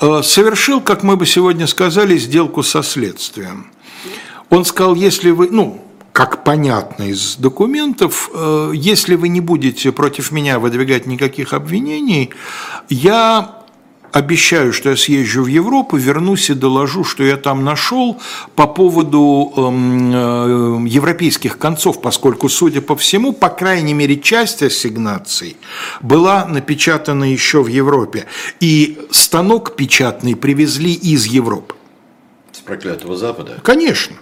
э, 0.00 0.22
совершил, 0.22 0.80
как 0.80 1.02
мы 1.02 1.16
бы 1.16 1.26
сегодня 1.26 1.66
сказали, 1.66 2.16
сделку 2.16 2.62
со 2.62 2.82
следствием. 2.82 3.66
Он 4.50 4.64
сказал, 4.64 4.94
если 4.94 5.30
вы, 5.30 5.48
ну, 5.50 5.82
как 6.12 6.44
понятно 6.44 7.10
из 7.10 7.36
документов, 7.36 8.30
э, 8.32 8.72
если 8.74 9.16
вы 9.16 9.28
не 9.28 9.40
будете 9.40 9.90
против 9.90 10.30
меня 10.30 10.60
выдвигать 10.60 11.06
никаких 11.06 11.52
обвинений, 11.52 12.30
я 12.88 13.63
обещаю, 14.14 14.72
что 14.72 14.90
я 14.90 14.96
съезжу 14.96 15.42
в 15.42 15.48
Европу, 15.48 15.96
вернусь 15.96 16.48
и 16.48 16.54
доложу, 16.54 17.02
что 17.02 17.24
я 17.24 17.36
там 17.36 17.64
нашел 17.64 18.20
по 18.54 18.68
поводу 18.68 19.52
эм, 19.56 20.12
э, 20.14 20.88
европейских 20.88 21.58
концов, 21.58 22.00
поскольку, 22.00 22.48
судя 22.48 22.80
по 22.80 22.94
всему, 22.94 23.32
по 23.32 23.48
крайней 23.48 23.92
мере, 23.92 24.16
часть 24.20 24.62
ассигнаций 24.62 25.56
была 26.00 26.46
напечатана 26.46 27.24
еще 27.24 27.64
в 27.64 27.66
Европе. 27.66 28.26
И 28.60 29.00
станок 29.10 29.74
печатный 29.74 30.36
привезли 30.36 30.94
из 30.94 31.26
Европы. 31.26 31.74
С 32.52 32.60
проклятого 32.60 33.16
Запада? 33.16 33.58
Конечно. 33.64 34.14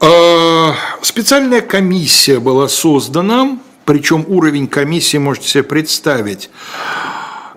Э, 0.00 0.72
специальная 1.00 1.60
комиссия 1.60 2.40
была 2.40 2.66
создана, 2.66 3.56
причем 3.90 4.24
уровень 4.28 4.68
комиссии 4.68 5.16
можете 5.16 5.48
себе 5.48 5.64
представить. 5.64 6.48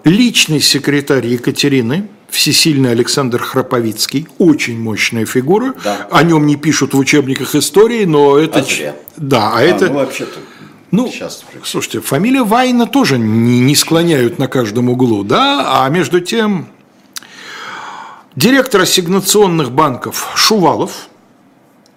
Личный 0.03 0.61
секретарь 0.61 1.27
Екатерины, 1.27 2.07
всесильный 2.27 2.89
Александр 2.89 3.39
Храповицкий, 3.39 4.27
очень 4.39 4.79
мощная 4.79 5.27
фигура. 5.27 5.75
Да. 5.83 6.07
О 6.09 6.23
нем 6.23 6.47
не 6.47 6.55
пишут 6.55 6.95
в 6.95 6.97
учебниках 6.97 7.53
истории, 7.53 8.05
но 8.05 8.39
это... 8.39 8.61
А 8.61 8.63
зря. 8.63 8.95
Да, 9.15 9.51
а, 9.51 9.57
А, 9.59 9.61
это... 9.61 9.89
ну, 9.89 9.93
вообще-то, 9.93 10.39
Ну, 10.89 11.07
сейчас 11.07 11.45
слушайте, 11.63 12.01
фамилия 12.01 12.41
Вайна 12.41 12.87
тоже 12.87 13.19
не, 13.19 13.59
не 13.59 13.75
склоняют 13.75 14.39
на 14.39 14.47
каждом 14.47 14.89
углу, 14.89 15.23
да, 15.23 15.83
а 15.83 15.89
между 15.89 16.19
тем 16.19 16.67
директор 18.35 18.81
ассигнационных 18.81 19.71
банков 19.71 20.31
Шувалов 20.33 21.09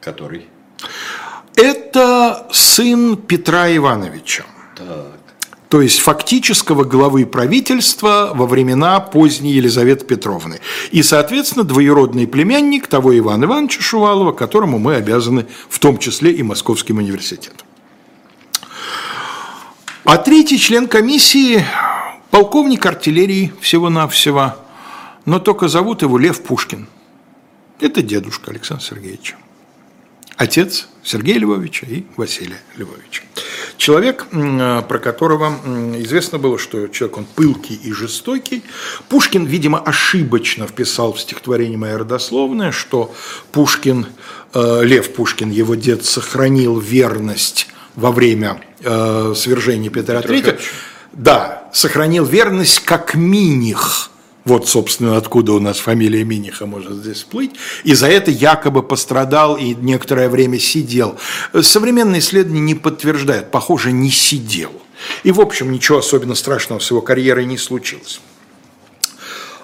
Который?– 0.03 0.49
это 1.57 2.47
сын 2.53 3.17
Петра 3.17 3.75
Ивановича, 3.75 4.45
Так. 4.77 5.19
то 5.69 5.81
есть 5.81 5.99
фактического 6.01 6.85
главы 6.85 7.27
правительства 7.27 8.31
во 8.35 8.47
времена 8.47 9.01
поздней 9.01 9.53
Елизаветы 9.53 10.05
Петровны. 10.05 10.61
И, 10.93 11.03
соответственно, 11.03 11.65
двоюродный 11.65 12.27
племянник 12.27 12.87
того 12.87 13.17
Ивана 13.19 13.45
Ивановича 13.45 13.81
Шувалова, 13.81 14.33
которому 14.33 14.79
мы 14.79 14.95
обязаны 14.97 15.47
в 15.69 15.79
том 15.79 15.99
числе 15.99 16.33
и 16.33 16.43
Московским 16.43 16.99
университетом. 16.99 17.67
А 20.05 20.19
третий 20.19 20.59
член 20.59 20.87
комиссии– 20.87 21.65
полковник 22.31 22.87
артиллерии 22.87 23.53
всего-навсего, 23.61 24.55
но 25.25 25.41
только 25.41 25.67
зовут 25.69 26.03
его 26.03 26.17
Лев 26.17 26.43
Пушкин. 26.43 26.87
Это 27.81 28.03
дедушка 28.03 28.53
Александра 28.53 28.85
Сергеевича. 28.85 29.37
Отец 30.37 30.89
Сергея 31.03 31.39
Львовича 31.39 31.87
и 31.87 32.05
Василия 32.17 32.61
Львовича. 32.77 33.23
Человек, 33.79 34.27
м, 34.33 34.85
про 34.85 34.99
которого 34.99 35.55
известно 35.99 36.39
было, 36.39 36.59
что 36.59 36.89
человек 36.89 37.19
он 37.19 37.25
пылкий 37.25 37.77
и 37.77 37.93
жестокий. 37.93 38.63
Пушкин, 39.09 39.45
видимо, 39.47 39.79
ошибочно 39.79 40.67
вписал 40.67 41.13
в 41.13 41.21
стихотворение 41.21 41.79
«Моя 41.79 41.99
родословная», 41.99 42.73
что 42.73 43.15
Пушкин, 43.53 44.07
э, 44.55 44.81
Лев 44.83 45.15
Пушкин, 45.15 45.51
его 45.51 45.75
дед, 45.75 46.05
сохранил 46.05 46.79
верность 46.79 47.69
во 47.95 48.13
время 48.13 48.63
э, 48.81 49.35
свержения 49.37 49.91
Петра 49.91 50.21
III. 50.21 50.61
Да, 51.13 51.71
сохранил 51.73 52.25
верность 52.25 52.81
как 52.81 53.15
Миних. 53.15 54.11
Вот, 54.47 54.69
собственно, 54.69 55.17
откуда 55.17 55.55
у 55.55 55.61
нас 55.61 55.79
фамилия 55.79 56.23
Миниха 56.23 56.67
может 56.67 56.93
здесь 56.93 57.17
всплыть. 57.17 57.51
И 57.83 57.95
за 57.95 58.07
это 58.07 58.31
якобы 58.31 58.85
пострадал 58.85 59.57
и 59.57 59.75
некоторое 59.75 60.29
время 60.29 60.61
сидел. 60.61 61.19
Современные 61.61 62.21
исследования 62.21 62.61
не 62.61 62.77
подтверждают. 62.77 63.51
Похоже, 63.51 63.91
не 63.91 64.11
сидел. 64.11 64.71
И, 65.25 65.33
в 65.33 65.41
общем, 65.41 65.73
ничего 65.73 65.99
особенно 65.99 66.37
страшного 66.37 66.79
с 66.79 66.89
его 66.91 67.03
карьерой 67.03 67.45
не 67.45 67.59
случилось. 67.59 68.21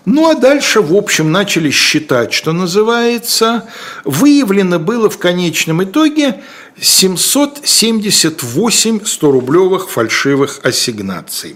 Ну 0.05 0.29
а 0.29 0.35
дальше, 0.35 0.81
в 0.81 0.97
общем, 0.97 1.31
начали 1.31 1.71
считать, 1.71 2.33
что 2.33 2.53
называется, 2.53 3.69
выявлено 4.05 4.81
было 4.81 5.09
в 5.09 5.19
конечном 5.19 5.85
итоге 5.85 6.43
778 6.81 8.99
100-рублевых 8.99 9.89
фальшивых 9.89 10.59
ассигнаций. 10.65 11.55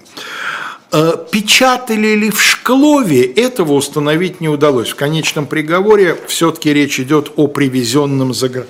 Э, 0.92 1.12
Печатали 1.30 2.14
ли 2.14 2.30
в 2.30 2.40
Шклове, 2.40 3.24
этого 3.24 3.72
установить 3.72 4.40
не 4.40 4.48
удалось. 4.48 4.90
В 4.90 4.94
конечном 4.94 5.46
приговоре 5.46 6.16
все-таки 6.28 6.72
речь 6.72 7.00
идет 7.00 7.32
о 7.36 7.48
привезенном 7.48 8.32
за 8.32 8.66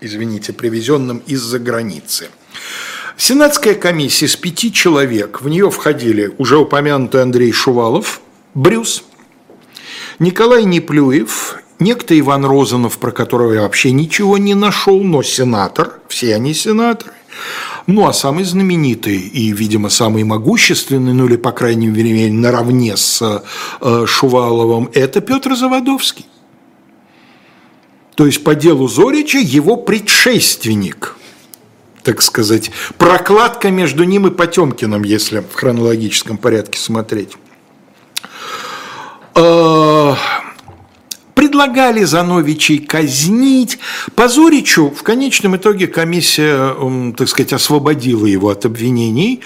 извините, 0.00 0.52
привезенном 0.52 1.18
из-за 1.26 1.58
границы. 1.58 2.28
Сенатская 3.16 3.74
комиссия 3.74 4.26
из 4.26 4.36
пяти 4.36 4.72
человек, 4.72 5.40
в 5.40 5.48
нее 5.48 5.70
входили 5.70 6.32
уже 6.38 6.56
упомянутый 6.56 7.22
Андрей 7.22 7.50
Шувалов, 7.50 8.20
Брюс, 8.54 9.02
Николай 10.20 10.64
Неплюев, 10.64 11.56
некто 11.80 12.18
Иван 12.18 12.44
Розанов, 12.44 12.98
про 12.98 13.10
которого 13.10 13.54
я 13.54 13.62
вообще 13.62 13.90
ничего 13.90 14.38
не 14.38 14.54
нашел, 14.54 15.02
но 15.02 15.22
сенатор, 15.24 15.98
все 16.08 16.34
они 16.36 16.54
сенаторы. 16.54 17.12
Ну, 17.88 18.06
а 18.06 18.12
самый 18.12 18.44
знаменитый 18.44 19.16
и, 19.16 19.50
видимо, 19.50 19.88
самый 19.88 20.22
могущественный, 20.22 21.14
ну 21.14 21.24
или, 21.24 21.36
по 21.36 21.52
крайней 21.52 21.86
мере, 21.86 22.30
наравне 22.30 22.98
с 22.98 23.42
э, 23.80 24.06
Шуваловым, 24.06 24.90
это 24.92 25.22
Петр 25.22 25.56
Заводовский. 25.56 26.26
То 28.14 28.26
есть 28.26 28.44
по 28.44 28.54
делу 28.54 28.88
Зорича 28.88 29.38
его 29.38 29.78
предшественник, 29.78 31.16
так 32.02 32.20
сказать, 32.20 32.70
прокладка 32.98 33.70
между 33.70 34.04
ним 34.04 34.26
и 34.26 34.30
Потемкиным, 34.32 35.02
если 35.02 35.40
в 35.40 35.54
хронологическом 35.54 36.36
порядке 36.36 36.78
смотреть. 36.78 37.38
Предлагали 41.38 42.02
Зановичей 42.02 42.78
казнить. 42.80 43.78
По 44.16 44.26
Зоричу 44.26 44.90
в 44.90 45.04
конечном 45.04 45.54
итоге 45.56 45.86
комиссия, 45.86 46.74
так 47.16 47.28
сказать, 47.28 47.52
освободила 47.52 48.26
его 48.26 48.48
от 48.48 48.66
обвинений. 48.66 49.42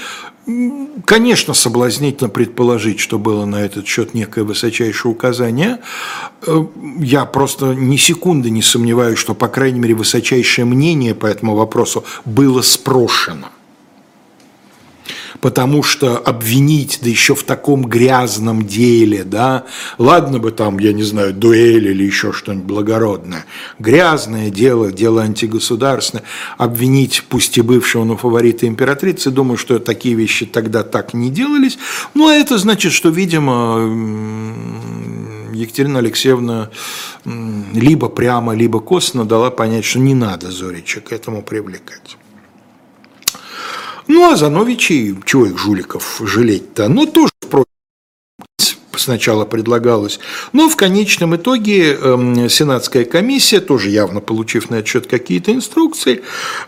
Конечно, 1.05 1.53
соблазнительно 1.53 2.31
предположить, 2.31 2.99
что 2.99 3.19
было 3.19 3.45
на 3.45 3.57
этот 3.57 3.87
счет 3.87 4.15
некое 4.15 4.45
высочайшее 4.45 5.13
указание. 5.13 5.81
Э, 6.47 6.65
Я 6.99 7.27
просто 7.27 7.75
ни 7.75 7.99
секунды 7.99 8.49
не 8.49 8.63
сомневаюсь, 8.63 9.19
что, 9.19 9.35
по 9.35 9.49
крайней 9.49 9.79
мере, 9.79 9.95
высочайшее 9.95 10.65
мнение 10.65 11.15
по 11.15 11.27
этому 11.27 11.55
вопросу 11.57 12.05
было 12.25 12.63
спрошено 12.63 13.51
потому 15.43 15.83
что 15.83 16.19
обвинить, 16.19 17.01
да 17.03 17.11
еще 17.11 17.35
в 17.35 17.43
таком 17.43 17.85
грязном 17.85 18.65
деле, 18.65 19.25
да, 19.25 19.65
ладно 19.99 20.39
бы 20.39 20.53
там, 20.53 20.79
я 20.79 20.93
не 20.93 21.03
знаю, 21.03 21.35
дуэль 21.35 21.89
или 21.89 22.05
еще 22.05 22.33
что-нибудь 22.33 22.65
благородное, 22.65 23.45
грязное 23.81 24.51
дело, 24.51 24.93
дело 24.93 25.23
антигосударственное, 25.23 26.23
обвинить, 26.59 27.25
пусть 27.29 27.59
и 27.59 27.61
бывшего, 27.61 28.05
но 28.05 28.17
фаворита 28.17 28.69
императрицы, 28.69 29.33
думаю, 29.33 29.59
что 29.59 29.81
такие 29.81 30.15
вещи 30.15 30.47
тогда 30.47 30.85
так 30.85 31.13
не 31.13 31.29
делались, 31.29 31.77
ну, 32.15 32.29
а 32.29 32.35
это 32.35 32.57
значит, 32.57 32.93
что, 32.93 33.09
видимо, 33.09 33.81
Екатерина 35.53 35.99
Алексеевна 35.99 36.71
либо 37.25 38.09
прямо, 38.09 38.55
либо 38.55 38.79
косвенно 38.79 39.25
дала 39.25 39.51
понять, 39.51 39.85
что 39.85 39.99
не 39.99 40.15
надо 40.15 40.53
Зорича 40.53 41.01
к 41.01 41.13
этому 41.13 41.43
привлекать. 41.43 42.17
Ну, 44.15 44.31
а 44.31 44.37
Зановичей, 44.37 45.17
чего 45.25 45.47
их 45.47 45.57
жуликов 45.57 46.21
жалеть-то? 46.23 46.89
Ну, 46.89 47.07
тоже, 47.07 47.33
впрочем, 47.41 47.65
сначала 48.95 49.47
предлагалось. 49.47 50.21
Но 50.53 50.69
в 50.69 50.77
конечном 50.77 51.35
итоге 51.35 51.95
эм, 51.95 52.47
Сенатская 52.51 53.07
комиссия, 53.07 53.61
тоже 53.61 53.89
явно 53.89 54.21
получив 54.21 54.69
на 54.69 54.75
этот 54.75 54.89
счет 54.89 55.07
какие-то 55.07 55.55
инструкции, 55.55 56.23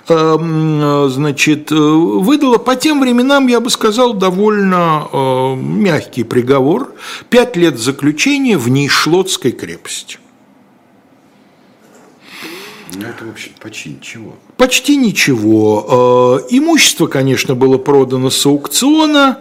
эм, 0.09 0.81
э, 0.81 1.09
значит, 1.11 1.71
э, 1.71 1.75
выдала 1.75 2.57
по 2.57 2.77
тем 2.77 3.03
временам, 3.03 3.47
я 3.49 3.61
бы 3.61 3.69
сказал, 3.69 4.15
довольно 4.15 5.07
э, 5.13 5.55
мягкий 5.57 6.25
приговор. 6.25 6.95
Пять 7.29 7.57
лет 7.57 7.79
заключения 7.79 8.57
в 8.57 8.71
Нейшлотской 8.71 9.53
крепости. 9.53 10.17
Ну, 12.97 13.07
это, 13.09 13.25
в 13.25 13.61
почти 13.61 13.91
ничего. 13.91 14.35
Почти 14.57 14.97
ничего. 14.97 16.41
Э, 16.41 16.47
Имущество, 16.51 17.07
конечно, 17.07 17.55
было 17.55 17.79
продано 17.79 18.31
с 18.31 18.47
аукциона 18.47 19.39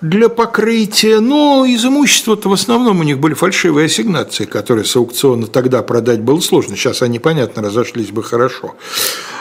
для 0.00 0.28
покрытия, 0.28 1.20
но 1.20 1.64
из 1.64 1.84
имущества-то 1.84 2.48
в 2.48 2.52
основном 2.52 3.00
у 3.00 3.02
них 3.02 3.18
были 3.18 3.34
фальшивые 3.34 3.86
ассигнации, 3.86 4.44
которые 4.44 4.84
с 4.84 4.94
аукциона 4.96 5.46
тогда 5.46 5.82
продать 5.82 6.20
было 6.20 6.40
сложно. 6.40 6.76
Сейчас 6.76 7.00
они, 7.00 7.18
понятно, 7.18 7.62
разошлись 7.62 8.10
бы 8.10 8.22
хорошо. 8.22 8.74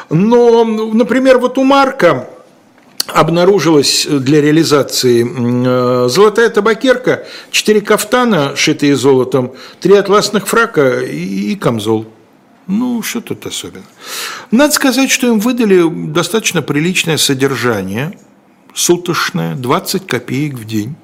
Но, 0.10 0.64
например, 0.64 1.40
вот 1.40 1.58
у 1.58 1.64
Марка 1.64 2.30
обнаружилась 3.08 4.08
для 4.10 4.42
реализации 4.42 5.26
э, 5.26 6.08
золотая 6.08 6.50
табакерка, 6.50 7.26
четыре 7.52 7.82
кафтана, 7.82 8.56
шитые 8.56 8.96
золотом, 8.96 9.54
три 9.82 9.96
атласных 9.96 10.48
фрака 10.48 11.02
и 11.02 11.56
камзол. 11.56 12.06
Ну, 12.68 13.02
что 13.02 13.22
тут 13.22 13.46
особенно? 13.46 13.84
Надо 14.52 14.74
сказать, 14.74 15.12
что 15.12 15.28
им 15.28 15.40
выдали 15.40 15.84
достаточно 16.12 16.62
приличное 16.62 17.18
содержание, 17.18 18.18
суточное, 18.74 19.56
20 19.56 20.08
копеек 20.08 20.54
в 20.54 20.66
день. 20.66 20.96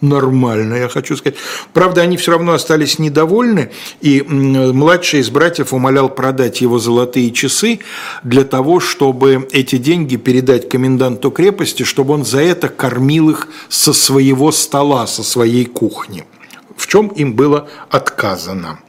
Нормально, 0.00 0.74
я 0.74 0.88
хочу 0.88 1.16
сказать. 1.16 1.38
Правда, 1.72 2.00
они 2.00 2.16
все 2.16 2.32
равно 2.32 2.54
остались 2.54 2.98
недовольны, 2.98 3.70
и 4.00 4.20
младший 4.22 5.20
из 5.20 5.30
братьев 5.30 5.72
умолял 5.72 6.08
продать 6.08 6.60
его 6.60 6.80
золотые 6.80 7.30
часы 7.30 7.78
для 8.24 8.42
того, 8.42 8.80
чтобы 8.80 9.48
эти 9.52 9.78
деньги 9.78 10.16
передать 10.16 10.68
коменданту 10.68 11.30
крепости, 11.30 11.84
чтобы 11.84 12.14
он 12.14 12.24
за 12.24 12.40
это 12.40 12.68
кормил 12.68 13.30
их 13.30 13.46
со 13.68 13.92
своего 13.92 14.50
стола, 14.50 15.06
со 15.06 15.22
своей 15.22 15.66
кухни, 15.66 16.24
в 16.76 16.88
чем 16.88 17.06
им 17.06 17.34
было 17.34 17.68
отказано. 17.88 18.80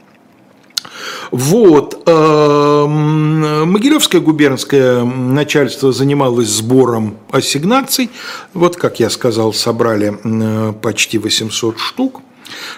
Вот. 1.30 2.02
Эм, 2.06 3.70
Могилевское 3.70 4.20
губернское 4.20 5.04
начальство 5.04 5.92
занималось 5.92 6.48
сбором 6.48 7.16
ассигнаций. 7.30 8.10
Вот, 8.52 8.76
как 8.76 9.00
я 9.00 9.10
сказал, 9.10 9.52
собрали 9.52 10.18
э, 10.22 10.72
почти 10.80 11.18
800 11.18 11.78
штук. 11.78 12.20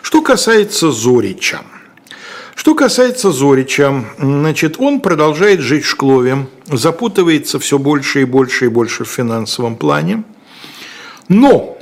Что 0.03 0.23
касается 0.23 0.91
Зорича. 0.91 1.61
Что 2.55 2.75
касается 2.75 3.33
Зорича, 3.33 4.05
значит, 4.19 4.77
он 4.79 5.01
продолжает 5.01 5.61
жить 5.61 5.85
в 5.85 5.89
Шклове, 5.89 6.49
запутывается 6.67 7.59
все 7.59 7.79
больше 7.79 8.23
и 8.23 8.25
больше 8.25 8.65
и 8.65 8.69
больше 8.69 9.05
в 9.05 9.09
финансовом 9.09 9.77
плане. 9.77 10.25
Но 11.29 11.77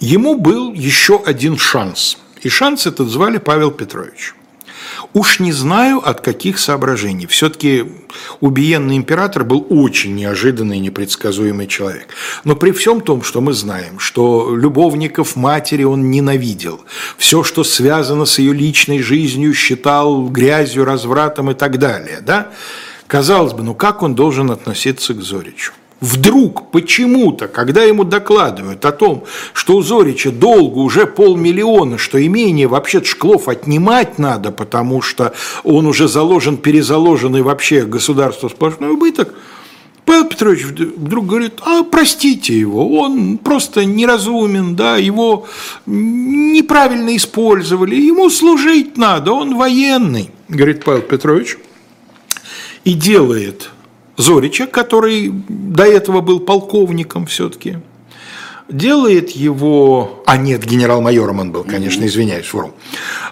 ему 0.00 0.34
был 0.34 0.72
еще 0.72 1.22
один 1.24 1.56
шанс. 1.56 2.18
И 2.42 2.48
шанс 2.48 2.86
этот 2.86 3.08
звали 3.08 3.38
Павел 3.38 3.70
Петрович. 3.70 4.34
Уж 5.14 5.40
не 5.40 5.52
знаю, 5.52 6.06
от 6.06 6.20
каких 6.20 6.58
соображений. 6.58 7.26
Все-таки 7.26 7.84
убиенный 8.40 8.96
император 8.96 9.44
был 9.44 9.66
очень 9.70 10.14
неожиданный 10.14 10.76
и 10.76 10.80
непредсказуемый 10.80 11.66
человек. 11.66 12.08
Но 12.44 12.56
при 12.56 12.72
всем 12.72 13.00
том, 13.00 13.22
что 13.22 13.40
мы 13.40 13.52
знаем, 13.52 13.98
что 13.98 14.54
любовников 14.54 15.36
матери 15.36 15.84
он 15.84 16.10
ненавидел, 16.10 16.80
все, 17.18 17.42
что 17.42 17.64
связано 17.64 18.24
с 18.24 18.38
ее 18.38 18.52
личной 18.52 19.00
жизнью, 19.00 19.54
считал 19.54 20.28
грязью, 20.28 20.84
развратом 20.84 21.50
и 21.50 21.54
так 21.54 21.78
далее, 21.78 22.20
да? 22.20 22.50
казалось 23.06 23.52
бы, 23.52 23.62
ну 23.62 23.74
как 23.74 24.02
он 24.02 24.14
должен 24.14 24.50
относиться 24.50 25.14
к 25.14 25.22
Зоричу? 25.22 25.72
Вдруг, 26.00 26.70
почему-то, 26.72 27.48
когда 27.48 27.82
ему 27.82 28.04
докладывают 28.04 28.84
о 28.84 28.92
том, 28.92 29.24
что 29.54 29.76
у 29.76 29.82
Зорича 29.82 30.30
долго 30.30 30.78
уже 30.78 31.06
полмиллиона, 31.06 31.96
что 31.96 32.24
имение 32.24 32.66
вообще 32.66 33.02
Шклов 33.02 33.48
отнимать 33.48 34.18
надо, 34.18 34.50
потому 34.50 35.00
что 35.00 35.32
он 35.64 35.86
уже 35.86 36.06
заложен, 36.06 36.58
перезаложен 36.58 37.36
и 37.36 37.40
вообще 37.40 37.82
государство 37.86 38.48
сплошной 38.48 38.90
убыток, 38.90 39.32
Павел 40.04 40.26
Петрович 40.26 40.64
вдруг 40.64 41.26
говорит, 41.26 41.54
а 41.62 41.82
простите 41.82 42.56
его, 42.56 43.00
он 43.00 43.38
просто 43.38 43.84
неразумен, 43.86 44.76
да, 44.76 44.98
его 44.98 45.46
неправильно 45.86 47.16
использовали, 47.16 47.96
ему 47.96 48.28
служить 48.28 48.98
надо, 48.98 49.32
он 49.32 49.56
военный, 49.56 50.30
говорит 50.48 50.84
Павел 50.84 51.02
Петрович, 51.02 51.56
и 52.84 52.92
делает 52.92 53.70
Зорича, 54.16 54.66
который 54.66 55.30
до 55.32 55.84
этого 55.84 56.20
был 56.20 56.40
полковником 56.40 57.26
все-таки, 57.26 57.78
делает 58.68 59.30
его, 59.30 60.22
а 60.26 60.36
нет, 60.36 60.64
генерал-майором 60.64 61.40
он 61.40 61.52
был, 61.52 61.64
конечно, 61.64 62.04
извиняюсь, 62.04 62.46
форм, 62.46 62.72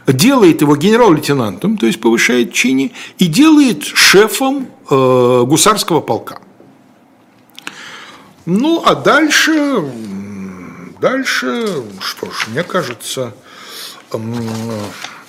делает 0.06 0.60
его 0.60 0.76
генерал-лейтенантом, 0.76 1.76
то 1.76 1.86
есть 1.86 2.00
повышает 2.00 2.52
чине, 2.52 2.92
и 3.18 3.26
делает 3.26 3.84
шефом 3.84 4.68
э, 4.90 5.44
гусарского 5.46 6.00
полка. 6.00 6.38
Ну, 8.46 8.82
а 8.84 8.94
дальше, 8.94 9.82
дальше, 11.00 11.66
что 12.00 12.30
ж, 12.30 12.48
мне 12.48 12.62
кажется, 12.62 13.34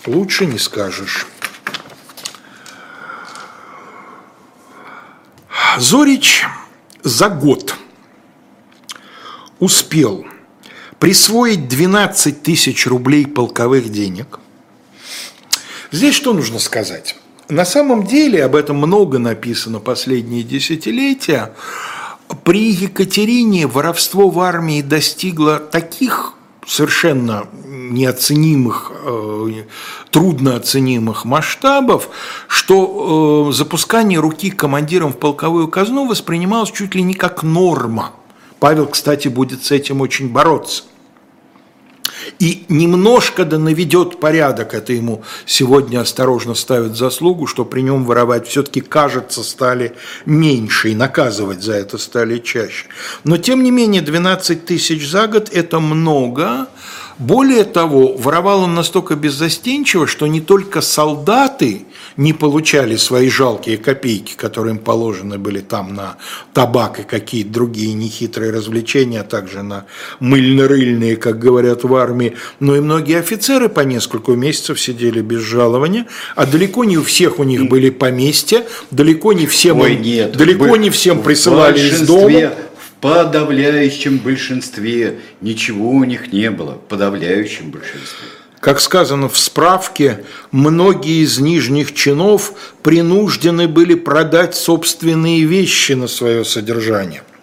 лучше 0.05 0.45
не 0.45 0.59
скажешь. 0.59 1.25
Зорич 5.77 6.45
за 7.03 7.29
год 7.29 7.75
успел 9.59 10.25
присвоить 10.99 11.67
12 11.67 12.41
тысяч 12.41 12.87
рублей 12.87 13.27
полковых 13.27 13.89
денег. 13.89 14.39
Здесь 15.91 16.15
что 16.15 16.33
нужно 16.33 16.59
сказать? 16.59 17.17
На 17.49 17.65
самом 17.65 18.07
деле, 18.07 18.43
об 18.43 18.55
этом 18.55 18.77
много 18.77 19.19
написано 19.19 19.79
последние 19.79 20.43
десятилетия, 20.43 21.53
при 22.43 22.71
Екатерине 22.71 23.67
воровство 23.67 24.29
в 24.29 24.39
армии 24.39 24.81
достигло 24.81 25.59
таких 25.59 26.34
совершенно 26.65 27.47
неоценимых, 27.65 28.91
э, 29.05 29.63
трудно 30.09 30.55
оценимых 30.55 31.25
масштабов, 31.25 32.09
что 32.47 33.49
э, 33.49 33.53
запускание 33.53 34.19
руки 34.19 34.49
командиром 34.49 35.13
в 35.13 35.17
полковую 35.17 35.67
казну 35.67 36.07
воспринималось 36.07 36.71
чуть 36.71 36.95
ли 36.95 37.03
не 37.03 37.13
как 37.13 37.43
норма. 37.43 38.11
Павел, 38.59 38.87
кстати, 38.87 39.27
будет 39.27 39.63
с 39.63 39.71
этим 39.71 40.01
очень 40.01 40.29
бороться 40.29 40.83
и 42.39 42.65
немножко 42.69 43.45
да 43.45 43.57
наведет 43.57 44.19
порядок, 44.19 44.73
это 44.73 44.93
ему 44.93 45.23
сегодня 45.45 46.01
осторожно 46.01 46.55
ставят 46.55 46.95
заслугу, 46.95 47.47
что 47.47 47.65
при 47.65 47.81
нем 47.81 48.05
воровать 48.05 48.47
все-таки, 48.47 48.81
кажется, 48.81 49.43
стали 49.43 49.95
меньше, 50.25 50.89
и 50.89 50.95
наказывать 50.95 51.63
за 51.63 51.73
это 51.73 51.97
стали 51.97 52.39
чаще. 52.39 52.87
Но, 53.23 53.37
тем 53.37 53.63
не 53.63 53.71
менее, 53.71 54.01
12 54.01 54.65
тысяч 54.65 55.09
за 55.09 55.27
год– 55.27 55.49
это 55.53 55.79
много, 55.79 56.67
более 57.17 57.63
того, 57.63 58.13
воровал 58.17 58.63
он 58.63 58.75
настолько 58.75 59.15
беззастенчиво, 59.15 60.05
что 60.05 60.27
не 60.27 60.41
только 60.41 60.81
солдаты 60.81 61.85
не 62.17 62.33
получали 62.33 62.97
свои 62.97 63.29
жалкие 63.29 63.77
копейки, 63.77 64.33
которые 64.35 64.75
им 64.75 64.79
положены 64.79 65.37
были 65.37 65.61
там 65.61 65.93
на 65.93 66.17
табак 66.53 66.99
и 66.99 67.03
какие-то 67.03 67.51
другие 67.51 67.93
нехитрые 67.93 68.51
развлечения, 68.51 69.21
а 69.21 69.23
также 69.23 69.63
на 69.63 69.85
мыльно-рыльные, 70.19 71.15
как 71.15 71.39
говорят 71.39 71.83
в 71.83 71.95
армии, 71.95 72.35
но 72.59 72.75
и 72.75 72.81
многие 72.81 73.19
офицеры 73.19 73.69
по 73.69 73.81
несколько 73.81 74.33
месяцев 74.33 74.79
сидели 74.79 75.21
без 75.21 75.41
жалования, 75.41 76.07
а 76.35 76.45
далеко 76.45 76.83
не 76.83 76.97
у 76.97 77.03
всех 77.03 77.39
у 77.39 77.43
них 77.43 77.69
были 77.69 77.91
поместья, 77.91 78.65
далеко 78.91 79.31
не 79.31 79.47
всем, 79.47 79.79
Ой, 79.79 79.95
нет, 79.95 80.35
далеко 80.35 80.75
не 80.75 80.89
всем 80.89 81.21
присылали 81.21 81.79
из 81.79 82.01
дома 82.01 82.51
подавляющем 83.05 84.17
большинстве 84.17 85.19
ничего 85.39 85.91
у 85.91 86.03
них 86.03 86.33
не 86.33 86.49
было, 86.49 86.71
в 86.71 86.89
подавляющем 86.89 87.69
большинстве. 87.69 88.27
Как 88.59 88.79
сказано 88.79 89.29
в 89.29 89.37
справке, 89.37 90.23
многие 90.51 91.23
из 91.23 91.37
нижних 91.37 91.93
чинов 91.93 92.53
принуждены 92.81 93.67
были 93.67 93.93
продать 93.93 94.55
собственные 94.55 95.43
вещи 95.43 95.91
на 95.91 96.07
свое 96.07 96.43
содержание– 96.43 97.21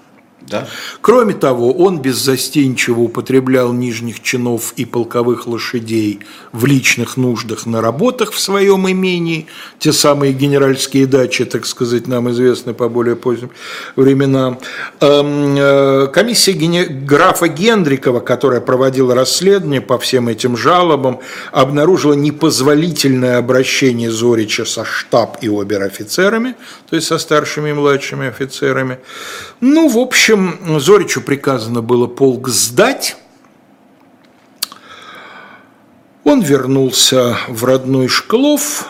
да. 0.52 0.68
Кроме 1.00 1.34
того, 1.34 1.72
он 1.72 2.00
беззастенчиво 2.00 3.00
употреблял 3.00 3.72
нижних 3.72 4.22
чинов 4.22 4.72
и 4.76 4.84
полковых 4.84 5.46
лошадей 5.46 6.20
в 6.52 6.66
личных 6.66 7.16
нуждах 7.16 7.66
на 7.66 7.80
работах 7.80 8.32
в 8.32 8.38
своем 8.38 8.88
имении. 8.88 9.46
Те 9.78 9.92
самые 9.92 10.32
генеральские 10.32 11.06
дачи, 11.06 11.44
так 11.44 11.66
сказать, 11.66 12.06
нам 12.06 12.30
известны 12.30 12.74
по 12.74 12.88
более 12.88 13.16
поздним 13.16 13.50
временам. 13.96 14.58
Эм, 15.00 15.56
э, 15.56 16.06
комиссия 16.12 16.52
графа 16.52 17.48
Гендрикова, 17.48 18.20
которая 18.20 18.60
проводила 18.60 19.14
расследование 19.14 19.80
по 19.80 19.98
всем 19.98 20.28
этим 20.28 20.56
жалобам, 20.56 21.20
обнаружила 21.50 22.12
непозволительное 22.12 23.38
обращение 23.38 24.10
Зорича 24.10 24.64
со 24.64 24.84
штаб 24.84 25.38
и 25.40 25.48
обер-офицерами, 25.48 26.54
то 26.88 26.96
есть 26.96 27.08
со 27.08 27.18
старшими 27.18 27.70
и 27.70 27.72
младшими 27.72 28.28
офицерами. 28.28 28.98
Ну, 29.60 29.88
в 29.88 29.98
общем, 29.98 30.41
Зоричу 30.78 31.20
приказано 31.20 31.82
было 31.82 32.06
полк 32.06 32.48
сдать. 32.48 33.16
Он 36.24 36.40
вернулся 36.40 37.36
в 37.48 37.64
родной 37.64 38.08
Шклов, 38.08 38.86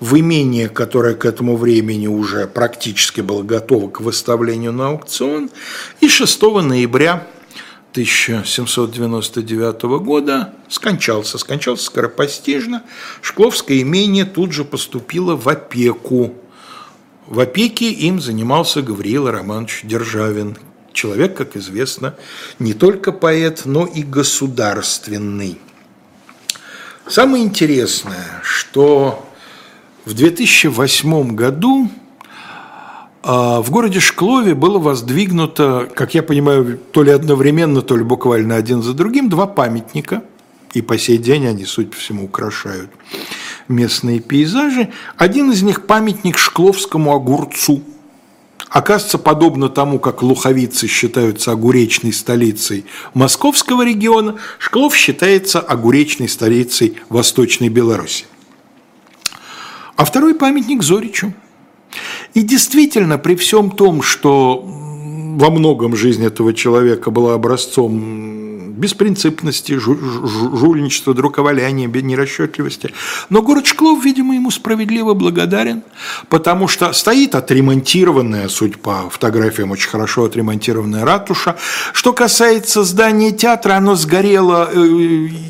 в 0.00 0.18
имение, 0.18 0.68
которое 0.68 1.14
к 1.14 1.24
этому 1.24 1.56
времени 1.56 2.08
уже 2.08 2.46
практически 2.46 3.20
было 3.20 3.42
готово 3.42 3.88
к 3.88 4.00
выставлению 4.00 4.72
на 4.72 4.88
аукцион, 4.88 5.50
и 6.00 6.08
6 6.08 6.42
ноября 6.42 7.26
1799 7.92 9.82
года 10.02 10.54
скончался. 10.68 11.38
Скончался 11.38 11.84
скоропостижно. 11.84 12.82
Шкловское 13.20 13.82
имение 13.82 14.24
тут 14.24 14.52
же 14.52 14.64
поступило 14.64 15.36
в 15.36 15.48
опеку 15.48 16.34
в 17.26 17.40
опеке 17.40 17.90
им 17.90 18.20
занимался 18.20 18.82
Гавриил 18.82 19.30
Романович 19.30 19.80
Державин, 19.84 20.56
человек, 20.92 21.36
как 21.36 21.56
известно, 21.56 22.14
не 22.58 22.74
только 22.74 23.12
поэт, 23.12 23.62
но 23.64 23.86
и 23.86 24.02
государственный. 24.02 25.58
Самое 27.06 27.44
интересное, 27.44 28.40
что 28.42 29.24
в 30.04 30.14
2008 30.14 31.34
году 31.34 31.90
а, 33.22 33.62
в 33.62 33.70
городе 33.70 34.00
Шклове 34.00 34.54
было 34.54 34.78
воздвигнуто, 34.78 35.88
как 35.94 36.14
я 36.14 36.22
понимаю, 36.22 36.78
то 36.92 37.02
ли 37.02 37.12
одновременно, 37.12 37.82
то 37.82 37.96
ли 37.96 38.02
буквально 38.02 38.56
один 38.56 38.82
за 38.82 38.94
другим, 38.94 39.28
два 39.28 39.46
памятника, 39.46 40.22
и 40.74 40.82
по 40.82 40.98
сей 40.98 41.18
день 41.18 41.46
они, 41.46 41.64
судя 41.64 41.90
по 41.90 41.96
всему, 41.96 42.24
украшают 42.24 42.90
местные 43.68 44.20
пейзажи. 44.20 44.90
Один 45.16 45.50
из 45.52 45.62
них 45.62 45.86
памятник 45.86 46.38
Шкловскому 46.38 47.14
огурцу. 47.14 47.82
Оказывается, 48.68 49.18
подобно 49.18 49.68
тому, 49.68 49.98
как 49.98 50.22
луховицы 50.22 50.86
считаются 50.86 51.52
огуречной 51.52 52.12
столицей 52.12 52.86
московского 53.12 53.84
региона, 53.84 54.36
Шклов 54.58 54.96
считается 54.96 55.60
огуречной 55.60 56.28
столицей 56.28 56.96
Восточной 57.10 57.68
Беларуси. 57.68 58.24
а 59.96 60.04
второй 60.04 60.34
памятник 60.34 60.82
Зоричу. 60.82 61.34
И 62.32 62.42
действительно, 62.42 63.18
при 63.18 63.36
всем 63.36 63.70
том, 63.70 64.02
что 64.02 64.62
во 64.64 65.50
многом 65.50 65.94
жизнь 65.94 66.24
этого 66.24 66.54
человека 66.54 67.10
была 67.10 67.34
образцом 67.34 68.31
беспринципности, 68.82 69.78
жульничества, 69.78 71.14
друковаляния, 71.14 71.86
нерасчетливости. 71.86 72.92
Но 73.30 73.42
город 73.42 73.66
Шклов, 73.66 74.04
видимо, 74.04 74.34
ему 74.34 74.50
справедливо 74.50 75.14
благодарен, 75.14 75.82
потому 76.28 76.68
что 76.68 76.92
стоит 76.92 77.34
отремонтированная, 77.34 78.48
суть 78.48 78.80
по 78.80 79.08
фотографиям, 79.08 79.70
очень 79.70 79.88
хорошо 79.88 80.24
отремонтированная 80.24 81.04
ратуша. 81.04 81.56
Что 81.92 82.12
касается 82.12 82.82
здания 82.82 83.30
театра, 83.30 83.74
оно 83.74 83.94
сгорело 83.94 84.68
э, 84.72 84.78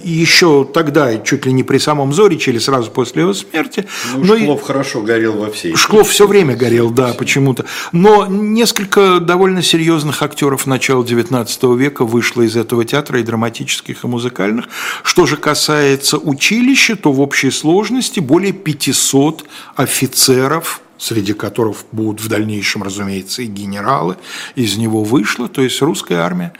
еще 0.05 0.69
тогда, 0.73 1.17
чуть 1.17 1.47
ли 1.47 1.53
не 1.53 1.63
при 1.63 1.79
самом 1.79 2.13
Зориче 2.13 2.51
или 2.51 2.59
сразу 2.59 2.91
после 2.91 3.23
его 3.23 3.33
смерти. 3.33 3.87
Ну, 4.15 4.25
Но 4.25 4.37
Шклов 4.37 4.63
и... 4.63 4.65
хорошо 4.65 5.01
горел 5.01 5.33
во 5.39 5.51
всей. 5.51 5.75
Шклов 5.75 6.11
все 6.11 6.27
время 6.27 6.55
горел, 6.55 6.91
да, 6.91 7.15
почему-то. 7.15 7.65
Но 7.93 8.27
несколько 8.27 9.21
довольно 9.21 9.63
серьезных 9.63 10.23
актеров 10.23 10.67
начала 10.67 11.03
XIX 11.03 11.77
века 11.79 12.05
вышло 12.05 12.43
из 12.43 12.57
этого 12.57 12.85
театра, 12.85 13.22
и 13.23 13.25
драматических, 13.25 14.05
и 14.05 14.07
музыкальных. 14.07 14.69
Что 15.03 15.27
же 15.27 15.37
касается 15.37 16.19
училища, 16.19 16.97
то 16.97 17.13
в 17.13 17.21
общей 17.21 17.51
сложности 17.51 18.21
более 18.21 18.53
500 18.53 19.45
офицеров 19.77 20.83
среди 20.99 21.33
которых 21.33 21.79
будут 21.91 22.21
в 22.21 22.29
дальнейшем, 22.29 22.85
разумеется, 22.85 23.43
и 23.43 23.47
генералы, 23.47 24.17
из 24.55 24.77
него 24.77 25.03
вышло, 25.03 25.49
то 25.49 25.61
есть 25.61 25.83
русская 25.83 26.19
армия 26.19 26.53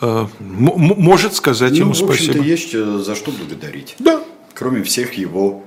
э, 0.00 0.26
может 0.38 1.34
сказать 1.34 1.72
ну, 1.72 1.78
ему 1.78 1.94
спасибо. 1.94 2.38
в 2.38 2.44
есть 2.44 2.74
э, 2.74 3.02
за 3.04 3.16
что 3.16 3.32
благодарить. 3.32 3.96
Да. 3.98 4.22
Кроме 4.54 4.84
всех 4.84 5.14
его 5.14 5.64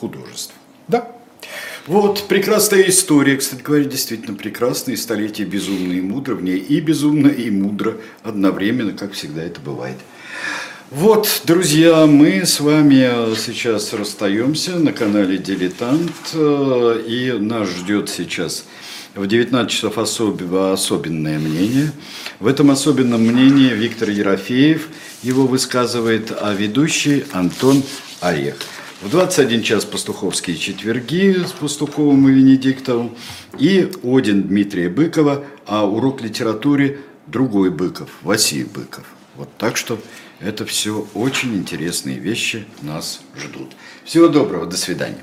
художеств. 0.00 0.54
Да. 0.88 1.15
Вот, 1.86 2.24
прекрасная 2.26 2.82
история, 2.88 3.36
кстати 3.36 3.62
говоря, 3.62 3.84
действительно 3.84 4.36
прекрасная, 4.36 4.96
столетие 4.96 5.46
безумно 5.46 5.92
и 5.92 6.00
мудро, 6.00 6.34
в 6.34 6.42
ней 6.42 6.58
и 6.58 6.80
безумно, 6.80 7.28
и 7.28 7.48
мудро 7.48 7.98
одновременно, 8.24 8.92
как 8.92 9.12
всегда 9.12 9.44
это 9.44 9.60
бывает. 9.60 9.96
Вот, 10.90 11.42
друзья, 11.44 12.06
мы 12.06 12.44
с 12.44 12.58
вами 12.58 13.34
сейчас 13.36 13.92
расстаемся 13.92 14.72
на 14.80 14.92
канале 14.92 15.38
«Дилетант», 15.38 16.10
э, 16.34 17.04
и 17.06 17.32
нас 17.38 17.68
ждет 17.68 18.08
сейчас 18.08 18.64
в 19.14 19.24
19 19.24 19.70
часов 19.70 19.98
особо, 19.98 20.72
особенное 20.72 21.38
мнение. 21.38 21.92
В 22.40 22.48
этом 22.48 22.72
особенном 22.72 23.22
мнении 23.22 23.70
Виктор 23.70 24.10
Ерофеев 24.10 24.88
его 25.22 25.46
высказывает, 25.46 26.32
а 26.40 26.52
ведущий 26.52 27.24
Антон 27.32 27.84
Орех. 28.20 28.56
В 29.02 29.10
21 29.10 29.62
час 29.62 29.84
пастуховские 29.84 30.56
четверги 30.56 31.44
с 31.46 31.52
Пастуховым 31.52 32.30
и 32.30 32.32
Венедиктовым 32.32 33.14
и 33.58 33.90
Один 34.02 34.44
Дмитрия 34.44 34.88
Быкова, 34.88 35.44
а 35.66 35.86
урок 35.86 36.22
литературы 36.22 37.00
другой 37.26 37.70
Быков, 37.70 38.08
Василий 38.22 38.64
Быков. 38.64 39.04
Вот 39.36 39.50
так 39.58 39.76
что 39.76 40.00
это 40.40 40.64
все 40.64 41.06
очень 41.12 41.54
интересные 41.56 42.18
вещи 42.18 42.64
нас 42.80 43.20
ждут. 43.38 43.76
Всего 44.06 44.28
доброго, 44.28 44.64
до 44.64 44.78
свидания. 44.78 45.22